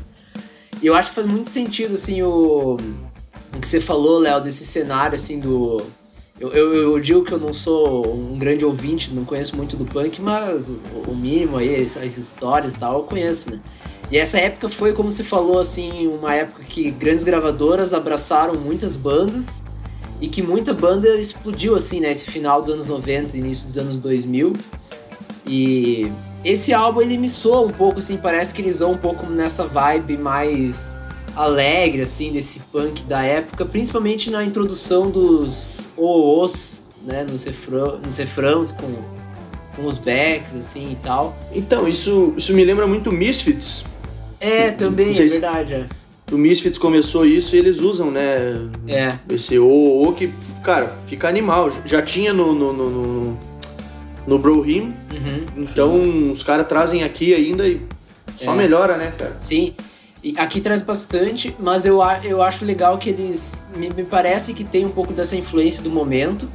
E 0.81 0.87
eu 0.87 0.93
acho 0.93 1.09
que 1.09 1.15
faz 1.15 1.27
muito 1.27 1.49
sentido, 1.49 1.93
assim, 1.93 2.21
o, 2.21 2.77
o 3.55 3.59
que 3.59 3.67
você 3.67 3.79
falou, 3.79 4.19
Léo, 4.19 4.41
desse 4.41 4.65
cenário, 4.65 5.15
assim, 5.15 5.39
do. 5.39 5.81
Eu, 6.39 6.51
eu, 6.51 6.73
eu 6.75 6.99
digo 6.99 7.23
que 7.23 7.31
eu 7.31 7.39
não 7.39 7.51
sou 7.51 8.05
um 8.13 8.37
grande 8.37 8.63
ouvinte, 8.63 9.11
não 9.11 9.25
conheço 9.25 9.55
muito 9.55 9.75
do 9.75 9.85
punk, 9.85 10.21
mas 10.21 10.69
o, 10.69 10.79
o 11.07 11.15
mínimo 11.15 11.57
aí, 11.57 11.83
as, 11.83 11.97
as 11.97 12.15
histórias 12.15 12.73
e 12.73 12.77
tal, 12.77 12.99
eu 12.99 13.03
conheço, 13.03 13.49
né? 13.49 13.59
E 14.11 14.17
essa 14.17 14.37
época 14.37 14.69
foi, 14.69 14.93
como 14.93 15.09
você 15.09 15.23
falou, 15.23 15.59
assim, 15.59 16.07
uma 16.07 16.33
época 16.33 16.63
que 16.63 16.91
grandes 16.91 17.23
gravadoras 17.23 17.93
abraçaram 17.93 18.53
muitas 18.55 18.95
bandas 18.95 19.63
e 20.19 20.27
que 20.27 20.41
muita 20.41 20.73
banda 20.73 21.07
explodiu, 21.15 21.75
assim, 21.75 21.99
né? 21.99 22.11
Esse 22.11 22.29
final 22.29 22.59
dos 22.59 22.69
anos 22.69 22.87
90, 22.87 23.37
início 23.37 23.67
dos 23.67 23.77
anos 23.77 23.97
2000. 23.97 24.53
E 25.45 26.11
esse 26.43 26.73
álbum, 26.73 27.01
ele 27.01 27.17
me 27.17 27.29
soa 27.29 27.61
um 27.61 27.71
pouco, 27.71 27.99
assim, 27.99 28.17
parece 28.17 28.53
que 28.53 28.61
eles 28.61 28.79
vão 28.79 28.93
um 28.93 28.97
pouco 28.97 29.27
nessa 29.27 29.65
vibe 29.65 30.17
mais 30.17 30.97
alegre, 31.35 32.01
assim, 32.01 32.31
desse 32.31 32.59
punk 32.71 33.03
da 33.03 33.21
época, 33.21 33.63
principalmente 33.63 34.31
na 34.31 34.43
introdução 34.43 35.09
dos 35.11 35.87
OOs, 35.95 36.83
né? 37.03 37.23
Nos, 37.23 37.43
refrão, 37.43 37.99
nos 37.99 38.17
refrãos 38.17 38.71
com, 38.71 38.91
com 39.75 39.85
os 39.85 39.99
backs, 39.99 40.55
assim, 40.55 40.91
e 40.91 40.95
tal. 40.95 41.37
Então, 41.53 41.87
isso, 41.87 42.33
isso 42.35 42.53
me 42.53 42.65
lembra 42.65 42.87
muito 42.87 43.11
Misfits. 43.11 43.85
É, 44.39 44.71
também, 44.71 45.09
é 45.09 45.13
verdade, 45.13 45.73
é. 45.73 45.87
O 46.31 46.37
Misfits 46.37 46.77
começou 46.77 47.25
isso 47.25 47.55
e 47.55 47.59
eles 47.59 47.79
usam, 47.79 48.11
né? 48.11 48.69
É, 48.87 49.17
Esse 49.29 49.57
o, 49.57 50.07
o 50.07 50.13
que, 50.13 50.29
cara, 50.63 50.87
fica 51.05 51.27
animal. 51.27 51.69
Já 51.85 52.01
tinha 52.01 52.33
no, 52.33 52.53
no, 52.53 52.73
no, 52.73 52.89
no, 52.89 53.39
no 54.27 54.35
uhum. 54.35 54.91
então 55.55 56.31
os 56.31 56.43
caras 56.43 56.67
trazem 56.67 57.03
aqui 57.03 57.33
ainda 57.33 57.65
e 57.65 57.81
só 58.35 58.53
É. 58.53 58.57
melhora, 58.57 58.97
né, 58.97 59.13
cara? 59.17 59.35
Sim. 59.39 59.73
E 60.23 60.33
aqui 60.37 60.59
traz 60.59 60.81
bastante, 60.81 61.55
mas 61.59 61.85
eu, 61.85 61.99
eu 62.23 62.41
acho 62.41 62.65
legal 62.65 62.97
que 62.97 63.09
eles. 63.09 63.63
Me, 63.75 63.89
me 63.89 64.03
parece 64.03 64.53
que 64.53 64.63
tem 64.63 64.85
um 64.85 64.89
pouco 64.89 65.13
dessa 65.13 65.35
influência 65.35 65.81
do 65.81 65.89
momento, 65.89 66.49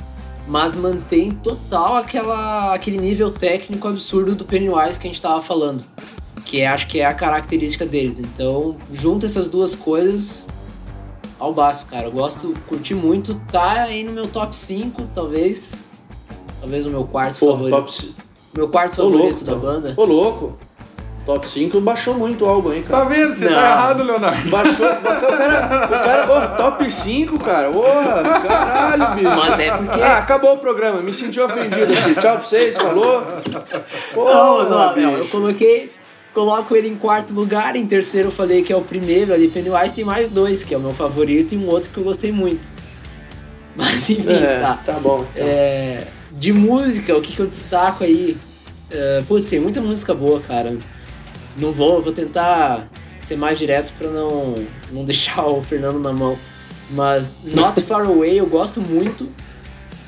mas 0.47 0.75
mantém 0.75 1.31
total 1.31 1.97
aquela, 1.97 2.75
aquele 2.75 2.99
nível 2.99 3.31
técnico 3.31 3.89
absurdo 3.89 4.35
do 4.35 4.45
Pennywise 4.45 5.01
que 5.01 5.07
a 5.07 5.11
gente 5.11 5.23
tava 5.23 5.41
falando. 5.41 5.85
Que 6.45 6.61
é, 6.61 6.69
acho 6.69 6.87
que 6.89 7.01
é 7.01 7.07
a 7.07 7.15
característica 7.15 7.87
deles. 7.87 8.19
Então, 8.19 8.77
junta 8.93 9.27
essas 9.27 9.49
duas 9.49 9.75
coisas 9.75 10.49
ao 11.39 11.53
baço, 11.55 11.87
cara. 11.87 12.07
Eu 12.07 12.13
gosto, 12.13 12.55
curti 12.69 12.95
muito. 12.95 13.35
Tá 13.51 13.85
aí 13.85 14.05
no 14.05 14.13
meu 14.13 14.27
top 14.27 14.57
5, 14.57 15.03
talvez. 15.15 15.79
Talvez 16.61 16.85
o 16.87 16.91
meu 16.91 17.05
quarto 17.05 17.39
Pô, 17.39 17.53
favorito. 17.53 17.77
top, 17.77 17.93
c- 17.95 18.13
Meu 18.55 18.69
quarto 18.69 19.01
Ô, 19.01 19.05
louco, 19.05 19.17
favorito 19.19 19.45
da 19.45 19.53
então. 19.53 19.63
banda. 19.63 19.95
Ô, 19.97 20.05
louco. 20.05 20.59
Top 21.25 21.49
5 21.49 21.81
baixou 21.81 22.15
muito 22.15 22.45
o 22.45 22.49
álbum, 22.49 22.73
hein, 22.73 22.83
cara. 22.83 23.05
Tá 23.05 23.09
vendo? 23.09 23.33
Você 23.35 23.45
Não. 23.45 23.53
tá 23.55 23.63
errado, 23.65 24.03
Leonardo. 24.03 24.51
Baixou. 24.51 24.87
o 24.87 24.97
cara, 25.01 25.87
o 25.87 25.89
cara 25.89 26.55
ô, 26.55 26.57
top 26.57 26.91
5, 26.91 27.39
cara. 27.39 27.71
Ô, 27.71 27.83
caralho, 27.83 29.15
bicho. 29.15 29.29
Mas 29.49 29.59
é 29.61 29.71
porque. 29.77 30.01
Ah, 30.03 30.19
acabou 30.19 30.55
o 30.55 30.59
programa. 30.59 31.01
Me 31.01 31.13
senti 31.13 31.39
ofendido 31.41 31.93
aqui. 31.93 32.15
Tchau 32.17 32.39
pra 32.39 32.41
vocês, 32.45 32.77
falou. 32.77 33.23
Porra, 34.15 34.35
Não, 34.35 34.59
mas 34.59 34.73
ó, 34.73 34.91
Léo, 34.93 35.11
eu 35.11 35.19
bicho. 35.21 35.31
coloquei. 35.31 35.93
Coloco 36.35 36.75
ele 36.75 36.89
em 36.89 36.97
quarto 36.97 37.35
lugar, 37.35 37.77
em 37.77 37.87
terceiro 37.87 38.29
eu 38.29 38.33
falei 38.33 38.63
que 38.63 38.73
é 38.73 38.77
o 38.77 38.81
primeiro 38.81 39.35
ali, 39.35 39.49
Pennywise 39.49 39.93
tem 39.93 40.05
mais 40.05 40.29
dois, 40.29 40.65
que 40.65 40.75
é 40.75 40.79
o 40.79 40.81
meu 40.81 40.95
favorito, 40.95 41.53
e 41.55 41.59
um 41.59 41.69
outro 41.69 41.91
que 41.91 41.99
eu 41.99 42.05
gostei 42.05 42.33
muito. 42.33 42.71
Mas 43.77 44.09
enfim, 44.11 44.33
É, 44.33 44.61
tá. 44.61 44.77
tá 44.77 44.93
bom. 44.95 45.27
então. 45.35 45.47
É, 45.47 46.07
de 46.33 46.53
música, 46.53 47.17
o 47.17 47.21
que, 47.21 47.35
que 47.35 47.41
eu 47.41 47.47
destaco 47.47 48.03
aí? 48.05 48.37
É, 48.91 49.23
putz, 49.29 49.47
tem 49.47 49.61
muita 49.61 49.81
música 49.81 50.15
boa, 50.15 50.41
cara. 50.41 50.79
Não 51.57 51.71
vou, 51.73 52.01
vou 52.01 52.13
tentar 52.13 52.89
ser 53.19 53.37
mais 53.37 53.59
direto 53.59 53.93
pra 53.99 54.09
não, 54.09 54.65
não 54.91 55.05
deixar 55.07 55.47
o 55.47 55.63
Fernando 55.63 55.99
na 55.99 56.13
mão. 56.13 56.39
Mas 56.91 57.37
Not 57.45 57.81
Far 57.83 58.07
Away 58.07 58.39
eu 58.39 58.47
gosto 58.47 58.81
muito. 58.81 59.29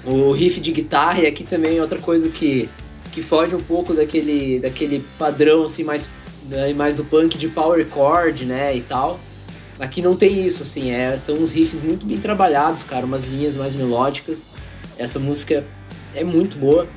O 0.04 0.32
riff 0.32 0.60
de 0.60 0.72
guitarra 0.72 1.20
e 1.20 1.26
aqui 1.26 1.44
também 1.44 1.80
outra 1.80 1.98
coisa 1.98 2.28
que, 2.28 2.68
que 3.14 3.22
foge 3.22 3.54
um 3.54 3.62
pouco 3.62 3.94
daquele, 3.94 4.58
daquele 4.58 5.04
padrão 5.16 5.62
assim 5.62 5.84
mais, 5.84 6.10
né, 6.48 6.74
mais 6.74 6.96
do 6.96 7.04
punk 7.04 7.38
de 7.38 7.46
power 7.46 7.86
chord, 7.88 8.44
né, 8.44 8.76
e 8.76 8.80
tal. 8.80 9.20
Aqui 9.78 10.02
não 10.02 10.16
tem 10.16 10.44
isso, 10.44 10.62
assim, 10.64 10.90
é, 10.90 11.16
são 11.16 11.36
uns 11.36 11.52
riffs 11.52 11.80
muito 11.80 12.04
bem 12.04 12.18
trabalhados, 12.18 12.82
cara, 12.82 13.06
umas 13.06 13.22
linhas 13.22 13.56
mais 13.56 13.76
melódicas. 13.76 14.48
Essa 14.98 15.20
música 15.20 15.64
é 16.12 16.24
muito 16.24 16.58
boa. 16.58 16.88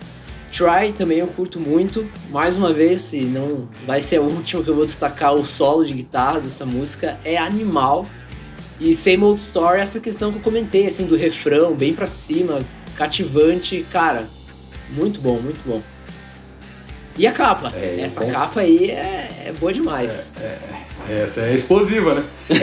Try 0.51 0.91
também 0.91 1.19
eu 1.19 1.27
curto 1.27 1.59
muito. 1.59 2.09
Mais 2.31 2.57
uma 2.57 2.73
vez, 2.73 3.13
e 3.13 3.21
não 3.21 3.67
vai 3.85 4.01
ser 4.01 4.17
a 4.17 4.21
última 4.21 4.63
que 4.63 4.69
eu 4.69 4.75
vou 4.75 4.85
destacar, 4.85 5.35
o 5.35 5.45
solo 5.45 5.85
de 5.85 5.93
guitarra 5.93 6.39
dessa 6.39 6.65
música 6.65 7.19
é 7.23 7.37
animal. 7.37 8.05
E 8.79 8.93
Same 8.93 9.23
Old 9.23 9.39
Story, 9.39 9.81
essa 9.81 9.99
questão 9.99 10.31
que 10.31 10.37
eu 10.37 10.41
comentei, 10.41 10.87
assim, 10.87 11.05
do 11.05 11.15
refrão, 11.15 11.75
bem 11.75 11.93
pra 11.93 12.05
cima, 12.05 12.63
cativante, 12.95 13.85
cara, 13.91 14.27
muito 14.89 15.19
bom, 15.19 15.39
muito 15.39 15.67
bom. 15.67 15.81
E 17.17 17.25
a 17.25 17.31
capa? 17.31 17.73
É, 17.75 17.99
essa 18.01 18.21
bom. 18.21 18.31
capa 18.31 18.59
aí 18.61 18.91
é, 18.91 19.45
é 19.47 19.53
boa 19.59 19.73
demais. 19.73 20.31
Essa 21.09 21.41
é 21.41 21.53
explosiva, 21.55 22.13
né? 22.15 22.23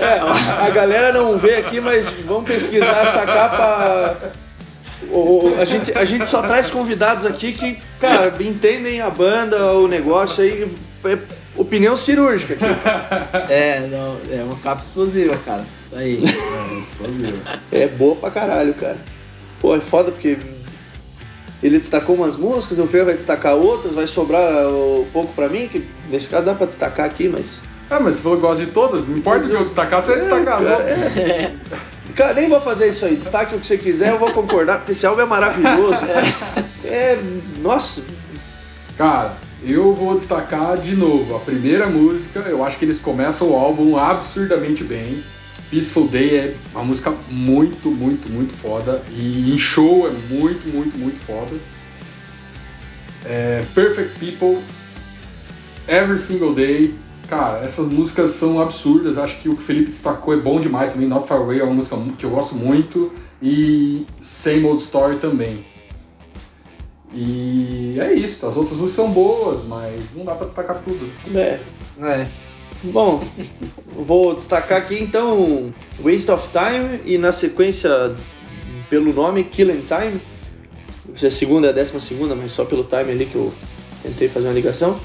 É, 0.00 0.18
a 0.66 0.70
galera 0.70 1.12
não 1.12 1.36
vê 1.38 1.56
aqui, 1.56 1.80
mas 1.80 2.08
vamos 2.26 2.44
pesquisar 2.44 3.02
essa 3.02 3.24
capa. 3.26 4.16
O- 5.10 5.48
o- 5.48 5.60
a, 5.60 5.64
gente, 5.64 5.92
a 5.96 6.04
gente 6.04 6.26
só 6.26 6.42
traz 6.42 6.70
convidados 6.70 7.26
aqui 7.26 7.52
que, 7.52 7.78
cara, 8.00 8.32
entendem 8.40 9.00
a 9.00 9.10
banda, 9.10 9.72
o 9.72 9.88
negócio 9.88 10.44
aí. 10.44 10.70
É 11.04 11.18
opinião 11.56 11.96
cirúrgica 11.96 12.54
aqui. 12.54 12.64
É, 13.52 13.80
não, 13.88 14.16
é 14.30 14.42
uma 14.42 14.56
capa 14.56 14.80
explosiva, 14.82 15.36
cara. 15.44 15.64
Aí. 15.94 16.22
É 16.24 16.78
explosiva. 16.78 17.38
É 17.72 17.86
boa 17.88 18.14
pra 18.16 18.30
caralho, 18.30 18.74
cara. 18.74 18.98
Pô, 19.60 19.74
é 19.76 19.80
foda 19.80 20.12
porque 20.12 20.38
ele 21.62 21.78
destacou 21.78 22.16
umas 22.16 22.36
músicas, 22.36 22.78
o 22.78 22.86
Fer 22.86 23.04
vai 23.04 23.14
destacar 23.14 23.54
outras, 23.54 23.94
vai 23.94 24.06
sobrar 24.06 24.66
um 24.68 25.06
pouco 25.12 25.32
pra 25.34 25.48
mim, 25.48 25.68
que 25.68 25.86
nesse 26.08 26.28
caso 26.28 26.46
dá 26.46 26.54
pra 26.54 26.66
destacar 26.66 27.06
aqui, 27.06 27.28
mas. 27.28 27.62
Ah, 27.90 27.98
mas 28.00 28.16
você 28.16 28.22
falou 28.22 28.38
que 28.38 28.42
gosta 28.42 28.64
de 28.64 28.70
todas, 28.70 29.06
não 29.06 29.18
importa 29.18 29.44
o 29.44 29.48
que 29.48 29.54
eu 29.54 29.64
destacar, 29.64 30.00
você 30.00 30.10
vai 30.12 30.20
destacar 30.20 30.58
as 30.60 30.64
cara, 30.64 30.78
outras. 30.78 31.16
é. 31.16 31.54
Cara, 32.14 32.34
nem 32.34 32.48
vou 32.48 32.60
fazer 32.60 32.88
isso 32.88 33.06
aí. 33.06 33.16
Destaque 33.16 33.54
o 33.54 33.60
que 33.60 33.66
você 33.66 33.78
quiser, 33.78 34.10
eu 34.10 34.18
vou 34.18 34.30
concordar, 34.32 34.78
porque 34.78 34.92
esse 34.92 35.06
álbum 35.06 35.22
é 35.22 35.26
maravilhoso. 35.26 36.00
É. 36.84 37.18
Nossa. 37.60 38.02
Cara, 38.96 39.36
eu 39.62 39.94
vou 39.94 40.16
destacar 40.16 40.76
de 40.78 40.96
novo 40.96 41.36
a 41.36 41.38
primeira 41.38 41.86
música. 41.86 42.40
Eu 42.40 42.64
acho 42.64 42.78
que 42.78 42.84
eles 42.84 42.98
começam 42.98 43.50
o 43.50 43.56
álbum 43.56 43.96
absurdamente 43.96 44.82
bem. 44.82 45.22
Peaceful 45.70 46.08
Day 46.08 46.36
é 46.36 46.56
uma 46.74 46.84
música 46.84 47.14
muito, 47.28 47.90
muito, 47.90 48.28
muito 48.28 48.52
foda. 48.52 49.02
E 49.10 49.54
em 49.54 49.58
show 49.58 50.08
é 50.08 50.10
muito, 50.10 50.66
muito, 50.68 50.98
muito 50.98 51.18
foda. 51.20 51.56
É, 53.24 53.64
Perfect 53.74 54.18
People, 54.18 54.62
Every 55.86 56.18
Single 56.18 56.54
Day. 56.54 56.94
Cara, 57.28 57.60
essas 57.60 57.86
músicas 57.86 58.32
são 58.32 58.60
absurdas. 58.60 59.16
Acho 59.16 59.40
que 59.40 59.48
o 59.48 59.54
que 59.54 59.62
o 59.62 59.64
Felipe 59.64 59.90
destacou 59.90 60.34
é 60.34 60.36
bom 60.36 60.60
demais 60.60 60.92
também. 60.92 61.06
Not 61.06 61.28
Far 61.28 61.38
Away 61.38 61.60
é 61.60 61.64
uma 61.64 61.74
música 61.74 61.96
que 62.18 62.24
eu 62.24 62.30
gosto 62.30 62.56
muito. 62.56 63.12
E 63.40 64.04
Same 64.20 64.64
Old 64.64 64.82
Story 64.82 65.18
também. 65.18 65.64
E 67.14 67.96
é 68.00 68.12
isso. 68.12 68.44
As 68.44 68.56
outras 68.56 68.76
músicas 68.76 69.04
são 69.04 69.12
boas, 69.12 69.64
mas 69.66 70.14
não 70.16 70.24
dá 70.24 70.34
pra 70.34 70.46
destacar 70.46 70.82
tudo. 70.82 71.08
É. 71.32 71.60
É. 72.00 72.28
Bom, 72.82 73.22
vou 73.94 74.34
destacar 74.34 74.78
aqui 74.78 74.98
então 74.98 75.72
Waste 76.02 76.30
of 76.30 76.48
Time 76.48 77.00
e 77.04 77.18
na 77.18 77.30
sequência, 77.30 78.16
pelo 78.88 79.12
nome, 79.12 79.44
Killing 79.44 79.82
Time. 79.82 80.20
Se 81.14 81.26
é 81.26 81.30
segunda 81.30 81.66
é 81.66 81.70
a 81.70 81.72
décima 81.72 82.00
segunda, 82.00 82.34
mas 82.34 82.52
só 82.52 82.64
pelo 82.64 82.84
time 82.84 83.10
ali 83.10 83.26
que 83.26 83.34
eu 83.34 83.52
tentei 84.02 84.28
fazer 84.28 84.46
uma 84.46 84.54
ligação. 84.54 84.98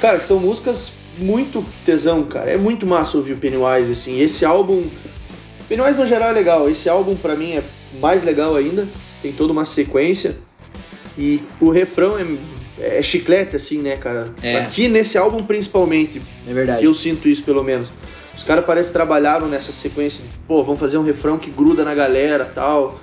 Cara, 0.00 0.18
são 0.18 0.38
músicas 0.38 0.92
muito 1.18 1.64
tesão, 1.84 2.24
cara. 2.24 2.50
É 2.50 2.56
muito 2.56 2.86
massa 2.86 3.18
ouvir 3.18 3.34
o 3.34 3.36
Pennywise, 3.36 3.92
assim. 3.92 4.20
Esse 4.20 4.44
álbum. 4.44 4.88
Pennywise 5.68 5.98
no 5.98 6.06
geral 6.06 6.30
é 6.30 6.32
legal. 6.32 6.70
Esse 6.70 6.88
álbum 6.88 7.14
pra 7.16 7.34
mim 7.34 7.52
é 7.52 7.62
mais 8.00 8.22
legal 8.22 8.56
ainda. 8.56 8.88
Tem 9.20 9.32
toda 9.32 9.52
uma 9.52 9.64
sequência. 9.64 10.36
E 11.18 11.42
o 11.60 11.70
refrão 11.70 12.18
é, 12.18 12.24
é 12.80 13.02
chiclete, 13.02 13.56
assim, 13.56 13.78
né, 13.78 13.96
cara? 13.96 14.30
É. 14.42 14.58
Aqui 14.60 14.88
nesse 14.88 15.16
álbum 15.18 15.42
principalmente. 15.44 16.20
É 16.46 16.52
verdade. 16.52 16.84
Eu 16.84 16.94
sinto 16.94 17.28
isso, 17.28 17.42
pelo 17.42 17.62
menos. 17.62 17.92
Os 18.36 18.44
caras 18.44 18.64
parecem 18.64 18.90
que 18.90 18.94
trabalharam 18.94 19.48
nessa 19.48 19.72
sequência 19.72 20.22
de, 20.24 20.30
pô, 20.48 20.62
vamos 20.64 20.80
fazer 20.80 20.96
um 20.98 21.02
refrão 21.04 21.36
que 21.38 21.50
gruda 21.50 21.84
na 21.84 21.94
galera 21.94 22.44
tal. 22.54 22.98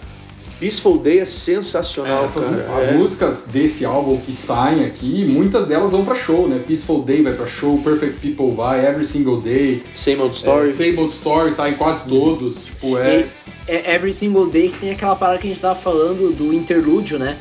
Peaceful 0.60 0.98
Day 0.98 1.20
é 1.20 1.26
sensacional, 1.26 2.24
É, 2.24 2.26
essas, 2.26 2.44
cara. 2.46 2.78
as 2.78 2.84
É. 2.86 2.92
músicas 2.94 3.46
desse 3.46 3.86
álbum 3.86 4.18
que 4.18 4.34
saem 4.34 4.86
aqui, 4.86 5.24
muitas 5.24 5.68
delas 5.68 5.92
vão 5.92 6.04
pra 6.04 6.16
show, 6.16 6.48
né? 6.48 6.60
Peaceful 6.66 7.04
Day 7.04 7.22
vai 7.22 7.34
pra 7.34 7.46
show, 7.46 7.78
Perfect 7.84 8.20
People 8.20 8.56
vai, 8.56 8.84
Every 8.84 9.06
Single 9.06 9.40
Day, 9.42 9.84
Same 9.94 10.20
Old 10.20 10.36
Story. 10.36 10.68
Story. 10.68 10.90
Same 10.92 11.00
Old 11.04 11.14
Story 11.14 11.52
tá 11.54 11.70
em 11.70 11.76
quase 11.76 12.10
todos. 12.10 12.66
Tipo, 12.66 12.98
é. 12.98 13.28
E 13.68 13.72
é 13.72 13.94
Every 13.94 14.12
Single 14.12 14.48
Day 14.50 14.70
que 14.70 14.80
tem 14.80 14.90
aquela 14.92 15.16
parada 15.16 15.38
que 15.38 15.46
a 15.46 15.50
gente 15.50 15.62
tava 15.62 15.76
falando 15.76 16.32
do 16.34 16.52
interlúdio, 16.52 17.20
né? 17.20 17.38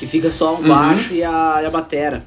Que 0.00 0.06
fica 0.06 0.30
só 0.30 0.54
um 0.54 0.60
Uhum. 0.62 0.68
baixo 0.68 1.12
e 1.12 1.22
a, 1.22 1.60
e 1.62 1.66
a 1.66 1.70
batera. 1.70 2.24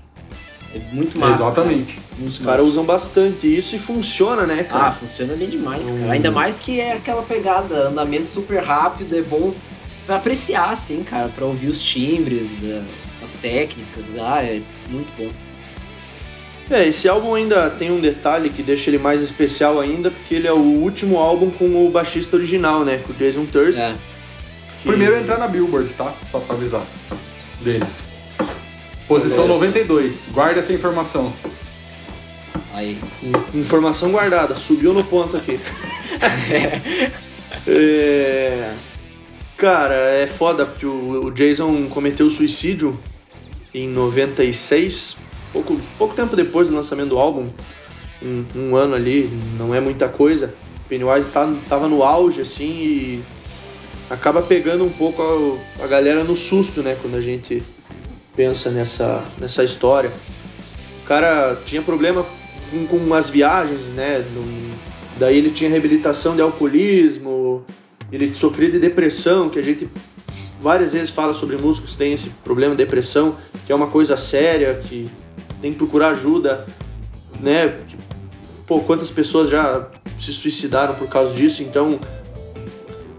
É 0.76 0.78
muito 0.94 1.18
massa. 1.18 1.42
Exatamente. 1.44 1.96
Cara. 1.96 2.24
Os 2.30 2.38
caras 2.38 2.66
usam 2.68 2.86
bastante 2.86 3.48
isso 3.58 3.76
e 3.76 3.80
funciona, 3.80 4.46
né, 4.46 4.60
Ah, 4.70 4.74
cara? 4.74 4.92
funciona 4.92 5.36
bem 5.36 5.50
demais, 5.50 5.90
Hum. 5.90 5.98
cara. 6.00 6.14
Ainda 6.14 6.30
mais 6.32 6.60
que 6.60 6.80
é 6.80 6.94
aquela 6.94 7.24
pegada, 7.24 7.88
andamento 7.90 8.28
super 8.28 8.62
rápido, 8.64 9.16
é 9.18 9.24
bom 9.24 9.56
pra 10.06 10.18
apreciar, 10.18 10.70
assim, 10.70 11.02
cara, 11.04 11.30
pra 11.30 11.46
ouvir 11.46 11.68
os 11.68 11.82
timbres, 11.82 12.64
é, 12.64 12.84
as 13.24 13.34
técnicas. 13.34 14.04
Ah, 14.22 14.44
é 14.44 14.62
muito 14.88 15.10
bom. 15.18 15.32
É, 16.70 16.88
esse 16.88 17.10
álbum 17.10 17.34
ainda 17.34 17.70
tem 17.72 17.92
um 17.92 18.00
detalhe 18.00 18.50
que 18.52 18.62
deixa 18.62 18.90
ele 18.92 19.00
mais 19.00 19.22
especial 19.24 19.80
ainda, 19.80 20.12
porque 20.12 20.36
ele 20.36 20.48
é 20.48 20.54
o 20.54 20.58
último 20.60 21.18
álbum 21.18 21.50
com 21.50 21.86
o 21.88 21.90
baixista 21.90 22.36
original, 22.36 22.86
né? 22.86 23.00
Com 23.00 23.14
o 23.14 23.16
Jason 23.16 23.46
Thurston. 23.46 23.82
É. 23.82 23.96
que- 24.82 24.90
Primeiro 24.90 25.16
a 25.16 25.20
entrar 25.20 25.38
na 25.40 25.48
Billboard, 25.48 25.94
tá? 25.94 26.14
Só 26.30 26.40
pra 26.40 26.56
avisar. 26.56 26.84
Deles. 27.64 28.08
Posição 29.08 29.48
só. 29.48 29.54
92. 29.54 30.30
Guarda 30.32 30.60
essa 30.60 30.74
informação. 30.74 31.34
Aí. 32.74 33.00
Informação 33.54 34.12
guardada, 34.12 34.56
subiu 34.56 34.94
no 34.94 35.04
ponto 35.04 35.38
aqui. 35.38 35.60
É, 37.66 38.74
Cara, 39.56 39.96
é 39.96 40.28
foda 40.28 40.66
porque 40.66 40.86
o 40.86 41.26
o 41.26 41.32
Jason 41.32 41.88
cometeu 41.88 42.30
suicídio 42.30 43.00
em 43.74 43.88
96, 43.88 45.18
pouco, 45.54 45.80
pouco 45.98 46.14
tempo 46.14 46.36
depois 46.36 46.68
do 46.68 46.76
lançamento 46.76 47.10
do 47.10 47.18
álbum, 47.18 47.48
um, 48.22 48.44
um 48.56 48.76
ano 48.76 48.94
ali, 48.94 49.30
não 49.58 49.74
é 49.74 49.80
muita 49.80 50.10
coisa. 50.10 50.54
Pennywise 50.90 51.30
tá, 51.30 51.50
tava 51.70 51.88
no 51.88 52.04
auge 52.04 52.42
assim 52.42 52.70
e 52.70 53.24
acaba 54.14 54.42
pegando 54.42 54.86
um 54.86 54.90
pouco 54.90 55.22
a, 55.80 55.84
a 55.84 55.88
galera 55.88 56.24
no 56.24 56.36
susto, 56.36 56.82
né, 56.82 56.96
quando 57.02 57.16
a 57.16 57.22
gente 57.22 57.64
pensa 58.36 58.70
nessa, 58.70 59.24
nessa 59.40 59.64
história. 59.64 60.12
O 61.04 61.08
cara 61.08 61.58
tinha 61.66 61.82
problema 61.82 62.26
com, 62.90 63.14
as 63.14 63.30
viagens, 63.30 63.92
né? 63.92 64.26
daí 65.20 65.38
ele 65.38 65.52
tinha 65.52 65.70
reabilitação 65.70 66.36
de 66.36 66.42
alcoolismo, 66.42 67.64
ele 68.12 68.34
sofria 68.34 68.72
de 68.72 68.80
depressão, 68.80 69.50
que 69.50 69.60
a 69.60 69.62
gente 69.62 69.88
várias 70.60 70.94
vezes 70.94 71.10
fala 71.10 71.34
sobre 71.34 71.58
músicos 71.58 71.98
têm 71.98 72.14
esse 72.14 72.30
problema 72.44 72.74
de 72.74 72.84
depressão, 72.84 73.36
que 73.66 73.72
é 73.72 73.76
uma 73.76 73.88
coisa 73.88 74.16
séria, 74.16 74.76
que 74.76 75.10
tem 75.62 75.72
que 75.74 75.78
procurar 75.78 76.10
ajuda, 76.10 76.66
né? 77.40 77.78
Pô, 78.66 78.80
quantas 78.80 79.12
pessoas 79.12 79.50
já 79.50 79.88
se 80.18 80.32
suicidaram 80.34 80.96
por 80.96 81.08
causa 81.08 81.34
disso, 81.34 81.62
então. 81.62 82.00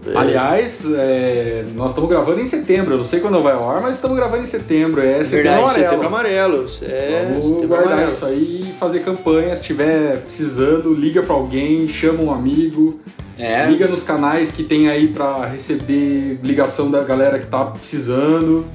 É, 0.07 0.17
Aliás, 0.17 0.85
é, 0.93 1.65
nós 1.73 1.91
estamos 1.91 2.09
gravando 2.09 2.39
em 2.39 2.45
setembro. 2.45 2.93
Eu 2.93 2.97
não 2.99 3.05
sei 3.05 3.19
quando 3.19 3.41
vai 3.41 3.53
ao 3.53 3.69
ar, 3.69 3.81
mas 3.81 3.95
estamos 3.95 4.15
gravando 4.17 4.43
em 4.43 4.45
setembro. 4.45 5.01
É 5.01 5.23
setembro 5.23 5.43
Verdade, 5.43 5.61
amarelo. 5.61 5.83
Setembro 5.89 6.07
amarelo. 6.07 6.65
É, 6.83 7.27
Vamos 7.29 7.45
setembro 7.45 7.67
guardar 7.67 7.87
amarelo. 7.93 8.11
isso 8.11 8.25
aí 8.25 8.67
e 8.69 8.73
fazer 8.73 8.99
campanha. 8.99 9.55
Se 9.55 9.63
tiver 9.63 10.17
precisando, 10.21 10.93
liga 10.93 11.23
pra 11.23 11.35
alguém, 11.35 11.87
chama 11.87 12.23
um 12.23 12.31
amigo. 12.31 12.99
É. 13.37 13.65
Liga 13.65 13.87
nos 13.87 14.03
canais 14.03 14.51
que 14.51 14.63
tem 14.63 14.89
aí 14.89 15.07
pra 15.09 15.45
receber 15.45 16.39
ligação 16.41 16.89
da 16.89 17.03
galera 17.03 17.37
que 17.39 17.47
tá 17.47 17.65
precisando. 17.65 18.65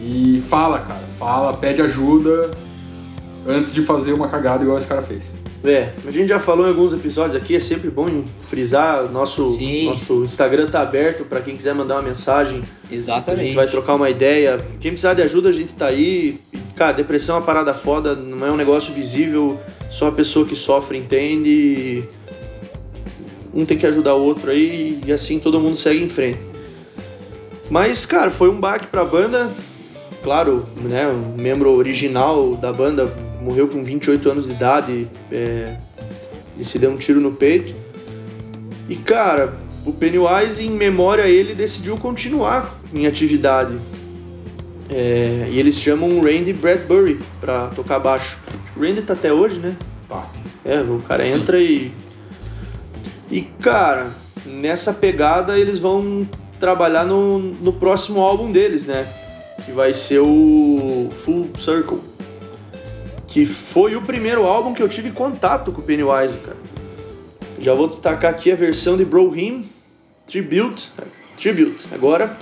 E 0.00 0.42
fala, 0.48 0.78
cara. 0.80 1.08
Fala, 1.18 1.52
pede 1.54 1.82
ajuda 1.82 2.50
antes 3.48 3.72
de 3.72 3.80
fazer 3.80 4.12
uma 4.12 4.28
cagada 4.28 4.62
igual 4.62 4.76
esse 4.76 4.86
cara 4.86 5.00
fez. 5.00 5.34
É, 5.64 5.90
a 6.06 6.10
gente 6.10 6.28
já 6.28 6.38
falou 6.38 6.66
em 6.66 6.68
alguns 6.68 6.92
episódios 6.92 7.34
aqui, 7.34 7.56
é 7.56 7.60
sempre 7.60 7.90
bom 7.90 8.24
frisar, 8.38 9.10
nosso, 9.10 9.46
Sim, 9.46 9.86
nosso 9.86 10.22
Instagram 10.24 10.66
tá 10.68 10.82
aberto 10.82 11.24
para 11.24 11.40
quem 11.40 11.56
quiser 11.56 11.74
mandar 11.74 11.96
uma 11.96 12.02
mensagem, 12.02 12.62
a 12.88 12.94
Exatamente. 12.94 13.46
gente 13.46 13.54
vai 13.56 13.66
trocar 13.66 13.94
uma 13.94 14.10
ideia. 14.10 14.60
Quem 14.78 14.92
precisar 14.92 15.14
de 15.14 15.22
ajuda, 15.22 15.48
a 15.48 15.52
gente 15.52 15.72
tá 15.72 15.86
aí. 15.86 16.38
Cara, 16.76 16.92
depressão 16.92 17.36
é 17.36 17.38
uma 17.38 17.44
parada 17.44 17.72
foda, 17.74 18.14
não 18.14 18.46
é 18.46 18.52
um 18.52 18.56
negócio 18.56 18.92
visível, 18.92 19.58
só 19.90 20.08
a 20.08 20.12
pessoa 20.12 20.46
que 20.46 20.54
sofre 20.54 20.98
entende. 20.98 22.04
Um 23.52 23.64
tem 23.64 23.78
que 23.78 23.86
ajudar 23.86 24.14
o 24.14 24.22
outro 24.22 24.50
aí 24.50 25.00
e 25.04 25.12
assim 25.12 25.40
todo 25.40 25.58
mundo 25.58 25.76
segue 25.76 26.04
em 26.04 26.08
frente. 26.08 26.40
Mas, 27.70 28.06
cara, 28.06 28.30
foi 28.30 28.48
um 28.48 28.60
baque 28.60 28.86
pra 28.86 29.04
banda. 29.04 29.50
Claro, 30.22 30.66
né, 30.76 31.06
o 31.06 31.40
membro 31.40 31.70
original 31.70 32.56
da 32.56 32.72
banda 32.72 33.12
morreu 33.40 33.68
com 33.68 33.82
28 33.82 34.30
anos 34.30 34.46
de 34.46 34.52
idade 34.52 35.08
é, 35.30 35.76
e 36.58 36.64
se 36.64 36.78
deu 36.78 36.90
um 36.90 36.96
tiro 36.96 37.20
no 37.20 37.32
peito. 37.32 37.74
E, 38.88 38.96
cara, 38.96 39.54
o 39.84 39.92
Pennywise, 39.92 40.64
em 40.64 40.70
memória 40.70 41.24
a 41.24 41.28
ele, 41.28 41.54
decidiu 41.54 41.96
continuar 41.96 42.74
em 42.92 43.06
atividade. 43.06 43.78
É, 44.90 45.48
e 45.50 45.58
eles 45.58 45.76
chamam 45.76 46.08
o 46.18 46.22
Randy 46.22 46.52
Bradbury 46.52 47.20
pra 47.40 47.68
tocar 47.68 47.98
baixo. 47.98 48.38
O 48.76 48.80
Randy 48.80 49.02
tá 49.02 49.12
até 49.12 49.32
hoje, 49.32 49.60
né? 49.60 49.76
Tá. 50.08 50.26
É, 50.64 50.80
o 50.80 51.00
cara 51.06 51.24
Sim. 51.24 51.34
entra 51.34 51.60
e. 51.60 51.92
E, 53.30 53.42
cara, 53.60 54.10
nessa 54.46 54.92
pegada 54.92 55.58
eles 55.58 55.78
vão 55.78 56.26
trabalhar 56.58 57.04
no, 57.04 57.38
no 57.38 57.72
próximo 57.74 58.20
álbum 58.20 58.50
deles, 58.50 58.86
né? 58.86 59.06
Que 59.64 59.72
vai 59.72 59.92
ser 59.94 60.20
o 60.20 61.10
Full 61.14 61.50
Circle. 61.58 61.98
Que 63.26 63.44
foi 63.44 63.94
o 63.96 64.02
primeiro 64.02 64.44
álbum 64.46 64.72
que 64.72 64.82
eu 64.82 64.88
tive 64.88 65.10
contato 65.10 65.70
com 65.72 65.80
o 65.80 65.84
Pennywise, 65.84 66.38
cara. 66.38 66.56
Já 67.60 67.74
vou 67.74 67.86
destacar 67.88 68.30
aqui 68.30 68.50
a 68.50 68.56
versão 68.56 68.96
de 68.96 69.04
Bro 69.04 69.36
Him 69.36 69.68
Tribute. 70.26 70.90
Tribute. 71.36 71.86
Agora, 71.92 72.36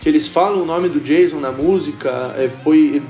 que 0.00 0.08
eles 0.08 0.28
falam 0.28 0.62
o 0.62 0.64
nome 0.66 0.88
do 0.88 1.00
Jason 1.00 1.38
na 1.40 1.52
música, 1.52 2.34
é, 2.38 2.48
foi. 2.48 3.02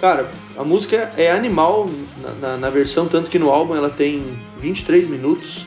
Cara, 0.00 0.30
a 0.56 0.64
música 0.64 1.10
é 1.16 1.30
animal 1.30 1.88
na, 2.22 2.48
na- 2.48 2.56
na 2.56 2.70
versão, 2.70 3.06
tanto 3.06 3.30
que 3.30 3.38
no 3.38 3.50
álbum 3.50 3.74
ela 3.74 3.90
tem 3.90 4.22
23 4.58 5.08
minutos. 5.08 5.66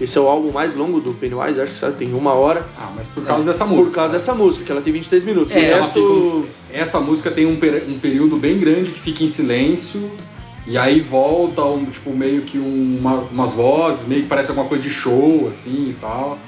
Esse 0.00 0.16
é 0.16 0.20
o 0.20 0.26
álbum 0.28 0.50
mais 0.50 0.74
longo 0.74 0.98
do 1.00 1.12
Pennywise, 1.12 1.60
acho 1.60 1.72
que 1.72 1.78
sabe, 1.78 1.96
tem 1.96 2.14
uma 2.14 2.32
hora. 2.32 2.66
Ah, 2.78 2.90
mas 2.96 3.06
por 3.08 3.22
causa 3.24 3.44
dessa 3.44 3.66
música. 3.66 3.84
Por 3.88 3.94
causa 3.94 4.12
dessa 4.12 4.34
música, 4.34 4.64
que 4.64 4.72
ela 4.72 4.80
tem 4.80 4.92
23 4.92 5.24
minutos. 5.24 5.54
É, 5.54 5.74
resto. 5.74 6.46
fica 6.70 6.80
essa 6.80 7.00
música 7.00 7.30
tem 7.30 7.44
um, 7.46 7.52
um 7.88 7.98
período 7.98 8.36
bem 8.36 8.58
grande 8.58 8.92
que 8.92 8.98
fica 9.00 9.22
em 9.22 9.28
silêncio. 9.28 10.10
E 10.66 10.78
aí 10.78 11.00
volta, 11.00 11.64
um, 11.64 11.84
tipo, 11.86 12.10
meio 12.12 12.42
que 12.42 12.58
um- 12.58 12.98
uma- 13.00 13.20
umas 13.30 13.52
vozes, 13.52 14.06
meio 14.06 14.22
que 14.22 14.28
parece 14.28 14.50
alguma 14.50 14.68
coisa 14.68 14.84
de 14.84 14.90
show, 14.90 15.48
assim 15.48 15.90
e 15.90 15.96
tal. 16.00 16.38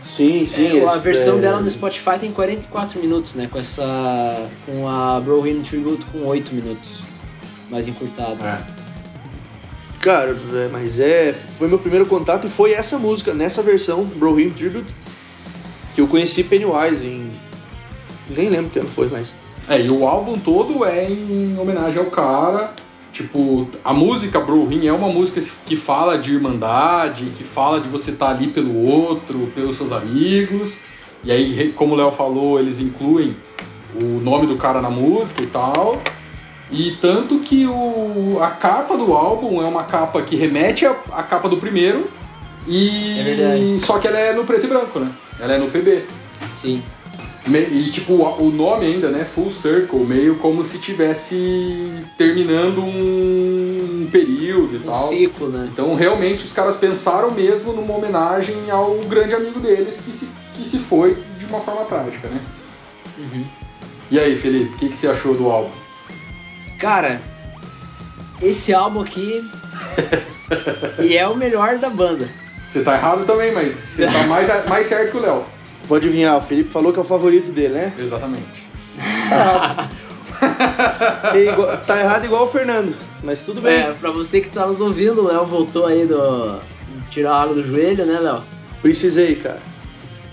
Sim, 0.00 0.44
sim. 0.46 0.78
É, 0.78 0.88
a 0.88 0.96
versão 0.96 1.36
é, 1.36 1.40
dela 1.40 1.60
no 1.60 1.68
Spotify 1.68 2.18
tem 2.18 2.30
44 2.32 2.98
minutos, 3.00 3.34
né? 3.34 3.48
Com 3.50 3.58
essa. 3.58 4.48
Com 4.64 4.88
a 4.88 5.20
Bro 5.20 5.40
Hymn 5.46 5.62
Tribute 5.62 6.06
com 6.06 6.24
8 6.24 6.54
minutos. 6.54 7.02
Mais 7.70 7.86
encurtado. 7.86 8.38
É. 8.42 8.79
Cara, 10.00 10.34
é, 10.54 10.68
mas 10.72 10.98
é. 10.98 11.32
Foi 11.32 11.68
meu 11.68 11.78
primeiro 11.78 12.06
contato 12.06 12.46
e 12.46 12.50
foi 12.50 12.72
essa 12.72 12.98
música, 12.98 13.34
nessa 13.34 13.62
versão, 13.62 14.04
Bro 14.04 14.40
Him 14.40 14.50
Tribute, 14.50 14.94
que 15.94 16.00
eu 16.00 16.08
conheci 16.08 16.42
Pennywise 16.42 17.06
em. 17.06 17.30
Nem 18.28 18.48
lembro 18.48 18.70
que 18.70 18.78
ano 18.78 18.88
foi, 18.88 19.08
mas. 19.08 19.34
É, 19.68 19.80
e 19.80 19.90
o 19.90 20.06
álbum 20.06 20.38
todo 20.38 20.84
é 20.84 21.08
em 21.08 21.56
homenagem 21.58 21.98
ao 21.98 22.06
cara. 22.06 22.72
Tipo, 23.12 23.68
a 23.84 23.92
música 23.92 24.40
Bro 24.40 24.68
Hymn 24.68 24.86
é 24.86 24.92
uma 24.92 25.08
música 25.08 25.42
que 25.66 25.76
fala 25.76 26.16
de 26.16 26.32
irmandade, 26.32 27.26
que 27.36 27.44
fala 27.44 27.80
de 27.80 27.88
você 27.88 28.12
estar 28.12 28.30
ali 28.30 28.46
pelo 28.46 28.74
outro, 28.86 29.52
pelos 29.54 29.76
seus 29.76 29.92
amigos. 29.92 30.78
E 31.24 31.30
aí, 31.30 31.72
como 31.76 31.94
o 31.94 31.96
Léo 31.96 32.12
falou, 32.12 32.58
eles 32.58 32.80
incluem 32.80 33.36
o 34.00 34.20
nome 34.20 34.46
do 34.46 34.56
cara 34.56 34.80
na 34.80 34.88
música 34.88 35.42
e 35.42 35.46
tal. 35.46 36.00
E 36.72 36.92
tanto 37.00 37.38
que 37.40 37.66
o, 37.66 38.38
a 38.40 38.50
capa 38.50 38.96
do 38.96 39.12
álbum 39.12 39.60
é 39.60 39.64
uma 39.66 39.84
capa 39.84 40.22
que 40.22 40.36
remete 40.36 40.86
à, 40.86 40.92
à 41.12 41.22
capa 41.22 41.48
do 41.48 41.56
primeiro. 41.56 42.08
E 42.66 43.18
É 43.18 43.22
verdade. 43.22 43.80
só 43.80 43.98
que 43.98 44.06
ela 44.06 44.18
é 44.18 44.32
no 44.32 44.44
preto 44.44 44.66
e 44.66 44.68
branco, 44.68 45.00
né? 45.00 45.10
Ela 45.40 45.54
é 45.54 45.58
no 45.58 45.68
PB. 45.70 46.04
Sim. 46.54 46.82
Me- 47.46 47.58
E 47.66 47.90
tipo, 47.90 48.12
o 48.14 48.50
nome 48.52 48.86
ainda, 48.86 49.08
né? 49.10 49.24
Full 49.24 49.50
Circle, 49.50 50.00
meio 50.04 50.36
como 50.36 50.64
se 50.64 50.78
tivesse 50.78 51.92
terminando 52.16 52.82
um 52.84 54.08
período 54.12 54.74
e 54.74 54.78
Um 54.78 54.82
tal. 54.82 54.94
ciclo, 54.94 55.48
né? 55.48 55.68
Então 55.72 55.94
realmente 55.94 56.44
os 56.44 56.52
caras 56.52 56.76
pensaram 56.76 57.30
mesmo 57.32 57.72
numa 57.72 57.96
homenagem 57.96 58.70
ao 58.70 58.94
grande 59.08 59.34
amigo 59.34 59.58
deles 59.58 59.98
que 60.04 60.12
se, 60.12 60.28
que 60.54 60.68
se 60.68 60.78
foi 60.78 61.16
de 61.38 61.46
uma 61.46 61.60
forma 61.60 61.84
trágica, 61.84 62.28
né? 62.28 62.40
Uhum. 63.18 63.44
E 64.10 64.18
aí, 64.18 64.36
Felipe, 64.36 64.74
o 64.74 64.78
que, 64.78 64.88
que 64.90 64.96
você 64.96 65.08
achou 65.08 65.34
do 65.34 65.48
álbum? 65.48 65.70
Cara, 66.80 67.20
esse 68.42 68.72
álbum 68.72 69.00
aqui. 69.02 69.48
e 70.98 71.16
é 71.16 71.28
o 71.28 71.36
melhor 71.36 71.78
da 71.78 71.90
banda. 71.90 72.26
Você 72.70 72.82
tá 72.82 72.94
errado 72.96 73.24
também, 73.26 73.52
mas 73.52 73.74
você 73.74 74.06
tá 74.06 74.26
mais, 74.28 74.66
mais 74.68 74.86
certo 74.86 75.10
que 75.12 75.16
o 75.18 75.20
Léo. 75.20 75.44
Vou 75.84 75.96
adivinhar, 75.98 76.36
o 76.36 76.40
Felipe 76.40 76.72
falou 76.72 76.92
que 76.92 76.98
é 76.98 77.02
o 77.02 77.04
favorito 77.04 77.50
dele, 77.52 77.74
né? 77.74 77.92
Exatamente. 77.98 78.68
É 81.34 81.44
igual- 81.44 81.76
tá 81.86 82.00
errado 82.00 82.24
igual 82.24 82.44
o 82.44 82.48
Fernando, 82.48 82.94
mas 83.22 83.42
tudo 83.42 83.60
bem. 83.60 83.74
É, 83.74 83.92
pra 83.92 84.10
você 84.10 84.40
que 84.40 84.48
tá 84.48 84.66
nos 84.66 84.80
ouvindo, 84.80 85.20
o 85.22 85.26
Léo 85.28 85.44
voltou 85.44 85.84
aí 85.86 86.06
do. 86.06 86.58
tirar 87.10 87.32
a 87.34 87.42
água 87.42 87.54
do 87.54 87.62
joelho, 87.62 88.06
né, 88.06 88.18
Léo? 88.18 88.42
Precisei, 88.80 89.36
cara. 89.36 89.60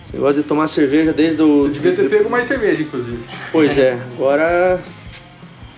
Esse 0.02 0.14
negócio 0.14 0.42
de 0.42 0.48
tomar 0.48 0.68
cerveja 0.70 1.12
desde 1.12 1.42
o. 1.42 1.64
Você 1.64 1.70
devia 1.72 1.94
ter 1.94 2.10
pego 2.10 2.30
mais 2.30 2.48
cerveja, 2.48 2.82
inclusive. 2.84 3.20
Pois 3.52 3.78
é, 3.78 4.00
agora. 4.14 4.80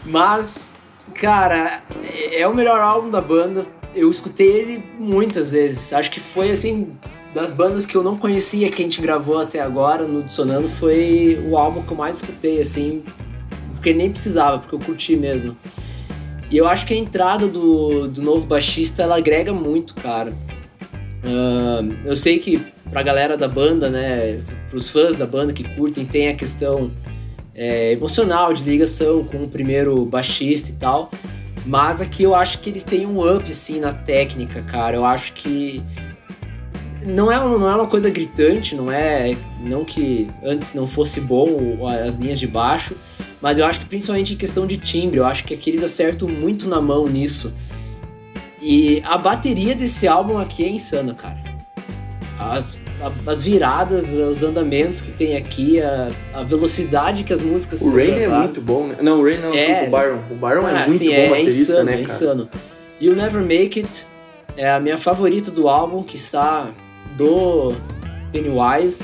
Mas, 0.10 0.74
cara, 1.14 1.84
é 2.04 2.42
é 2.42 2.48
o 2.48 2.54
melhor 2.54 2.80
álbum 2.80 3.10
da 3.10 3.22
banda. 3.22 3.66
Eu 3.96 4.10
escutei 4.10 4.48
ele 4.48 4.84
muitas 4.98 5.52
vezes. 5.52 5.94
Acho 5.94 6.12
que 6.12 6.20
foi 6.20 6.52
assim. 6.52 6.92
Das 7.34 7.52
bandas 7.52 7.86
que 7.86 7.96
eu 7.96 8.02
não 8.02 8.18
conhecia 8.18 8.72
que 8.72 8.82
a 8.82 8.86
gente 8.86 9.00
gravou 9.00 9.38
até 9.38 9.60
agora 9.60 10.04
no 10.04 10.24
Dissonando 10.24 10.68
foi 10.68 11.40
o 11.48 11.56
álbum 11.56 11.84
que 11.84 11.92
eu 11.92 11.98
mais 11.98 12.18
escutei, 12.18 12.60
assim, 12.60 13.04
porque 13.76 13.94
nem 13.94 14.10
precisava, 14.10 14.58
porque 14.58 14.74
eu 14.74 14.80
curti 14.80 15.16
mesmo. 15.16 15.56
E 16.50 16.58
eu 16.58 16.68
acho 16.68 16.88
que 16.88 16.94
a 16.96 16.98
entrada 16.98 17.48
do, 17.48 18.08
do 18.08 18.24
novo 18.24 18.48
baixista 18.48 19.04
ela 19.04 19.16
agrega 19.16 19.54
muito, 19.54 19.94
cara. 19.94 20.34
Ah, 21.24 21.82
eu 22.04 22.18
sei 22.18 22.40
que 22.40 22.60
pra 22.90 23.04
galera 23.04 23.38
da 23.38 23.48
banda, 23.48 23.90
né, 23.92 24.42
pros 24.72 24.90
fãs 24.90 25.16
da 25.16 25.28
banda 25.28 25.54
que 25.54 25.64
curtem, 25.76 26.08
tem 26.08 26.30
a 26.30 26.34
questão 26.34 26.92
é, 27.60 27.92
emocional 27.92 28.54
de 28.54 28.64
ligação 28.64 29.22
com 29.26 29.44
o 29.44 29.48
primeiro 29.50 30.06
baixista 30.06 30.70
e 30.70 30.74
tal. 30.74 31.12
Mas 31.66 32.00
aqui 32.00 32.24
eu 32.24 32.34
acho 32.34 32.60
que 32.60 32.70
eles 32.70 32.84
têm 32.84 33.06
um 33.06 33.20
up 33.20 33.52
assim 33.52 33.82
na 33.82 33.94
técnica, 33.94 34.62
cara. 34.62 34.96
Eu 34.96 35.04
acho 35.04 35.34
que 35.34 35.84
não 37.06 37.30
é, 37.30 37.36
não 37.36 37.70
é 37.70 37.76
uma 37.76 37.88
coisa 37.88 38.10
gritante, 38.10 38.74
não 38.76 38.90
é 38.90 39.36
não 39.60 39.84
que 39.84 40.30
antes 40.42 40.74
não 40.74 40.88
fosse 40.88 41.20
bom 41.20 41.86
as 41.86 42.16
linhas 42.16 42.40
de 42.40 42.48
baixo, 42.48 42.96
mas 43.42 43.60
eu 43.60 43.66
acho 43.66 43.82
que 43.82 43.88
principalmente 43.88 44.34
em 44.34 44.38
questão 44.38 44.66
de 44.66 44.78
timbre, 44.78 45.18
eu 45.18 45.26
acho 45.26 45.44
que 45.44 45.54
aqui 45.54 45.70
eles 45.70 45.84
acertam 45.84 46.30
muito 46.30 46.68
na 46.68 46.80
mão 46.80 47.08
nisso. 47.10 47.54
E 48.62 49.02
a 49.06 49.18
bateria 49.18 49.76
desse 49.76 50.08
álbum 50.08 50.38
aqui 50.38 50.64
é 50.64 50.70
insana, 50.70 51.14
cara. 51.14 51.44
As, 52.38 52.79
a- 53.02 53.32
as 53.32 53.42
viradas, 53.42 54.14
os 54.14 54.44
andamentos 54.44 55.02
que 55.02 55.12
tem 55.12 55.36
aqui, 55.38 55.80
a, 55.82 56.12
a 56.34 56.44
velocidade 56.44 57.24
que 57.24 57.32
as 57.34 57.42
músicas 57.42 57.82
O 57.82 57.96
Rain 57.96 58.12
é 58.20 58.28
muito 58.28 58.62
bom, 58.62 58.88
né? 58.88 58.96
Não, 59.02 59.20
o 59.20 59.24
Rain 59.24 59.38
não, 59.40 59.54
É, 59.54 59.88
o 59.88 59.92
Byron. 59.92 60.20
O 60.30 60.36
Byron 60.36 60.68
é 60.68 60.72
Ah, 60.76 60.80
muito 60.88 60.92
sim, 60.98 61.08
bom 61.08 61.14
é, 61.14 61.26
é 61.26 61.30
baterista, 61.30 61.62
insano, 61.62 61.84
né, 61.86 61.92
é 61.92 61.96
cara? 61.96 62.04
insano. 62.04 62.50
You'll 63.02 63.16
Never 63.16 63.42
Make 63.42 63.80
It 63.80 64.06
é 64.58 64.70
a 64.72 64.80
minha 64.80 64.98
favorita 64.98 65.50
do 65.52 65.70
álbum, 65.70 66.04
que 66.04 66.16
está 66.18 66.72
do 67.18 67.74
Pennywise, 68.32 69.04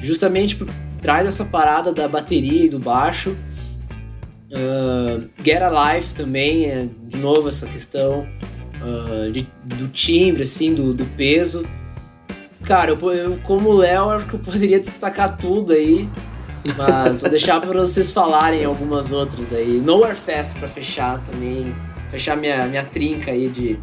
justamente 0.00 0.56
por 0.56 0.66
traz 1.00 1.26
essa 1.28 1.44
parada 1.44 1.92
da 1.92 2.08
bateria 2.08 2.64
e 2.64 2.68
do 2.68 2.78
baixo. 2.80 3.36
Ah, 4.52 5.20
Get 5.44 5.62
Alive 5.62 6.14
também, 6.14 6.64
é, 6.66 6.88
de 7.08 7.16
novo 7.18 7.48
essa 7.48 7.66
questão 7.66 8.26
ah, 8.80 9.30
de- 9.30 9.46
do 9.64 9.88
timbre, 9.88 10.42
assim, 10.42 10.74
do, 10.74 10.92
do 10.94 11.04
peso. 11.16 11.64
Cara, 12.68 12.90
eu, 12.90 13.12
eu, 13.12 13.38
como 13.44 13.70
o 13.70 13.76
Léo, 13.78 14.10
acho 14.10 14.26
que 14.26 14.34
eu 14.34 14.40
poderia 14.40 14.78
destacar 14.78 15.38
tudo 15.38 15.72
aí. 15.72 16.06
Mas 16.76 17.22
vou 17.22 17.30
deixar 17.30 17.62
para 17.62 17.80
vocês 17.80 18.12
falarem 18.12 18.62
algumas 18.62 19.10
outras 19.10 19.54
aí. 19.54 19.80
Nowhere 19.82 20.14
Fest 20.14 20.58
pra 20.58 20.68
fechar 20.68 21.18
também. 21.20 21.74
Fechar 22.10 22.36
minha, 22.36 22.66
minha 22.66 22.84
trinca 22.84 23.30
aí 23.30 23.48
de, 23.48 23.78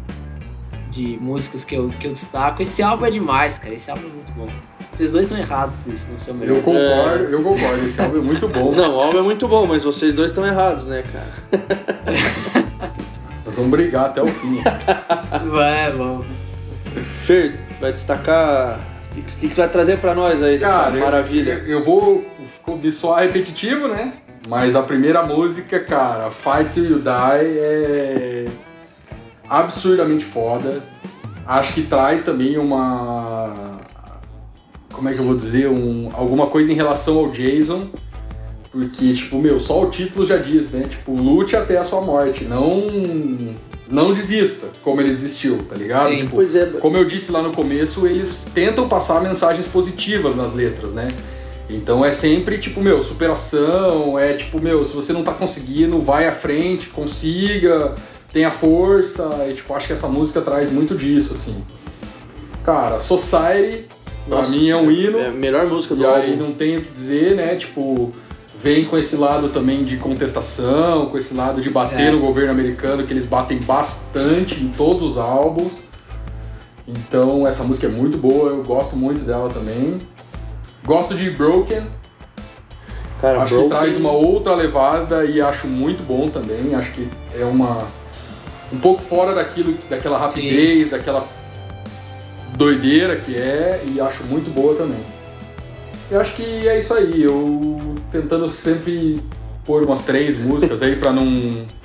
de 0.92 1.18
músicas 1.20 1.64
que 1.64 1.74
eu, 1.74 1.88
que 1.88 2.06
eu 2.06 2.12
destaco. 2.12 2.62
Esse 2.62 2.84
álbum 2.84 3.06
é 3.06 3.10
demais, 3.10 3.58
cara. 3.58 3.74
Esse 3.74 3.90
álbum 3.90 4.06
é 4.06 4.10
muito 4.10 4.32
bom. 4.34 4.48
Vocês 4.92 5.10
dois 5.10 5.26
estão 5.26 5.36
errados, 5.36 5.74
vocês 5.74 6.06
não 6.08 6.16
são 6.16 6.34
Eu 6.34 6.40
melhor. 6.40 6.62
concordo, 6.62 7.24
eu 7.24 7.42
concordo. 7.42 7.84
Esse 7.84 8.00
álbum 8.00 8.18
é 8.18 8.22
muito 8.22 8.46
bom. 8.46 8.70
Não, 8.70 8.94
o 8.94 9.00
álbum 9.00 9.18
é 9.18 9.22
muito 9.22 9.48
bom, 9.48 9.66
mas 9.66 9.82
vocês 9.82 10.14
dois 10.14 10.30
estão 10.30 10.46
errados, 10.46 10.86
né, 10.86 11.02
cara? 11.12 11.32
Nós 13.44 13.54
vamos 13.56 13.70
brigar 13.70 14.06
até 14.06 14.22
o 14.22 14.26
fim. 14.28 14.62
Vai, 15.50 15.90
vamos. 15.90 16.24
Fer, 17.14 17.65
vai 17.80 17.92
destacar. 17.92 18.80
O 19.10 19.14
que, 19.14 19.22
que, 19.22 19.48
que 19.48 19.54
você 19.54 19.62
vai 19.62 19.70
trazer 19.70 19.98
pra 19.98 20.14
nós 20.14 20.42
aí 20.42 20.58
dessa 20.58 20.74
Cara, 20.74 20.96
maravilha? 20.98 21.52
Eu, 21.66 21.78
eu 21.78 21.84
vou 21.84 22.24
vou 22.66 22.76
me 22.76 22.90
soar 22.90 23.22
repetitivo, 23.22 23.88
né? 23.88 24.12
Mas 24.48 24.76
a 24.76 24.82
primeira 24.82 25.24
música, 25.24 25.80
cara, 25.80 26.30
Fight 26.30 26.70
Till 26.70 26.84
You 26.84 26.98
Die 26.98 27.58
é 27.58 28.46
absurdamente 29.48 30.24
foda. 30.24 30.82
Acho 31.46 31.74
que 31.74 31.82
traz 31.82 32.22
também 32.22 32.58
uma. 32.58 33.76
Como 34.92 35.08
é 35.08 35.12
que 35.12 35.18
eu 35.18 35.24
vou 35.24 35.36
dizer? 35.36 35.68
Um, 35.68 36.10
alguma 36.12 36.46
coisa 36.46 36.70
em 36.72 36.74
relação 36.74 37.18
ao 37.18 37.30
Jason. 37.30 37.88
Porque, 38.70 39.14
tipo, 39.14 39.38
meu, 39.38 39.58
só 39.58 39.82
o 39.82 39.90
título 39.90 40.26
já 40.26 40.36
diz, 40.36 40.70
né? 40.70 40.86
Tipo, 40.88 41.12
lute 41.12 41.56
até 41.56 41.78
a 41.78 41.84
sua 41.84 42.00
morte. 42.02 42.44
Não. 42.44 42.70
Não 43.88 44.12
desista, 44.12 44.66
como 44.82 45.00
ele 45.00 45.10
desistiu, 45.10 45.58
tá 45.68 45.76
ligado? 45.76 46.08
Sim. 46.10 46.18
Tipo, 46.22 46.36
Pois 46.36 46.54
é, 46.56 46.66
como 46.80 46.96
eu 46.96 47.04
disse 47.04 47.30
lá 47.30 47.40
no 47.40 47.52
começo, 47.52 48.06
eles 48.06 48.38
tentam 48.54 48.88
passar 48.88 49.20
mensagens 49.22 49.66
positivas 49.68 50.34
nas 50.34 50.52
letras, 50.54 50.92
né? 50.92 51.08
Então 51.70 52.04
é 52.04 52.10
sempre 52.12 52.58
tipo, 52.58 52.80
meu, 52.80 53.02
superação, 53.02 54.18
é 54.18 54.34
tipo, 54.34 54.60
meu, 54.60 54.84
se 54.84 54.94
você 54.94 55.12
não 55.12 55.22
tá 55.22 55.32
conseguindo, 55.32 56.00
vai 56.00 56.26
à 56.26 56.32
frente, 56.32 56.88
consiga, 56.88 57.94
tenha 58.32 58.50
força, 58.50 59.46
e 59.48 59.54
tipo, 59.54 59.72
acho 59.74 59.86
que 59.86 59.92
essa 59.92 60.08
música 60.08 60.40
traz 60.40 60.70
muito 60.70 60.94
disso, 60.96 61.34
assim. 61.34 61.56
Cara, 62.64 62.98
Society, 62.98 63.86
pra 64.28 64.38
Nossa, 64.38 64.50
mim 64.50 64.68
é 64.70 64.76
um 64.76 64.90
hino, 64.90 65.18
É 65.18 65.26
a 65.28 65.32
melhor 65.32 65.66
música 65.66 65.94
do 65.94 66.02
e 66.02 66.06
aí 66.06 66.30
álbum. 66.32 66.44
não 66.44 66.52
tenho 66.52 66.80
o 66.80 66.82
que 66.82 66.90
dizer, 66.90 67.36
né? 67.36 67.54
Tipo, 67.56 68.12
vem 68.58 68.84
com 68.84 68.96
esse 68.96 69.16
lado 69.16 69.48
também 69.50 69.84
de 69.84 69.96
contestação, 69.96 71.06
com 71.06 71.18
esse 71.18 71.34
lado 71.34 71.60
de 71.60 71.70
bater 71.70 72.08
É. 72.08 72.10
no 72.10 72.18
governo 72.20 72.50
americano, 72.52 73.04
que 73.06 73.12
eles 73.12 73.24
batem 73.26 73.58
bastante 73.58 74.62
em 74.62 74.68
todos 74.68 75.02
os 75.12 75.18
álbuns. 75.18 75.72
Então 76.88 77.46
essa 77.46 77.64
música 77.64 77.86
é 77.86 77.90
muito 77.90 78.16
boa, 78.16 78.50
eu 78.50 78.62
gosto 78.62 78.96
muito 78.96 79.24
dela 79.24 79.50
também. 79.50 79.98
Gosto 80.84 81.14
de 81.14 81.30
Broken, 81.30 81.82
Cara, 83.20 83.42
acho 83.42 83.54
Broken- 83.54 83.70
que 83.70 83.76
traz 83.76 83.96
uma 83.96 84.12
outra 84.12 84.54
levada 84.54 85.24
e 85.24 85.40
acho 85.40 85.66
muito 85.66 86.02
bom 86.02 86.28
também. 86.28 86.74
Acho 86.74 86.92
que 86.92 87.08
é 87.34 87.44
uma 87.44 87.86
um 88.72 88.78
pouco 88.78 89.00
fora 89.02 89.34
daquilo, 89.34 89.76
daquela 89.88 90.18
rapidez, 90.18 90.90
daquela 90.90 91.28
doideira 92.56 93.16
que 93.16 93.34
é 93.36 93.82
e 93.86 94.00
acho 94.00 94.24
muito 94.24 94.50
boa 94.50 94.74
também. 94.74 95.00
Eu 96.10 96.20
acho 96.20 96.34
que 96.34 96.68
é 96.68 96.78
isso 96.78 96.94
aí. 96.94 97.22
Eu 97.22 97.96
tentando 98.10 98.48
sempre 98.48 99.20
pôr 99.64 99.82
umas 99.82 100.02
três 100.02 100.36
músicas 100.36 100.82
aí 100.82 100.96
pra 100.96 101.12
não. 101.12 101.66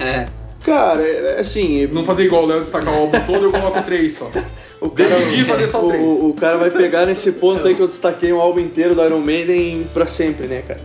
É. 0.00 0.26
Cara, 0.64 1.02
é, 1.02 1.38
assim. 1.40 1.86
Não 1.88 2.04
fazer 2.04 2.24
igual 2.24 2.42
o 2.42 2.46
Léo 2.46 2.60
destacar 2.62 2.92
o 2.92 2.96
álbum 2.96 3.20
todo, 3.20 3.44
eu 3.44 3.52
coloco 3.52 3.82
três 3.82 4.14
só. 4.14 4.30
O 4.80 4.90
cara, 4.90 5.08
Decidi 5.08 5.44
fazer 5.46 5.66
só 5.66 5.86
três. 5.88 6.04
o, 6.04 6.28
o 6.28 6.34
cara 6.34 6.58
vai 6.58 6.70
pegar 6.70 7.06
nesse 7.06 7.32
ponto 7.32 7.66
aí 7.66 7.74
que 7.74 7.80
eu 7.80 7.88
destaquei 7.88 8.30
um 8.34 8.40
álbum 8.40 8.60
inteiro 8.60 8.94
do 8.94 9.02
Iron 9.02 9.20
Maiden 9.20 9.86
pra 9.94 10.06
sempre, 10.06 10.46
né, 10.46 10.60
cara? 10.60 10.80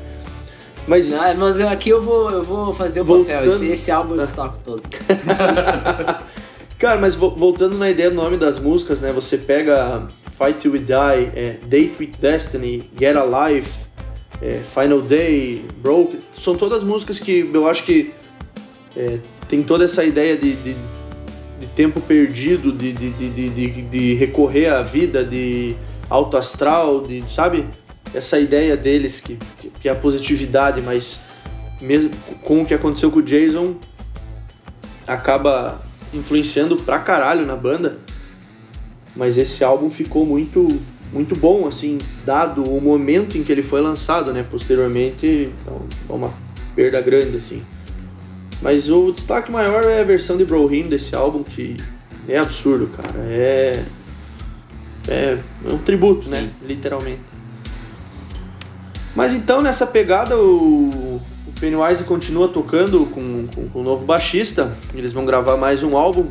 Mas. 0.87 1.09
Não, 1.11 1.35
mas 1.35 1.59
eu, 1.59 1.67
aqui 1.67 1.89
eu 1.89 2.01
vou, 2.01 2.29
eu 2.31 2.41
vou 2.41 2.73
fazer 2.73 3.01
o 3.01 3.03
Voltando- 3.03 3.33
papel. 3.35 3.49
Esse, 3.51 3.65
esse 3.67 3.91
álbum 3.91 4.13
eu 4.15 4.21
destaco 4.21 4.57
todo. 4.63 4.81
Cara, 6.79 6.97
mas 7.01 7.15
vo- 7.15 7.31
voltando 7.35 7.77
na 7.77 7.89
ideia 7.89 8.09
do 8.09 8.15
nome 8.15 8.37
das 8.37 8.57
músicas, 8.57 9.01
né? 9.01 9.11
Você 9.11 9.37
pega 9.37 10.07
Fight 10.39 10.57
Till 10.57 10.71
We 10.71 10.79
Die, 10.79 11.31
é, 11.35 11.57
Date 11.67 11.95
with 11.99 12.11
Destiny, 12.17 12.89
Get 12.97 13.17
Alive, 13.17 13.69
é, 14.41 14.61
Final 14.63 15.01
Day, 15.01 15.65
Broke. 15.81 16.17
São 16.31 16.55
todas 16.55 16.81
músicas 16.81 17.19
que 17.19 17.49
eu 17.53 17.67
acho 17.67 17.83
que 17.83 18.13
é, 18.95 19.17
tem 19.49 19.61
toda 19.61 19.83
essa 19.83 20.05
ideia 20.05 20.37
de, 20.37 20.55
de, 20.55 20.75
de 21.59 21.67
tempo 21.75 21.99
perdido, 21.99 22.71
de, 22.71 22.93
de, 22.93 24.13
recorrer 24.13 24.67
à 24.67 24.81
vida, 24.81 25.25
de 25.25 25.75
alto 26.09 26.37
astral, 26.37 27.01
de, 27.01 27.29
sabe? 27.29 27.65
Essa 28.13 28.39
ideia 28.39 28.77
deles 28.77 29.19
que, 29.19 29.37
que 29.81 29.89
é 29.89 29.91
a 29.91 29.95
positividade, 29.95 30.81
mas 30.81 31.25
mesmo 31.81 32.13
com 32.43 32.61
o 32.61 32.65
que 32.65 32.73
aconteceu 32.73 33.11
com 33.11 33.19
o 33.19 33.21
Jason, 33.21 33.75
acaba 35.05 35.81
influenciando 36.13 36.77
pra 36.77 36.97
caralho 36.97 37.45
na 37.45 37.57
banda. 37.57 37.97
Mas 39.19 39.37
esse 39.37 39.65
álbum 39.65 39.89
ficou 39.89 40.25
muito 40.25 40.65
muito 41.11 41.35
bom, 41.35 41.67
assim, 41.67 41.97
dado 42.23 42.63
o 42.63 42.79
momento 42.79 43.35
em 43.35 43.43
que 43.43 43.51
ele 43.51 43.63
foi 43.63 43.81
lançado, 43.81 44.31
né? 44.31 44.45
Posteriormente, 44.47 45.51
então, 45.61 45.81
uma 46.07 46.31
perda 46.75 47.01
grande, 47.01 47.35
assim. 47.35 47.63
Mas 48.61 48.89
o 48.89 49.11
destaque 49.11 49.51
maior 49.51 49.83
é 49.83 50.01
a 50.01 50.03
versão 50.03 50.37
de 50.37 50.45
Brohim 50.45 50.87
desse 50.87 51.15
álbum, 51.15 51.43
que 51.43 51.77
é 52.27 52.37
absurdo, 52.37 52.87
cara. 52.87 53.19
É. 53.27 53.83
É, 55.07 55.39
é 55.65 55.69
um 55.69 55.79
tributo, 55.79 56.29
né? 56.29 56.51
Literalmente. 56.63 57.21
Mas 59.15 59.33
então, 59.33 59.61
nessa 59.63 59.87
pegada, 59.87 60.37
o, 60.37 61.19
o 61.47 61.51
Pennywise 61.59 62.03
continua 62.03 62.47
tocando 62.47 63.07
com, 63.07 63.47
com, 63.47 63.67
com 63.69 63.79
o 63.79 63.83
novo 63.83 64.05
baixista. 64.05 64.77
Eles 64.93 65.11
vão 65.11 65.25
gravar 65.25 65.57
mais 65.57 65.81
um 65.81 65.97
álbum 65.97 66.27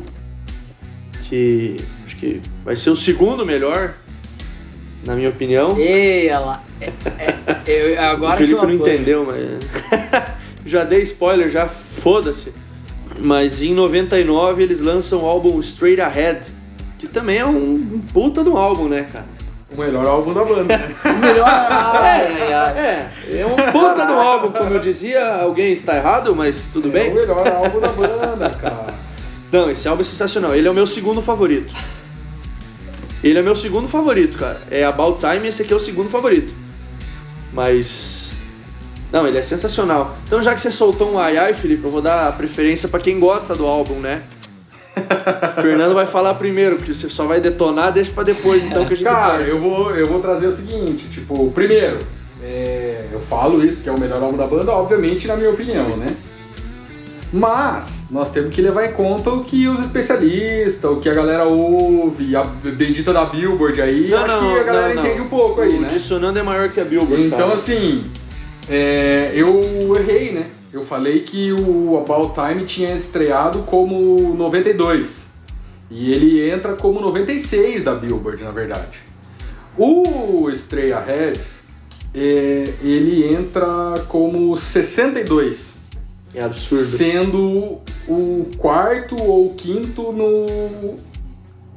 que 1.27 1.77
que 2.19 2.41
vai 2.65 2.75
ser 2.75 2.89
o 2.89 2.95
segundo 2.95 3.45
melhor, 3.45 3.93
na 5.05 5.15
minha 5.15 5.29
opinião. 5.29 5.77
Ei, 5.77 6.27
olha 6.27 6.39
lá. 6.39 6.63
É, 6.81 6.91
é, 7.17 7.35
eu, 7.65 8.01
agora 8.01 8.35
o 8.35 8.37
Felipe 8.37 8.61
não 8.61 8.71
entendeu, 8.71 9.25
mas. 9.25 9.59
já 10.65 10.83
dei 10.83 11.01
spoiler, 11.01 11.49
já 11.49 11.67
foda-se. 11.67 12.53
Mas 13.19 13.61
em 13.61 13.73
99 13.73 14.63
eles 14.63 14.81
lançam 14.81 15.23
o 15.23 15.25
álbum 15.25 15.59
Straight 15.59 16.01
Ahead, 16.01 16.53
que 16.97 17.07
também 17.07 17.37
é 17.37 17.45
um, 17.45 17.73
um 17.75 18.01
puta 18.13 18.43
de 18.43 18.49
um 18.49 18.57
álbum, 18.57 18.87
né, 18.87 19.07
cara? 19.11 19.25
O 19.71 19.79
melhor 19.79 20.05
álbum 20.05 20.33
da 20.33 20.43
banda, 20.43 20.77
né? 20.77 20.95
O 21.05 21.17
melhor. 21.17 21.47
Ai, 21.47 22.25
ai, 22.25 22.53
ai. 22.53 22.77
É, 22.77 23.39
é 23.41 23.45
um 23.45 23.55
puta 23.71 24.05
de 24.05 24.11
um 24.11 24.19
álbum, 24.19 24.51
como 24.51 24.73
eu 24.73 24.79
dizia, 24.79 25.35
alguém 25.35 25.71
está 25.71 25.95
errado, 25.97 26.35
mas 26.35 26.65
tudo 26.73 26.87
É 26.89 26.91
bem? 26.91 27.11
o 27.11 27.15
melhor 27.15 27.47
álbum 27.47 27.79
da 27.79 27.89
banda, 27.89 28.49
cara. 28.49 28.95
Não, 29.51 29.69
esse 29.69 29.87
álbum 29.87 30.01
é 30.01 30.05
sensacional. 30.05 30.55
Ele 30.55 30.67
é 30.67 30.71
o 30.71 30.73
meu 30.73 30.87
segundo 30.87 31.21
favorito. 31.21 31.73
Ele 33.23 33.37
é 33.37 33.41
meu 33.41 33.55
segundo 33.55 33.87
favorito, 33.87 34.37
cara. 34.37 34.61
É 34.71 34.83
About 34.83 35.19
Time 35.19 35.45
e 35.45 35.49
esse 35.49 35.61
aqui 35.61 35.73
é 35.73 35.75
o 35.75 35.79
segundo 35.79 36.09
favorito. 36.09 36.53
Mas. 37.51 38.35
Não, 39.11 39.27
ele 39.27 39.37
é 39.37 39.41
sensacional. 39.41 40.15
Então, 40.25 40.41
já 40.41 40.53
que 40.53 40.61
você 40.61 40.71
soltou 40.71 41.11
um 41.13 41.19
ai 41.19 41.37
ai, 41.37 41.53
Felipe, 41.53 41.83
eu 41.83 41.89
vou 41.89 42.01
dar 42.01 42.27
a 42.27 42.31
preferência 42.31 42.87
pra 42.87 42.99
quem 42.99 43.19
gosta 43.19 43.55
do 43.55 43.65
álbum, 43.65 43.95
né? 43.95 44.23
Fernando 45.55 45.93
vai 45.93 46.05
falar 46.05 46.35
primeiro, 46.35 46.75
porque 46.77 46.93
você 46.93 47.09
só 47.09 47.25
vai 47.25 47.39
detonar, 47.39 47.91
deixa 47.91 48.11
pra 48.11 48.23
depois, 48.23 48.63
então 48.63 48.85
que 48.85 48.93
a 48.93 48.95
gente 48.95 49.05
Cara, 49.05 49.41
eu 49.43 49.59
vou, 49.59 49.95
eu 49.95 50.07
vou 50.07 50.19
trazer 50.19 50.47
o 50.47 50.53
seguinte, 50.53 51.07
tipo, 51.09 51.49
primeiro, 51.51 51.99
é, 52.43 53.07
eu 53.11 53.19
falo 53.19 53.63
isso, 53.63 53.81
que 53.81 53.89
é 53.89 53.91
o 53.91 53.99
melhor 53.99 54.21
álbum 54.21 54.37
da 54.37 54.45
banda, 54.45 54.71
obviamente, 54.73 55.27
na 55.27 55.35
minha 55.35 55.49
opinião, 55.49 55.95
né? 55.97 56.15
Mas 57.31 58.07
nós 58.09 58.31
temos 58.31 58.53
que 58.53 58.61
levar 58.61 58.85
em 58.85 58.93
conta 58.93 59.29
o 59.29 59.43
que 59.43 59.67
os 59.67 59.79
especialistas, 59.79 60.89
o 60.89 60.97
que 60.97 61.07
a 61.07 61.13
galera 61.13 61.45
ouve, 61.45 62.35
a 62.35 62.43
bendita 62.43 63.13
da 63.13 63.25
Billboard 63.25 63.79
aí, 63.81 64.09
eu 64.09 64.17
acho 64.17 64.39
que 64.39 64.59
a 64.59 64.63
galera 64.63 64.99
entende 64.99 65.21
um 65.21 65.27
pouco 65.27 65.61
aí, 65.61 65.75
o 65.77 65.81
né? 65.81 65.87
Dissonando 65.87 66.39
é 66.39 66.43
maior 66.43 66.69
que 66.69 66.79
a 66.79 66.83
Billboard, 66.83 67.27
Então, 67.27 67.37
cara. 67.37 67.53
assim, 67.53 68.05
é, 68.67 69.31
eu 69.35 69.95
errei, 69.95 70.31
né? 70.31 70.47
Eu 70.73 70.83
falei 70.83 71.21
que 71.21 71.51
o 71.51 71.97
About 71.97 72.33
Time 72.33 72.63
tinha 72.65 72.95
estreado 72.95 73.59
como 73.59 74.35
92. 74.35 75.27
E 75.91 76.11
ele 76.13 76.47
entra 76.49 76.73
como 76.73 76.99
96 77.01 77.83
da 77.83 77.95
Billboard, 77.95 78.43
na 78.43 78.51
verdade. 78.51 78.99
O 79.75 80.49
Stray 80.51 80.93
Ahead, 80.93 81.39
é, 82.13 82.69
ele 82.83 83.33
entra 83.33 84.03
como 84.07 84.55
62. 84.55 85.78
É 86.33 86.41
absurdo. 86.41 86.83
Sendo 86.83 87.79
o 88.07 88.49
quarto 88.57 89.15
ou 89.21 89.53
quinto 89.55 90.11
no, 90.11 90.97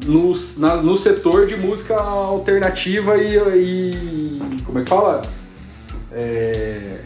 no, 0.04 0.32
na- 0.58 0.76
no 0.82 0.96
setor 0.96 1.46
de 1.46 1.56
música 1.56 1.94
alternativa 1.96 3.16
e, 3.16 3.36
e- 3.36 4.40
Como 4.64 4.78
é 4.78 4.82
que 4.82 4.88
fala? 4.90 5.22
É. 6.12 6.98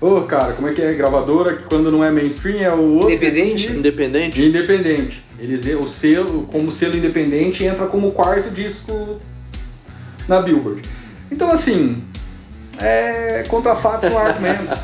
Ô, 0.00 0.20
cara, 0.22 0.52
como 0.52 0.68
é 0.68 0.72
que 0.72 0.80
é? 0.80 0.92
Gravadora 0.94 1.56
que 1.56 1.64
quando 1.64 1.90
não 1.90 2.04
é 2.04 2.10
mainstream 2.10 2.60
é 2.60 2.72
o 2.72 2.94
outro. 2.94 3.10
Independente? 3.10 3.72
Independente? 3.72 4.42
Independente. 4.44 5.24
Eles, 5.40 5.64
o 5.80 5.86
selo, 5.86 6.42
como 6.50 6.70
selo 6.70 6.96
independente, 6.96 7.64
entra 7.64 7.86
como 7.86 8.10
quarto 8.12 8.50
disco 8.50 9.20
na 10.28 10.40
Billboard. 10.40 10.82
Então, 11.30 11.50
assim, 11.50 12.02
é 12.80 13.44
contra 13.48 13.74
fatos 13.76 14.10
não 14.10 14.18
há 14.18 14.22
argumentos. 14.26 14.70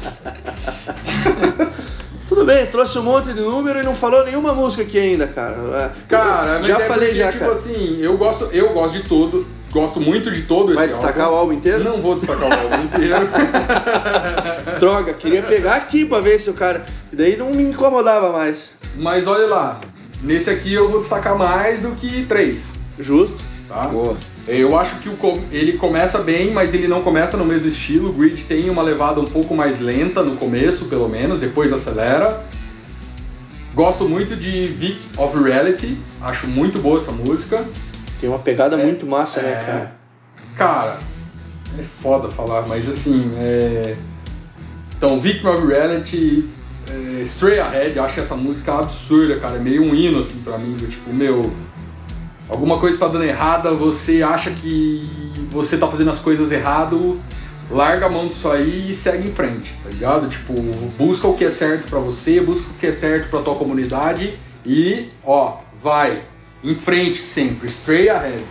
Tudo 2.28 2.44
bem, 2.46 2.66
trouxe 2.66 2.98
um 2.98 3.02
monte 3.02 3.32
de 3.34 3.40
número 3.42 3.80
e 3.80 3.82
não 3.82 3.94
falou 3.94 4.24
nenhuma 4.24 4.52
música 4.54 4.82
aqui 4.82 4.98
ainda, 4.98 5.26
cara. 5.26 5.56
É, 5.74 5.90
Cara, 6.08 6.54
mas 6.58 6.66
já 6.66 6.76
é 6.80 6.80
falei 6.86 7.08
porque, 7.08 7.20
já, 7.22 7.26
tipo 7.28 7.40
cara. 7.40 7.52
assim, 7.52 7.98
eu 8.00 8.16
gosto, 8.16 8.44
eu 8.50 8.72
gosto 8.72 8.94
de 8.94 9.06
todo, 9.08 9.46
gosto 9.70 10.00
muito 10.00 10.30
de 10.30 10.42
todo 10.42 10.74
Vai 10.74 10.86
esse 10.86 10.94
destacar 10.94 11.24
álbum. 11.26 11.36
o 11.36 11.38
álbum 11.40 11.52
inteiro? 11.52 11.84
Não 11.84 12.00
vou 12.00 12.14
destacar 12.14 12.48
o 12.48 12.52
álbum 12.52 12.84
inteiro. 12.84 13.28
Droga, 14.80 15.12
queria 15.12 15.42
pegar 15.42 15.74
aqui 15.74 16.06
pra 16.06 16.20
ver 16.20 16.38
se 16.38 16.48
o 16.48 16.54
cara. 16.54 16.84
E 17.12 17.16
daí 17.16 17.36
não 17.36 17.50
me 17.50 17.62
incomodava 17.62 18.32
mais. 18.32 18.74
Mas 18.96 19.26
olha 19.26 19.46
lá, 19.46 19.80
nesse 20.22 20.48
aqui 20.48 20.72
eu 20.72 20.88
vou 20.88 21.00
destacar 21.00 21.36
mais 21.36 21.82
do 21.82 21.90
que 21.90 22.24
três, 22.24 22.72
Justo. 22.98 23.36
tá? 23.68 23.82
Boa. 23.88 24.16
Eu 24.46 24.78
acho 24.78 24.96
que 24.96 25.08
ele 25.50 25.72
começa 25.78 26.18
bem, 26.18 26.52
mas 26.52 26.74
ele 26.74 26.86
não 26.86 27.02
começa 27.02 27.36
no 27.36 27.46
mesmo 27.46 27.68
estilo. 27.68 28.10
O 28.10 28.12
Grid 28.12 28.44
tem 28.44 28.68
uma 28.68 28.82
levada 28.82 29.20
um 29.20 29.24
pouco 29.24 29.54
mais 29.54 29.80
lenta 29.80 30.22
no 30.22 30.36
começo, 30.36 30.84
pelo 30.86 31.08
menos, 31.08 31.40
depois 31.40 31.72
acelera. 31.72 32.44
Gosto 33.74 34.08
muito 34.08 34.36
de 34.36 34.66
Vic 34.66 35.00
of 35.16 35.36
Reality, 35.42 35.96
acho 36.20 36.46
muito 36.46 36.78
boa 36.78 36.98
essa 36.98 37.10
música. 37.10 37.64
Tem 38.20 38.28
uma 38.28 38.38
pegada 38.38 38.76
muito 38.76 39.06
massa, 39.06 39.40
É, 39.40 39.42
né, 39.42 39.64
cara? 39.66 39.96
Cara, 40.56 40.98
é 41.78 41.82
foda 41.82 42.28
falar, 42.28 42.62
mas 42.68 42.88
assim, 42.88 43.32
é... 43.38 43.96
Então, 44.96 45.20
Victim 45.20 45.48
of 45.48 45.66
Reality, 45.66 46.48
é, 46.88 47.22
Stray 47.22 47.58
Ahead, 47.58 47.98
acho 47.98 48.20
essa 48.20 48.36
música 48.36 48.78
absurda, 48.78 49.40
cara. 49.40 49.56
É 49.56 49.58
meio 49.58 49.82
um 49.82 49.94
hino, 49.94 50.20
assim, 50.20 50.40
pra 50.44 50.56
mim, 50.56 50.76
do 50.76 50.86
tipo, 50.86 51.12
meu... 51.12 51.52
Alguma 52.48 52.78
coisa 52.78 52.94
está 52.96 53.08
dando 53.08 53.24
errada, 53.24 53.72
você 53.72 54.22
acha 54.22 54.50
que 54.50 55.08
você 55.50 55.76
tá 55.78 55.86
fazendo 55.88 56.10
as 56.10 56.18
coisas 56.20 56.52
errado, 56.52 57.18
larga 57.70 58.06
a 58.06 58.08
mão 58.10 58.28
disso 58.28 58.48
aí 58.50 58.90
e 58.90 58.94
segue 58.94 59.26
em 59.28 59.32
frente, 59.32 59.74
tá 59.82 59.88
ligado? 59.90 60.28
Tipo, 60.28 60.52
busca 60.98 61.26
o 61.26 61.34
que 61.34 61.44
é 61.44 61.50
certo 61.50 61.88
pra 61.88 61.98
você, 61.98 62.40
busca 62.40 62.70
o 62.70 62.74
que 62.74 62.86
é 62.86 62.92
certo 62.92 63.30
pra 63.30 63.40
tua 63.40 63.54
comunidade 63.54 64.34
e, 64.64 65.08
ó, 65.24 65.58
vai, 65.82 66.22
em 66.62 66.74
frente 66.74 67.20
sempre, 67.20 67.68
Stray 67.68 68.10
Ahead. 68.10 68.44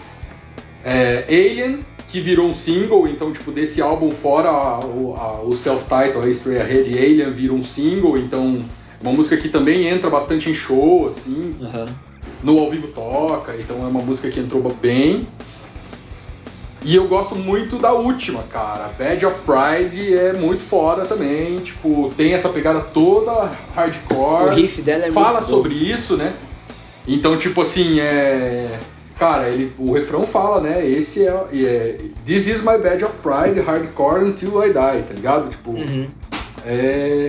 É, 0.84 1.26
Alien, 1.30 1.80
que 2.08 2.20
virou 2.20 2.50
um 2.50 2.54
single, 2.54 3.08
então, 3.08 3.32
tipo, 3.32 3.52
desse 3.52 3.82
álbum 3.82 4.12
fora 4.12 4.50
a- 4.50 4.80
o, 4.80 5.16
a- 5.16 5.42
o 5.44 5.56
self-title, 5.56 6.28
Stray 6.32 6.58
Ahead 6.58 6.98
Alien 6.98 7.32
virou 7.32 7.58
um 7.58 7.64
single, 7.64 8.18
então, 8.18 8.64
uma 9.02 9.12
música 9.14 9.38
que 9.38 9.50
também 9.50 9.88
entra 9.88 10.10
bastante 10.10 10.50
em 10.50 10.54
show, 10.54 11.08
assim, 11.08 11.56
Aham. 11.62 11.88
No 12.44 12.60
ao 12.60 12.70
vivo 12.70 12.88
toca, 12.88 13.56
então 13.58 13.78
é 13.78 13.88
uma 13.88 14.02
música 14.02 14.30
que 14.30 14.40
entrou 14.40 14.62
bem. 14.82 15.28
E 16.86 16.96
eu 16.96 17.08
gosto 17.08 17.36
muito 17.36 17.78
da 17.78 17.94
última, 17.94 18.44
cara. 18.44 18.92
Badge 19.00 19.26
of 19.26 19.40
Pride 19.46 20.14
é 20.14 20.34
muito 20.34 20.62
foda 20.62 21.06
também, 21.06 21.60
tipo, 21.60 22.14
tem 22.18 22.34
essa 22.34 22.50
pegada 22.50 22.82
toda 22.82 23.50
hardcore. 23.74 24.50
O 24.50 24.54
riff 24.54 24.82
dela 24.82 25.06
é 25.06 25.12
Fala 25.12 25.40
muito 25.40 25.46
bom. 25.46 25.50
sobre 25.50 25.76
isso, 25.76 26.18
né? 26.18 26.34
Então, 27.08 27.38
tipo 27.38 27.62
assim, 27.62 28.00
é. 28.00 28.68
Cara, 29.18 29.48
ele, 29.48 29.72
o 29.78 29.94
refrão 29.94 30.26
fala, 30.26 30.60
né? 30.60 30.86
Esse 30.86 31.26
é, 31.26 31.46
é. 31.54 31.96
This 32.26 32.48
is 32.48 32.62
my 32.62 32.78
badge 32.78 33.06
of 33.06 33.14
pride, 33.22 33.62
hardcore 33.62 34.26
until 34.26 34.62
I 34.62 34.68
die, 34.68 34.74
tá 35.04 35.14
ligado? 35.14 35.50
Tipo. 35.50 35.72
Uhum. 35.72 36.08
É, 36.66 37.28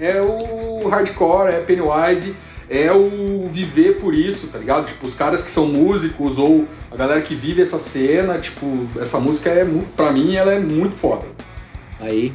é, 0.00 0.16
é 0.18 0.22
o 0.22 0.88
hardcore, 0.88 1.48
é 1.52 1.60
Pennywise, 1.60 2.34
é 2.68 2.90
o 2.92 3.48
viver 3.50 4.00
por 4.00 4.14
isso, 4.14 4.48
tá 4.48 4.58
ligado? 4.58 4.86
Tipo, 4.86 5.06
os 5.06 5.14
caras 5.14 5.42
que 5.42 5.50
são 5.50 5.66
músicos 5.66 6.38
ou 6.38 6.66
a 6.90 6.96
galera 6.96 7.20
que 7.20 7.34
vive 7.34 7.62
essa 7.62 7.78
cena, 7.78 8.38
tipo, 8.38 8.88
essa 9.00 9.18
música 9.20 9.50
é 9.50 9.64
muito. 9.64 9.88
Pra 9.94 10.12
mim, 10.12 10.34
ela 10.34 10.52
é 10.52 10.58
muito 10.60 10.96
foda. 10.96 11.26
Aí. 12.00 12.32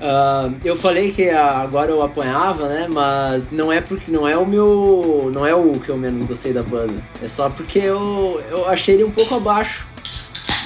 Ah, 0.00 0.50
eu 0.64 0.76
falei 0.76 1.12
que 1.12 1.30
agora 1.30 1.90
eu 1.90 2.02
apanhava, 2.02 2.68
né? 2.68 2.88
Mas 2.90 3.52
não 3.52 3.72
é 3.72 3.80
porque 3.80 4.10
não 4.10 4.26
é 4.26 4.36
o 4.36 4.44
meu. 4.44 5.30
não 5.32 5.46
é 5.46 5.54
o 5.54 5.78
que 5.78 5.88
eu 5.88 5.96
menos 5.96 6.22
gostei 6.24 6.52
da 6.52 6.62
banda. 6.62 6.94
É 7.22 7.28
só 7.28 7.48
porque 7.48 7.78
eu, 7.78 8.42
eu 8.50 8.68
achei 8.68 8.96
ele 8.96 9.04
um 9.04 9.10
pouco 9.10 9.36
abaixo 9.36 9.86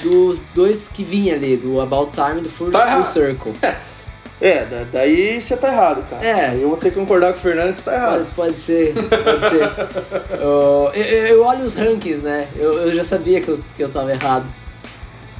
dos 0.02 0.46
dois 0.54 0.88
que 0.88 1.04
vinha 1.04 1.34
ali, 1.34 1.56
do 1.56 1.80
About 1.80 2.12
Time 2.12 2.38
e 2.38 2.42
do 2.42 2.48
Full, 2.48 2.70
Tá 2.70 2.92
Full 2.92 3.04
Circle. 3.04 3.52
É, 4.40 4.64
da- 4.66 4.84
daí 4.92 5.40
você 5.40 5.56
tá 5.56 5.68
errado, 5.72 6.04
cara. 6.10 6.24
É. 6.24 6.48
Aí 6.50 6.62
eu 6.62 6.68
vou 6.68 6.76
ter 6.76 6.90
que 6.90 6.96
concordar 6.98 7.32
com 7.32 7.38
o 7.38 7.42
Fernando 7.42 7.72
que 7.72 7.78
você 7.78 7.84
tá 7.84 7.94
errado. 7.94 8.18
Pode, 8.18 8.30
pode 8.34 8.56
ser, 8.58 8.92
pode 8.94 9.48
ser. 9.48 9.70
Eu, 10.38 10.90
eu, 10.94 11.26
eu 11.28 11.44
olho 11.44 11.64
os 11.64 11.74
rankings, 11.74 12.22
né? 12.22 12.46
Eu, 12.56 12.74
eu 12.74 12.94
já 12.94 13.02
sabia 13.02 13.40
que 13.40 13.48
eu, 13.48 13.58
que 13.74 13.82
eu 13.82 13.88
tava 13.88 14.10
errado. 14.12 14.44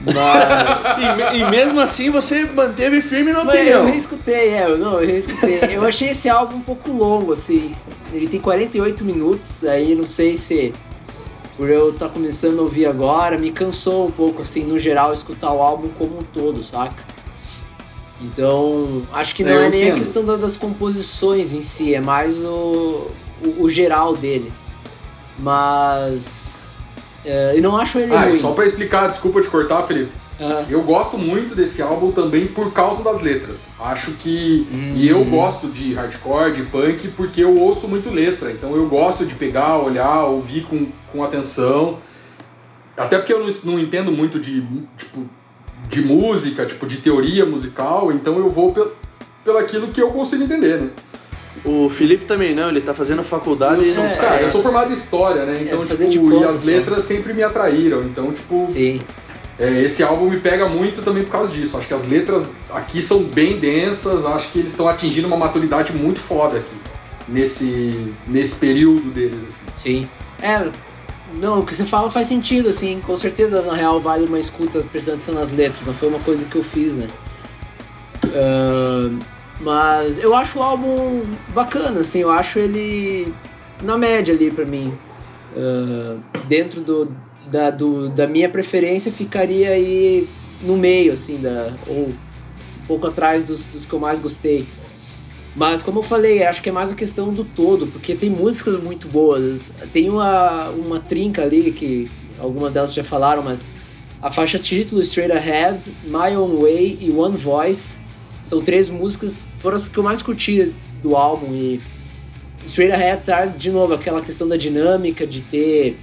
Mas. 0.01 0.15
E, 1.35 1.39
e 1.39 1.51
mesmo 1.51 1.79
assim 1.81 2.09
você 2.11 2.45
manteve 2.47 3.03
firme 3.03 3.33
na 3.33 3.45
Mas 3.45 3.55
opinião. 3.57 3.81
eu 3.81 3.85
reescutei, 3.87 4.49
é, 4.55 4.65
eu, 4.65 4.79
não, 4.79 4.99
eu 5.01 5.07
reescutei. 5.07 5.61
Eu 5.73 5.85
achei 5.85 6.09
esse 6.11 6.29
álbum 6.29 6.57
um 6.57 6.61
pouco 6.61 6.91
longo, 6.91 7.33
assim. 7.33 7.71
Ele 8.13 8.27
tem 8.27 8.41
48 8.41 9.05
minutos, 9.05 9.65
aí 9.65 9.95
não 9.95 10.05
sei 10.05 10.37
se 10.39 10.73
por 11.57 11.69
eu 11.69 11.91
estar 11.91 12.09
começando 12.09 12.59
a 12.61 12.63
ouvir 12.63 12.87
agora, 12.87 13.37
me 13.39 13.51
cansou 13.51 14.07
um 14.07 14.11
pouco, 14.11 14.43
assim, 14.43 14.63
no 14.65 14.79
geral, 14.79 15.13
escutar 15.13 15.53
o 15.53 15.61
álbum 15.61 15.89
como 15.99 16.19
um 16.19 16.23
todo, 16.23 16.63
saca? 16.63 17.03
Então, 18.23 19.03
acho 19.13 19.35
que 19.35 19.45
não 19.45 19.51
É, 19.53 19.67
é, 19.67 19.69
nem 19.69 19.81
a 19.83 19.85
entendo. 19.87 19.99
questão 19.99 20.25
da- 20.25 20.37
das 20.37 20.57
composições 20.57 21.53
em 21.53 21.61
si, 21.61 21.95
é 21.95 22.01
mais 22.01 22.39
o, 22.39 23.09
o, 23.45 23.65
o 23.65 23.69
geral 23.69 24.17
dele. 24.17 24.51
Mas. 25.39 26.77
é, 27.25 27.57
eu 27.57 27.63
não 27.63 27.77
acho 27.77 27.99
ele 27.99 28.15
Ah, 28.15 28.27
e 28.27 28.31
ruim. 28.31 28.41
só 28.41 28.53
pra 28.53 28.67
explicar, 28.67 29.09
desculpa 29.09 29.41
te 29.43 29.49
cortar, 29.49 29.83
Felipe. 29.83 30.11
Ah, 30.39 30.67
Eu 30.69 30.83
gosto 30.83 31.17
muito 31.17 31.55
desse 31.55 31.81
álbum 31.81 32.11
também 32.13 32.47
por 32.47 32.71
causa 32.73 33.03
das 33.03 33.23
letras. 33.23 33.69
Acho 33.81 34.13
que. 34.13 34.67
E 34.95 35.09
eu 35.09 35.25
gosto 35.25 35.69
de 35.69 35.95
hardcore, 35.95 36.53
de 36.55 36.63
punk, 36.65 37.09
porque 37.17 37.43
eu 37.43 37.59
ouço 37.59 37.89
muito 37.89 38.11
letra. 38.11 38.51
Então 38.53 38.75
eu 38.77 38.87
gosto 38.89 39.25
de 39.25 39.35
pegar, 39.35 39.79
olhar, 39.79 40.25
ouvir 40.25 40.65
com, 40.65 40.89
com 41.13 41.23
atenção. 41.25 41.99
Até 42.97 43.19
porque 43.19 43.33
eu 43.33 43.41
não, 43.45 43.53
não 43.65 43.79
entendo 43.79 44.11
muito 44.13 44.39
de, 44.41 44.63
tipo, 44.97 45.21
de 45.89 46.01
música, 46.01 46.67
tipo, 46.67 46.87
de 46.87 46.97
teoria 46.99 47.47
musical, 47.47 48.13
então 48.13 48.39
eu 48.39 48.51
vou 48.51 48.73
pel, 48.73 48.93
pelo 49.45 49.59
aquilo 49.59 49.89
que 49.89 50.01
eu 50.01 50.11
consigo 50.11 50.43
entender, 50.43 50.81
né? 50.81 50.91
O 51.65 51.89
Felipe 51.89 52.25
também 52.25 52.55
não, 52.55 52.69
ele 52.69 52.81
tá 52.81 52.95
fazendo 52.95 53.23
faculdade 53.25 53.83
e 53.83 53.89
Eu, 53.89 53.95
sou, 53.95 54.19
cara, 54.19 54.43
eu 54.43 54.51
sou 54.53 54.63
formado 54.63 54.91
em 54.91 54.95
história, 54.95 55.45
né? 55.45 55.63
Então, 55.63 55.85
fazer 55.87 56.09
tipo, 56.09 56.31
e 56.33 56.45
as 56.45 56.57
só. 56.57 56.67
letras 56.67 57.05
sempre 57.05 57.33
me 57.33 57.43
atraíram. 57.43 58.03
Então, 58.03 58.33
tipo, 58.33 58.65
sim. 58.67 59.01
É, 59.59 59.83
esse 59.83 60.03
álbum 60.03 60.29
me 60.29 60.39
pega 60.39 60.69
muito 60.69 61.03
também 61.03 61.25
por 61.25 61.33
causa 61.33 61.53
disso. 61.53 61.77
Acho 61.77 61.89
que 61.89 61.95
as 61.95 62.07
letras 62.07 62.71
aqui 62.73 63.01
são 63.01 63.23
bem 63.23 63.59
densas, 63.59 64.25
acho 64.27 64.53
que 64.53 64.59
eles 64.59 64.73
estão 64.73 64.87
atingindo 64.87 65.27
uma 65.27 65.37
maturidade 65.37 65.93
muito 65.93 66.21
foda 66.21 66.59
aqui. 66.59 66.77
Nesse, 67.29 68.15
nesse 68.29 68.55
período 68.55 69.11
deles, 69.11 69.41
assim. 69.49 69.65
Sim. 69.75 70.09
É, 70.41 70.71
não, 71.41 71.61
o 71.61 71.67
que 71.67 71.75
você 71.75 71.85
fala 71.85 72.11
faz 72.11 72.27
sentido, 72.27 72.69
assim. 72.69 73.01
Com 73.01 73.17
certeza, 73.17 73.63
na 73.63 73.75
real, 73.75 74.01
vale 74.01 74.27
uma 74.27 74.39
escuta 74.39 74.83
prestando 74.91 75.17
atenção 75.17 75.35
nas 75.35 75.51
letras. 75.51 75.85
Não 75.85 75.95
foi 75.95 76.09
uma 76.09 76.21
coisa 76.21 76.45
que 76.47 76.57
eu 76.57 76.65
fiz, 76.65 76.97
né? 76.97 77.09
Ahn, 78.25 79.19
mas 79.61 80.19
eu 80.19 80.35
acho 80.35 80.59
o 80.59 80.63
álbum 80.63 81.23
bacana, 81.55 82.01
assim. 82.01 82.21
Eu 82.21 82.31
acho 82.31 82.59
ele 82.59 83.33
na 83.83 83.97
média 83.97 84.35
ali 84.35 84.51
pra 84.51 84.65
mim. 84.65 84.93
Ahn, 85.57 86.19
dentro 86.49 86.81
do 86.81 87.11
da, 87.51 87.71
do, 87.71 88.09
da 88.09 88.27
minha 88.27 88.49
preferência, 88.49 89.13
ficaria 89.13 89.71
aí 89.71 90.29
no 90.63 90.77
meio, 90.77 91.13
assim, 91.13 91.39
da, 91.39 91.73
ou 91.87 92.09
um 92.09 92.87
pouco 92.87 93.07
atrás 93.07 93.43
dos, 93.43 93.67
dos 93.67 93.87
que 93.87 93.93
eu 93.93 93.99
mais 93.99 94.19
gostei. 94.19 94.67
Mas 95.57 95.81
como 95.81 96.01
eu 96.01 96.03
falei, 96.03 96.45
acho 96.45 96.61
que 96.61 96.69
é 96.69 96.73
mais 96.73 96.93
a 96.93 96.95
questão 96.95 97.33
do 97.33 97.43
todo, 97.43 97.87
porque 97.87 98.15
tem 98.15 98.29
músicas 98.29 98.77
muito 98.77 99.09
boas. 99.09 99.71
Tem 99.91 100.11
uma, 100.11 100.69
uma 100.69 101.01
trinca 101.01 101.43
ali 101.43 101.73
que 101.73 102.11
algumas 102.39 102.73
delas 102.73 102.93
já 102.93 103.03
falaram, 103.03 103.43
mas 103.43 103.67
a 104.21 104.31
faixa 104.31 104.59
título 104.59 105.01
Straight 105.01 105.33
Ahead, 105.33 105.91
My 106.05 106.37
Own 106.37 106.61
Way 106.61 106.99
e 107.01 107.11
One 107.11 107.37
Voice 107.37 107.99
são 108.43 108.61
três 108.61 108.89
músicas, 108.89 109.51
foram 109.59 109.77
as 109.77 109.89
que 109.89 109.97
eu 109.99 110.03
mais 110.03 110.21
curti 110.21 110.73
do 111.03 111.17
álbum 111.17 111.55
e 111.55 111.81
Straight 112.67 112.93
Ahead 112.93 113.23
traz 113.25 113.57
de 113.57 113.71
novo 113.71 113.95
aquela 113.95 114.21
questão 114.21 114.47
da 114.47 114.57
dinâmica 114.59 115.27
de 115.27 115.41
ter 115.41 115.99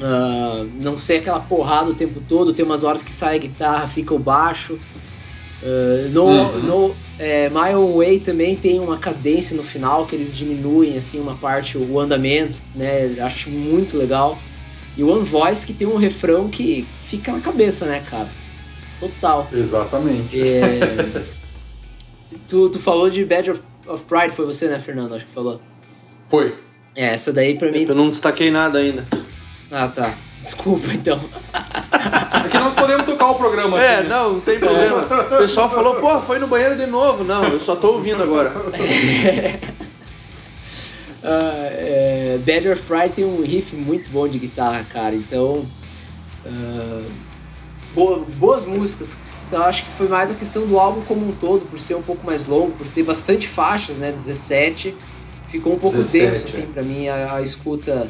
ah, 0.00 0.64
não 0.80 0.96
ser 0.96 1.14
aquela 1.14 1.40
porrada 1.40 1.90
o 1.90 1.94
tempo 1.94 2.22
todo, 2.28 2.52
tem 2.52 2.64
umas 2.64 2.84
horas 2.84 3.02
que 3.02 3.10
sai 3.10 3.34
a 3.34 3.38
guitarra, 3.38 3.86
fica 3.88 4.14
o 4.14 4.18
baixo. 4.18 4.78
Uh, 5.60 6.08
no, 6.10 6.24
Uhum. 6.24 6.62
no 6.62 6.96
é, 7.18 7.50
My 7.50 7.74
Own 7.74 7.96
Way 7.96 8.20
também 8.20 8.56
tem 8.56 8.78
uma 8.78 8.96
cadência 8.96 9.56
no 9.56 9.62
final 9.62 10.06
que 10.06 10.14
eles 10.14 10.34
diminuem 10.34 10.96
assim 10.96 11.18
uma 11.18 11.36
parte, 11.36 11.76
o 11.76 11.98
andamento, 11.98 12.60
né? 12.74 13.16
Acho 13.20 13.50
muito 13.50 13.96
legal. 13.96 14.38
E 14.96 15.02
o 15.02 15.08
One 15.08 15.24
Voice 15.24 15.66
que 15.66 15.72
tem 15.72 15.86
um 15.86 15.96
refrão 15.96 16.48
que 16.48 16.86
fica 17.00 17.32
na 17.32 17.40
cabeça, 17.40 17.86
né, 17.86 18.02
cara? 18.08 18.28
Total. 18.98 19.48
Exatamente. 19.52 20.40
É, 20.40 20.80
tu, 22.46 22.68
tu 22.68 22.78
falou 22.78 23.10
de 23.10 23.24
Badge 23.24 23.50
of, 23.50 23.60
of 23.86 24.04
Pride, 24.04 24.30
foi 24.30 24.46
você, 24.46 24.68
né, 24.68 24.78
Fernando? 24.78 25.14
Acho 25.14 25.24
que 25.24 25.32
falou. 25.32 25.60
Foi. 26.28 26.54
É, 26.94 27.14
essa 27.14 27.32
daí 27.32 27.56
pra 27.56 27.70
mim. 27.70 27.84
Eu 27.88 27.94
não 27.94 28.10
destaquei 28.10 28.50
nada 28.50 28.78
ainda. 28.78 29.06
Ah, 29.70 29.88
tá. 29.88 30.14
Desculpa 30.48 30.88
então. 30.94 31.20
É 31.52 32.48
que 32.48 32.56
nós 32.56 32.72
podemos 32.72 33.04
tocar 33.04 33.32
o 33.32 33.34
programa 33.34 33.78
É, 33.78 33.96
assim, 33.96 34.02
né? 34.04 34.08
não, 34.08 34.32
não 34.32 34.40
tem 34.40 34.58
problema. 34.58 35.02
O 35.02 35.38
pessoal 35.40 35.68
falou, 35.68 35.96
pô, 35.96 36.22
foi 36.22 36.38
no 36.38 36.46
banheiro 36.46 36.74
de 36.74 36.86
novo. 36.86 37.22
Não, 37.22 37.44
eu 37.44 37.60
só 37.60 37.76
tô 37.76 37.92
ouvindo 37.92 38.22
agora. 38.22 38.50
É, 41.22 42.38
Badger 42.46 42.72
of 42.72 42.82
Pride 42.82 43.14
tem 43.16 43.24
um 43.24 43.42
riff 43.42 43.74
muito 43.74 44.08
bom 44.10 44.26
de 44.28 44.38
guitarra, 44.38 44.86
cara. 44.90 45.14
Então, 45.14 45.66
ah, 46.46 47.02
boa- 47.92 48.24
boas 48.36 48.64
músicas. 48.64 49.16
Então, 49.46 49.60
acho 49.64 49.84
que 49.84 49.90
foi 49.90 50.06
mais 50.08 50.30
a 50.30 50.34
questão 50.34 50.64
do 50.66 50.78
álbum 50.78 51.02
como 51.02 51.28
um 51.28 51.32
todo, 51.32 51.66
por 51.68 51.78
ser 51.78 51.96
um 51.96 52.02
pouco 52.02 52.24
mais 52.24 52.46
longo, 52.46 52.70
por 52.72 52.86
ter 52.88 53.02
bastante 53.02 53.48
faixas, 53.48 53.98
né? 53.98 54.12
17. 54.12 54.94
Ficou 55.48 55.74
um 55.74 55.78
pouco 55.78 55.96
17, 55.96 56.30
denso, 56.30 56.46
assim, 56.46 56.62
é. 56.62 56.66
pra 56.72 56.82
mim, 56.82 57.08
a, 57.08 57.34
a 57.34 57.42
escuta 57.42 58.08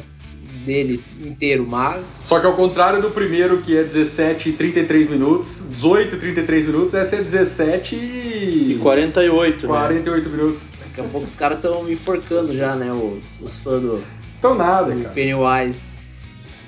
dele 0.69 1.03
inteiro. 1.25 1.65
Mas, 1.67 2.05
Só 2.05 2.39
que 2.39 2.45
ao 2.45 2.53
contrário 2.53 3.01
do 3.01 3.09
primeiro, 3.09 3.57
que 3.57 3.75
é 3.75 3.83
17 3.83 4.49
e 4.49 4.53
33 4.53 5.09
minutos, 5.09 5.65
18 5.69 6.15
e 6.15 6.19
33 6.19 6.65
minutos, 6.67 6.93
essa 6.93 7.15
é 7.15 7.21
17 7.21 7.95
E 7.95 8.73
e 8.75 8.79
48, 8.81 9.67
né? 9.67 9.73
48 9.73 10.29
minutos. 10.29 10.71
daqui 10.79 11.01
a 11.01 11.03
pouco 11.05 11.25
os 11.25 11.35
caras 11.35 11.57
estão 11.57 11.83
me 11.83 11.93
enforcando 11.93 12.55
já, 12.55 12.75
né? 12.75 12.91
Os, 12.93 13.41
os 13.41 13.57
fãs 13.57 13.81
do, 13.81 14.01
Então 14.37 14.53
nada, 14.55 14.91
do 14.91 15.01
cara. 15.01 15.13
Pennywise. 15.15 15.79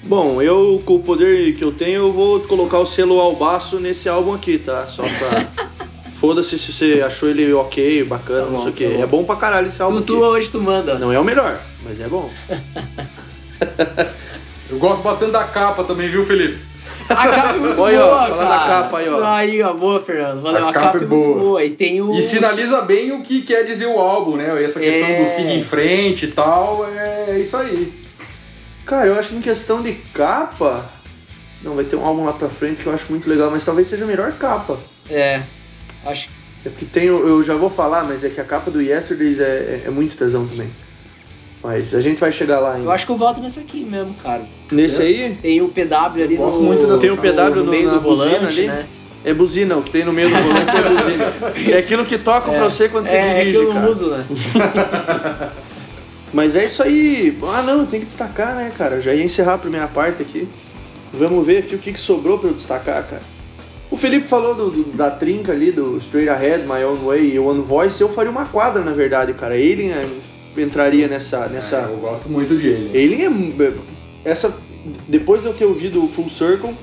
Bom, 0.03 0.41
eu, 0.41 0.81
com 0.83 0.95
o 0.95 0.99
poder 1.03 1.53
que 1.53 1.63
eu 1.63 1.71
tenho, 1.71 2.01
eu 2.07 2.11
vou 2.11 2.39
colocar 2.41 2.79
o 2.79 2.85
selo 2.87 3.19
albaço 3.19 3.79
nesse 3.79 4.09
álbum 4.09 4.33
aqui, 4.33 4.57
tá? 4.57 4.87
Só 4.87 5.03
pra... 5.03 5.69
Foda-se 6.13 6.57
se 6.59 6.71
você 6.71 7.01
achou 7.03 7.29
ele 7.29 7.51
ok, 7.51 8.03
bacana, 8.03 8.41
Tá 8.41 8.45
não 8.45 8.57
bom, 8.57 8.61
sei 8.61 8.69
o 8.69 8.71
tá 8.73 8.77
quê. 8.77 8.87
bom. 8.97 9.03
É 9.03 9.05
bom 9.07 9.23
pra 9.23 9.35
caralho 9.35 9.67
esse 9.69 9.81
álbum 9.81 9.97
Tu, 9.97 10.03
tu 10.03 10.13
aqui. 10.17 10.23
hoje 10.23 10.49
tu 10.51 10.61
manda. 10.61 10.97
Não 10.99 11.11
é 11.11 11.19
o 11.19 11.23
melhor, 11.23 11.59
mas 11.83 11.99
é 11.99 12.07
bom. 12.07 12.29
Eu 14.69 14.77
gosto 14.77 15.01
bastante 15.03 15.31
da 15.31 15.43
capa 15.43 15.83
também, 15.83 16.09
viu, 16.09 16.25
Felipe? 16.25 16.59
A 17.09 17.27
capa 17.27 17.55
é 17.55 17.59
muito 17.59 17.81
Olha, 17.81 18.05
ó, 18.05 18.07
boa, 18.09 18.27
falando 18.29 18.47
cara. 18.47 18.59
da 18.59 18.67
capa 18.67 18.97
aí, 18.99 19.09
ó. 19.09 19.25
Aí, 19.25 19.61
ó, 19.61 19.73
boa, 19.73 19.99
Fernando. 19.99 20.41
Valeu, 20.41 20.65
A 20.65 20.69
a, 20.69 20.73
capa 20.73 20.85
capa, 20.85 20.97
é 20.99 21.03
é 21.03 21.07
muito 21.07 21.23
boa. 21.27 21.39
boa. 21.39 21.63
E 21.65 21.69
tem 21.71 22.01
o... 22.01 22.13
E 22.13 22.21
sinaliza 22.23 22.81
bem 22.81 23.11
o 23.11 23.21
que 23.21 23.41
quer 23.41 23.63
dizer 23.63 23.87
o 23.87 23.99
álbum, 23.99 24.37
né? 24.37 24.63
Essa 24.63 24.79
questão 24.79 25.09
É. 25.09 25.23
do 25.23 25.29
seguir 25.29 25.53
em 25.57 25.63
frente 25.63 26.25
e 26.25 26.31
tal, 26.31 26.87
é 26.95 27.37
isso 27.37 27.57
aí. 27.57 27.91
Cara, 28.85 29.07
eu 29.07 29.19
acho 29.19 29.29
que 29.29 29.35
em 29.35 29.41
questão 29.41 29.81
de 29.81 29.93
capa... 30.13 30.85
Não, 31.61 31.75
vai 31.75 31.83
ter 31.83 31.95
um 31.97 32.05
álbum 32.05 32.25
lá 32.25 32.33
pra 32.33 32.49
frente 32.49 32.81
que 32.81 32.87
eu 32.87 32.93
acho 32.93 33.05
muito 33.11 33.29
legal, 33.29 33.51
mas 33.51 33.63
talvez 33.63 33.87
seja 33.87 34.05
a 34.05 34.07
melhor 34.07 34.31
capa. 34.31 34.79
É, 35.09 35.41
acho 36.05 36.29
É 36.65 36.69
porque 36.69 36.85
tem, 36.85 37.05
eu 37.05 37.43
já 37.43 37.53
vou 37.55 37.69
falar, 37.69 38.03
mas 38.03 38.23
é 38.23 38.29
que 38.29 38.41
a 38.41 38.43
capa 38.43 38.71
do 38.71 38.81
Yesterdays 38.81 39.39
é, 39.39 39.43
é, 39.43 39.81
é 39.85 39.89
muito 39.91 40.15
tesão 40.17 40.47
também. 40.47 40.69
Mas 41.63 41.93
a 41.93 42.01
gente 42.01 42.19
vai 42.19 42.31
chegar 42.31 42.59
lá 42.59 42.73
ainda. 42.73 42.85
Eu 42.87 42.91
acho 42.91 43.05
que 43.05 43.11
eu 43.11 43.17
volto 43.17 43.39
nesse 43.39 43.59
aqui 43.59 43.83
mesmo, 43.83 44.13
cara. 44.15 44.41
Nesse 44.71 45.01
aí, 45.01 45.37
Tem 45.41 45.61
o 45.61 45.69
PW 45.69 46.23
ali 46.23 46.35
Gosto 46.35 46.59
no, 46.59 46.65
muito 46.65 46.87
dessa- 46.87 47.01
Tem 47.01 47.11
o 47.11 47.17
PW 47.17 47.49
no, 47.55 47.63
no- 47.65 47.71
meio 47.71 47.89
do 47.89 47.99
buzina 48.01 48.25
volante, 48.39 48.59
ali? 48.59 48.67
né? 48.67 48.85
é 49.23 49.33
buzina, 49.35 49.77
o 49.77 49.83
que 49.83 49.91
tem 49.91 50.03
no 50.03 50.11
meio 50.11 50.29
do 50.29 50.35
volante 50.41 50.71
é 50.75 50.89
buzina. 50.89 51.75
É 51.75 51.77
aquilo 51.77 52.03
que 52.05 52.17
tocam 52.17 52.53
pra 52.55 52.63
você 52.69 52.89
quando 52.89 53.05
você 53.05 53.15
é, 53.15 53.19
é 53.19 53.33
que 53.39 53.39
dirige, 53.51 53.57
eu 53.57 53.65
não 53.67 53.73
cara. 53.75 53.91
uso, 53.91 54.09
né? 54.09 54.25
Mas 56.33 56.55
é 56.55 56.65
isso 56.65 56.81
aí. 56.81 57.37
Ah, 57.53 57.61
não, 57.63 57.85
tem 57.85 57.99
que 57.99 58.05
destacar, 58.05 58.55
né, 58.55 58.71
cara? 58.77 59.01
Já 59.01 59.13
ia 59.13 59.23
encerrar 59.23 59.55
a 59.55 59.57
primeira 59.57 59.87
parte 59.87 60.21
aqui. 60.21 60.47
Vamos 61.13 61.45
ver 61.45 61.57
aqui 61.59 61.75
o 61.75 61.77
que, 61.77 61.91
que 61.91 61.99
sobrou 61.99 62.39
pra 62.39 62.49
eu 62.49 62.53
destacar, 62.53 63.03
cara. 63.05 63.21
O 63.89 63.97
Felipe 63.97 64.25
falou 64.25 64.55
do, 64.55 64.69
do- 64.71 64.91
da 64.97 65.11
trinca 65.11 65.51
ali, 65.51 65.71
do 65.73 65.97
Straight 65.97 66.29
Ahead, 66.29 66.63
My 66.63 66.83
Own 66.85 67.05
Way 67.07 67.33
e 67.33 67.39
One 67.39 67.61
Voice. 67.61 67.99
Eu 68.01 68.07
faria 68.07 68.31
uma 68.31 68.45
quadra, 68.45 68.81
na 68.81 68.93
verdade, 68.93 69.33
cara. 69.33 69.53
Alien 69.55 69.91
é, 69.91 70.07
entraria 70.57 71.07
nessa. 71.07 71.47
nessa... 71.47 71.77
É, 71.77 71.83
eu 71.85 71.97
gosto 71.97 72.29
muito 72.29 72.57
de 72.57 72.67
ele. 72.67 72.89
Alien 72.89 73.55
é. 73.59 74.29
Essa. 74.29 74.55
Depois 75.07 75.41
de 75.41 75.47
eu 75.47 75.53
ter 75.53 75.65
ouvido 75.65 76.03
o 76.03 76.07
Full 76.07 76.29
Circle, 76.29 76.75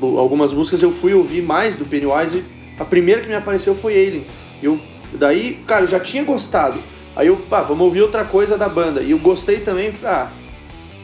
algumas 0.00 0.52
músicas 0.52 0.82
eu 0.82 0.90
fui 0.90 1.14
ouvir 1.14 1.42
mais 1.42 1.76
do 1.76 1.84
Pennywise. 1.84 2.44
A 2.78 2.84
primeira 2.84 3.22
que 3.22 3.28
me 3.28 3.34
apareceu 3.34 3.74
foi 3.74 3.94
Alien. 3.94 4.26
Eu, 4.62 4.78
daí, 5.14 5.62
cara, 5.66 5.84
eu 5.84 5.88
já 5.88 5.98
tinha 5.98 6.22
gostado. 6.24 6.78
Aí 7.14 7.28
eu, 7.28 7.36
pá, 7.36 7.62
vamos 7.62 7.84
ouvir 7.84 8.02
outra 8.02 8.24
coisa 8.24 8.58
da 8.58 8.68
banda. 8.68 9.00
E 9.00 9.12
eu 9.12 9.18
gostei 9.18 9.60
também, 9.60 9.90
falei, 9.92 10.16
ah, 10.16 10.30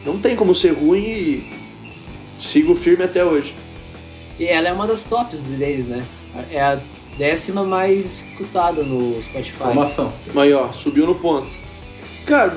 não 0.05 0.19
tem 0.19 0.35
como 0.35 0.53
ser 0.53 0.71
ruim 0.71 1.01
e 1.03 1.53
sigo 2.39 2.75
firme 2.75 3.03
até 3.03 3.25
hoje. 3.25 3.55
E 4.37 4.45
ela 4.45 4.67
é 4.67 4.73
uma 4.73 4.85
das 4.85 5.03
tops 5.03 5.41
deles, 5.41 5.87
né? 5.87 6.05
É 6.51 6.61
a 6.61 6.79
décima 7.17 7.63
mais 7.63 8.05
escutada 8.05 8.83
no 8.83 9.19
Spotify. 9.21 9.57
Formação. 9.57 10.13
Mas 10.33 10.53
ó, 10.53 10.71
subiu 10.71 11.05
no 11.05 11.15
ponto. 11.15 11.62
Cara, 12.25 12.55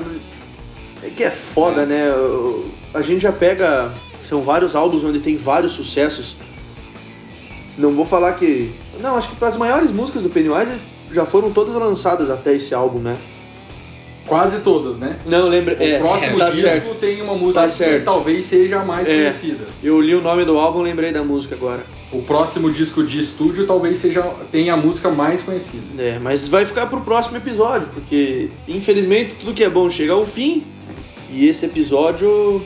é 1.03 1.09
que 1.09 1.23
é 1.23 1.31
foda, 1.31 1.85
né? 1.85 2.05
A 2.93 3.01
gente 3.01 3.21
já 3.21 3.31
pega. 3.31 3.91
São 4.23 4.41
vários 4.41 4.75
álbuns 4.75 5.03
onde 5.03 5.19
tem 5.19 5.37
vários 5.37 5.73
sucessos. 5.73 6.35
Não 7.77 7.91
vou 7.93 8.05
falar 8.05 8.33
que. 8.33 8.73
Não, 8.99 9.15
acho 9.15 9.29
que 9.29 9.43
as 9.45 9.55
maiores 9.57 9.91
músicas 9.91 10.23
do 10.23 10.29
Pennywise 10.29 10.71
já 11.11 11.25
foram 11.25 11.51
todas 11.51 11.75
lançadas 11.75 12.29
até 12.29 12.53
esse 12.55 12.73
álbum, 12.73 12.99
né? 12.99 13.15
Quase 14.25 14.59
todas, 14.59 14.97
né? 14.97 15.17
Não, 15.25 15.47
lembra. 15.47 15.77
O 15.79 15.81
É, 15.83 15.99
próximo 15.99 16.37
tá 16.37 16.49
disco 16.49 16.61
certo. 16.61 16.95
tem 16.95 17.21
uma 17.21 17.35
música 17.35 17.61
Tá 17.61 17.67
que 17.67 17.73
certo. 17.73 18.03
talvez 18.03 18.45
seja 18.45 18.81
a 18.81 18.85
mais 18.85 19.07
É. 19.07 19.13
conhecida. 19.13 19.65
Eu 19.81 20.01
li 20.01 20.13
o 20.15 20.21
nome 20.21 20.43
do 20.43 20.57
álbum 20.57 20.81
lembrei 20.81 21.13
da 21.13 21.23
música 21.23 21.55
agora. 21.55 21.85
O 22.11 22.21
próximo 22.21 22.71
disco 22.71 23.03
de 23.03 23.19
estúdio 23.19 23.67
talvez 23.67 23.97
seja 23.97 24.23
tenha 24.49 24.73
a 24.73 24.77
música 24.77 25.09
mais 25.09 25.43
conhecida. 25.43 26.01
É, 26.01 26.19
mas 26.19 26.47
vai 26.47 26.65
ficar 26.65 26.85
pro 26.85 27.01
próximo 27.01 27.35
episódio, 27.37 27.89
porque 27.89 28.49
infelizmente 28.67 29.35
tudo 29.39 29.53
que 29.53 29.63
é 29.63 29.69
bom 29.69 29.89
chega 29.89 30.13
ao 30.13 30.25
fim 30.25 30.63
e 31.29 31.47
esse 31.47 31.65
episódio 31.65 32.65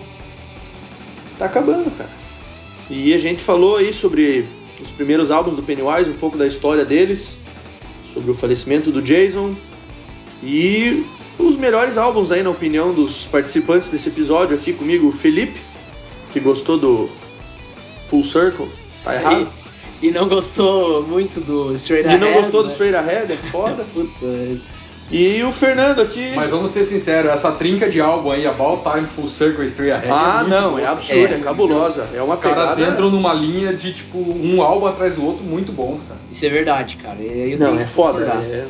tá 1.39 1.45
acabando, 1.45 1.89
cara. 1.97 2.11
E 2.89 3.13
a 3.13 3.17
gente 3.17 3.41
falou 3.41 3.77
aí 3.77 3.91
sobre 3.91 4.45
os 4.79 4.91
primeiros 4.91 5.31
álbuns 5.31 5.55
do 5.55 5.63
Pennywise, 5.63 6.11
um 6.11 6.17
pouco 6.17 6.37
da 6.37 6.45
história 6.45 6.85
deles, 6.85 7.39
sobre 8.13 8.29
o 8.29 8.33
falecimento 8.33 8.91
do 8.91 9.01
Jason 9.01 9.55
e 10.43 11.05
os 11.39 11.55
melhores 11.55 11.97
álbuns 11.97 12.31
aí 12.31 12.43
na 12.43 12.49
opinião 12.49 12.93
dos 12.93 13.25
participantes 13.25 13.89
desse 13.89 14.09
episódio 14.09 14.55
aqui 14.55 14.73
comigo, 14.73 15.07
o 15.07 15.11
Felipe, 15.11 15.59
que 16.31 16.39
gostou 16.39 16.77
do 16.77 17.09
Full 18.07 18.23
Circle, 18.23 18.67
tá 19.03 19.15
errado? 19.15 19.47
E, 20.01 20.07
e 20.07 20.11
não 20.11 20.27
gostou 20.27 21.03
muito 21.03 21.39
do 21.41 21.73
Straight 21.73 22.05
E 22.07 22.09
Ahead. 22.09 22.23
não 22.25 22.33
gostou 22.41 22.61
do 22.63 22.67
né? 22.67 22.73
Straight 22.73 22.95
Ahead, 22.95 23.31
é 23.33 23.35
foda. 23.35 23.83
Puta. 23.93 24.25
E 25.13 25.43
o 25.43 25.51
Fernando 25.51 26.01
aqui. 26.01 26.31
Mas 26.33 26.49
vamos 26.49 26.71
ser 26.71 26.85
sinceros, 26.85 27.29
essa 27.31 27.51
trinca 27.51 27.89
de 27.89 27.99
álbum 27.99 28.31
aí, 28.31 28.47
About 28.47 28.81
Time, 28.89 29.05
Full 29.05 29.27
Circle, 29.27 29.65
Straight 29.65 29.91
Ahead. 29.91 30.09
ah, 30.09 30.43
é 30.45 30.49
não, 30.49 30.69
boa. 30.69 30.81
é 30.81 30.85
absurdo, 30.87 31.33
é, 31.33 31.37
É. 31.37 31.39
cabulosa. 31.41 32.07
É 32.15 32.21
uma 32.21 32.35
Os 32.35 32.39
caras 32.39 32.75
pegada... 32.75 32.93
entram 32.93 33.11
numa 33.11 33.33
linha 33.33 33.73
de 33.73 33.91
tipo 33.93 34.17
um 34.17 34.61
álbum 34.61 34.85
atrás 34.85 35.15
do 35.15 35.25
outro 35.25 35.43
muito 35.43 35.73
bons, 35.73 35.99
cara. 36.07 36.19
Isso 36.31 36.45
é 36.45 36.49
verdade, 36.49 36.95
cara. 36.95 37.21
Eu 37.21 37.59
Não, 37.59 37.67
tenho 37.71 37.81
é 37.81 37.87
foda. 37.87 38.23
é- 38.25 38.65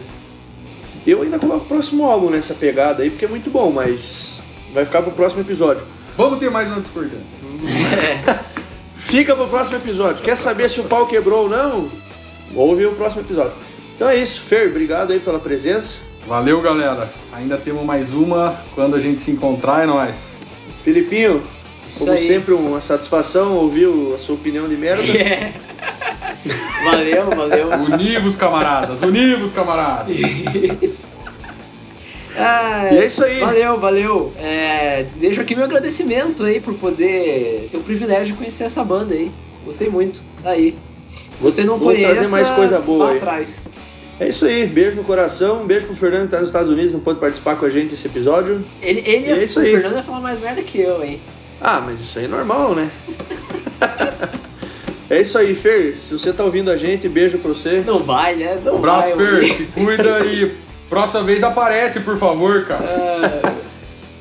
Eu 1.06 1.22
ainda 1.22 1.38
coloco 1.38 1.60
o 1.64 1.68
próximo 1.68 2.06
álbum 2.06 2.32
nessa 2.32 2.56
pegada 2.56 3.04
aí, 3.04 3.12
porque 3.12 3.26
é 3.26 3.28
muito 3.28 3.50
bom, 3.52 3.72
mas 3.72 4.42
vai 4.74 4.84
ficar 4.84 5.04
pro 5.04 5.12
próximo 5.12 5.42
episódio. 5.42 5.86
Vamos 6.18 6.40
ter 6.40 6.50
mais 6.50 6.68
uma 6.70 6.80
discordância. 6.82 7.48
Fica 9.12 9.36
pro 9.36 9.46
próximo 9.46 9.76
episódio. 9.76 10.24
Quer 10.24 10.38
saber 10.38 10.70
se 10.70 10.80
o 10.80 10.86
pau 10.86 11.06
quebrou 11.06 11.44
ou 11.44 11.50
não? 11.50 11.90
Ouve 12.56 12.86
o 12.86 12.94
próximo 12.94 13.22
episódio. 13.22 13.52
Então 13.94 14.08
é 14.08 14.16
isso, 14.16 14.40
Fer, 14.44 14.70
obrigado 14.70 15.12
aí 15.12 15.20
pela 15.20 15.38
presença. 15.38 15.98
Valeu, 16.26 16.62
galera. 16.62 17.12
Ainda 17.34 17.58
temos 17.58 17.84
mais 17.84 18.14
uma 18.14 18.56
quando 18.74 18.96
a 18.96 19.00
gente 19.00 19.22
se 19.22 19.30
encontrar, 19.32 19.84
é 19.84 19.86
nóis. 19.86 20.40
Filipinho, 20.82 21.44
Isso 21.86 22.00
como 22.00 22.12
aí. 22.14 22.20
sempre, 22.20 22.54
uma 22.54 22.80
satisfação 22.80 23.58
ouvir 23.58 23.90
a 24.16 24.18
sua 24.18 24.36
opinião 24.36 24.70
de 24.70 24.78
merda. 24.78 25.04
É. 26.44 26.84
valeu, 26.84 27.26
valeu. 27.36 27.70
Univos, 27.70 28.36
camaradas! 28.36 29.04
Univos, 29.04 29.52
camaradas! 29.52 30.16
Ah, 32.38 32.90
E 32.92 32.98
é 32.98 33.06
isso 33.06 33.24
aí. 33.24 33.40
Valeu, 33.40 33.78
valeu. 33.80 34.34
É, 34.38 35.06
deixo 35.18 35.42
aqui 35.42 35.56
meu 35.56 35.66
agradecimento 35.66 36.44
aí 36.44 36.60
por 36.60 36.74
poder 36.76 37.68
ter 37.70 37.78
o 37.78 37.82
privilégio 37.82 38.28
de 38.28 38.34
conhecer 38.34 38.64
essa 38.64 38.84
banda 38.84 39.14
aí. 39.14 39.30
Gostei 39.66 39.90
muito. 39.90 40.22
Tá 40.42 40.52
aí. 40.52 40.76
Se 41.12 41.44
você 41.44 41.64
não 41.64 41.78
Vou 41.78 41.90
conhece, 41.92 42.14
trazer 42.16 42.30
mais 42.30 42.50
coisa 42.50 42.80
boa 42.80 43.12
aí. 43.12 43.18
atrás. 43.18 43.70
É 44.20 44.30
isso 44.30 44.46
aí, 44.46 44.68
beijo 44.68 44.96
no 44.98 45.04
coração, 45.04 45.64
um 45.64 45.66
beijo 45.66 45.88
pro 45.88 45.96
Fernando 45.96 46.26
que 46.26 46.30
tá 46.30 46.40
nos 46.40 46.50
Estados 46.50 46.70
Unidos, 46.70 46.94
não 46.94 47.00
pôde 47.00 47.20
participar 47.20 47.56
com 47.56 47.66
a 47.66 47.70
gente 47.70 47.90
desse 47.90 48.06
episódio. 48.06 48.64
Ele, 48.80 49.02
ele 49.04 49.26
E 49.26 49.32
é 49.32 49.44
isso 49.44 49.60
o 49.60 49.64
aí. 49.64 49.72
Fernando 49.72 49.96
ia 49.96 50.04
falar 50.04 50.20
mais 50.22 50.40
merda 50.40 50.62
que 50.62 50.80
eu, 50.80 51.04
hein? 51.04 51.20
Ah, 51.60 51.82
mas 51.84 52.00
isso 52.00 52.20
aí 52.20 52.26
é 52.26 52.28
normal, 52.28 52.76
né? 52.76 52.90
é 55.10 55.22
isso 55.22 55.38
aí, 55.38 55.56
Fer. 55.56 55.96
Se 56.00 56.12
você 56.12 56.32
tá 56.32 56.44
ouvindo 56.44 56.70
a 56.72 56.78
gente, 56.78 57.10
beijo 57.10 57.40
pra 57.40 57.50
você. 57.50 57.84
Não 57.86 58.00
vai, 58.00 58.36
né? 58.36 58.60
Não 58.64 58.76
Um 58.76 58.78
abraço, 58.78 59.16
vai, 59.16 59.42
Fer. 59.42 59.54
Se 59.54 59.64
cuida 59.66 60.20
e 60.26 60.52
próxima 60.92 61.24
vez 61.24 61.42
aparece, 61.42 62.02
por 62.02 62.20
favor, 62.20 62.66
cara. 62.66 62.84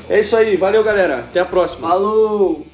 É 0.09 0.21
isso 0.21 0.37
aí, 0.37 0.57
valeu 0.57 0.85
galera. 0.85 1.19
Até 1.19 1.41
a 1.41 1.45
próxima. 1.45 1.89
Falou! 1.89 2.70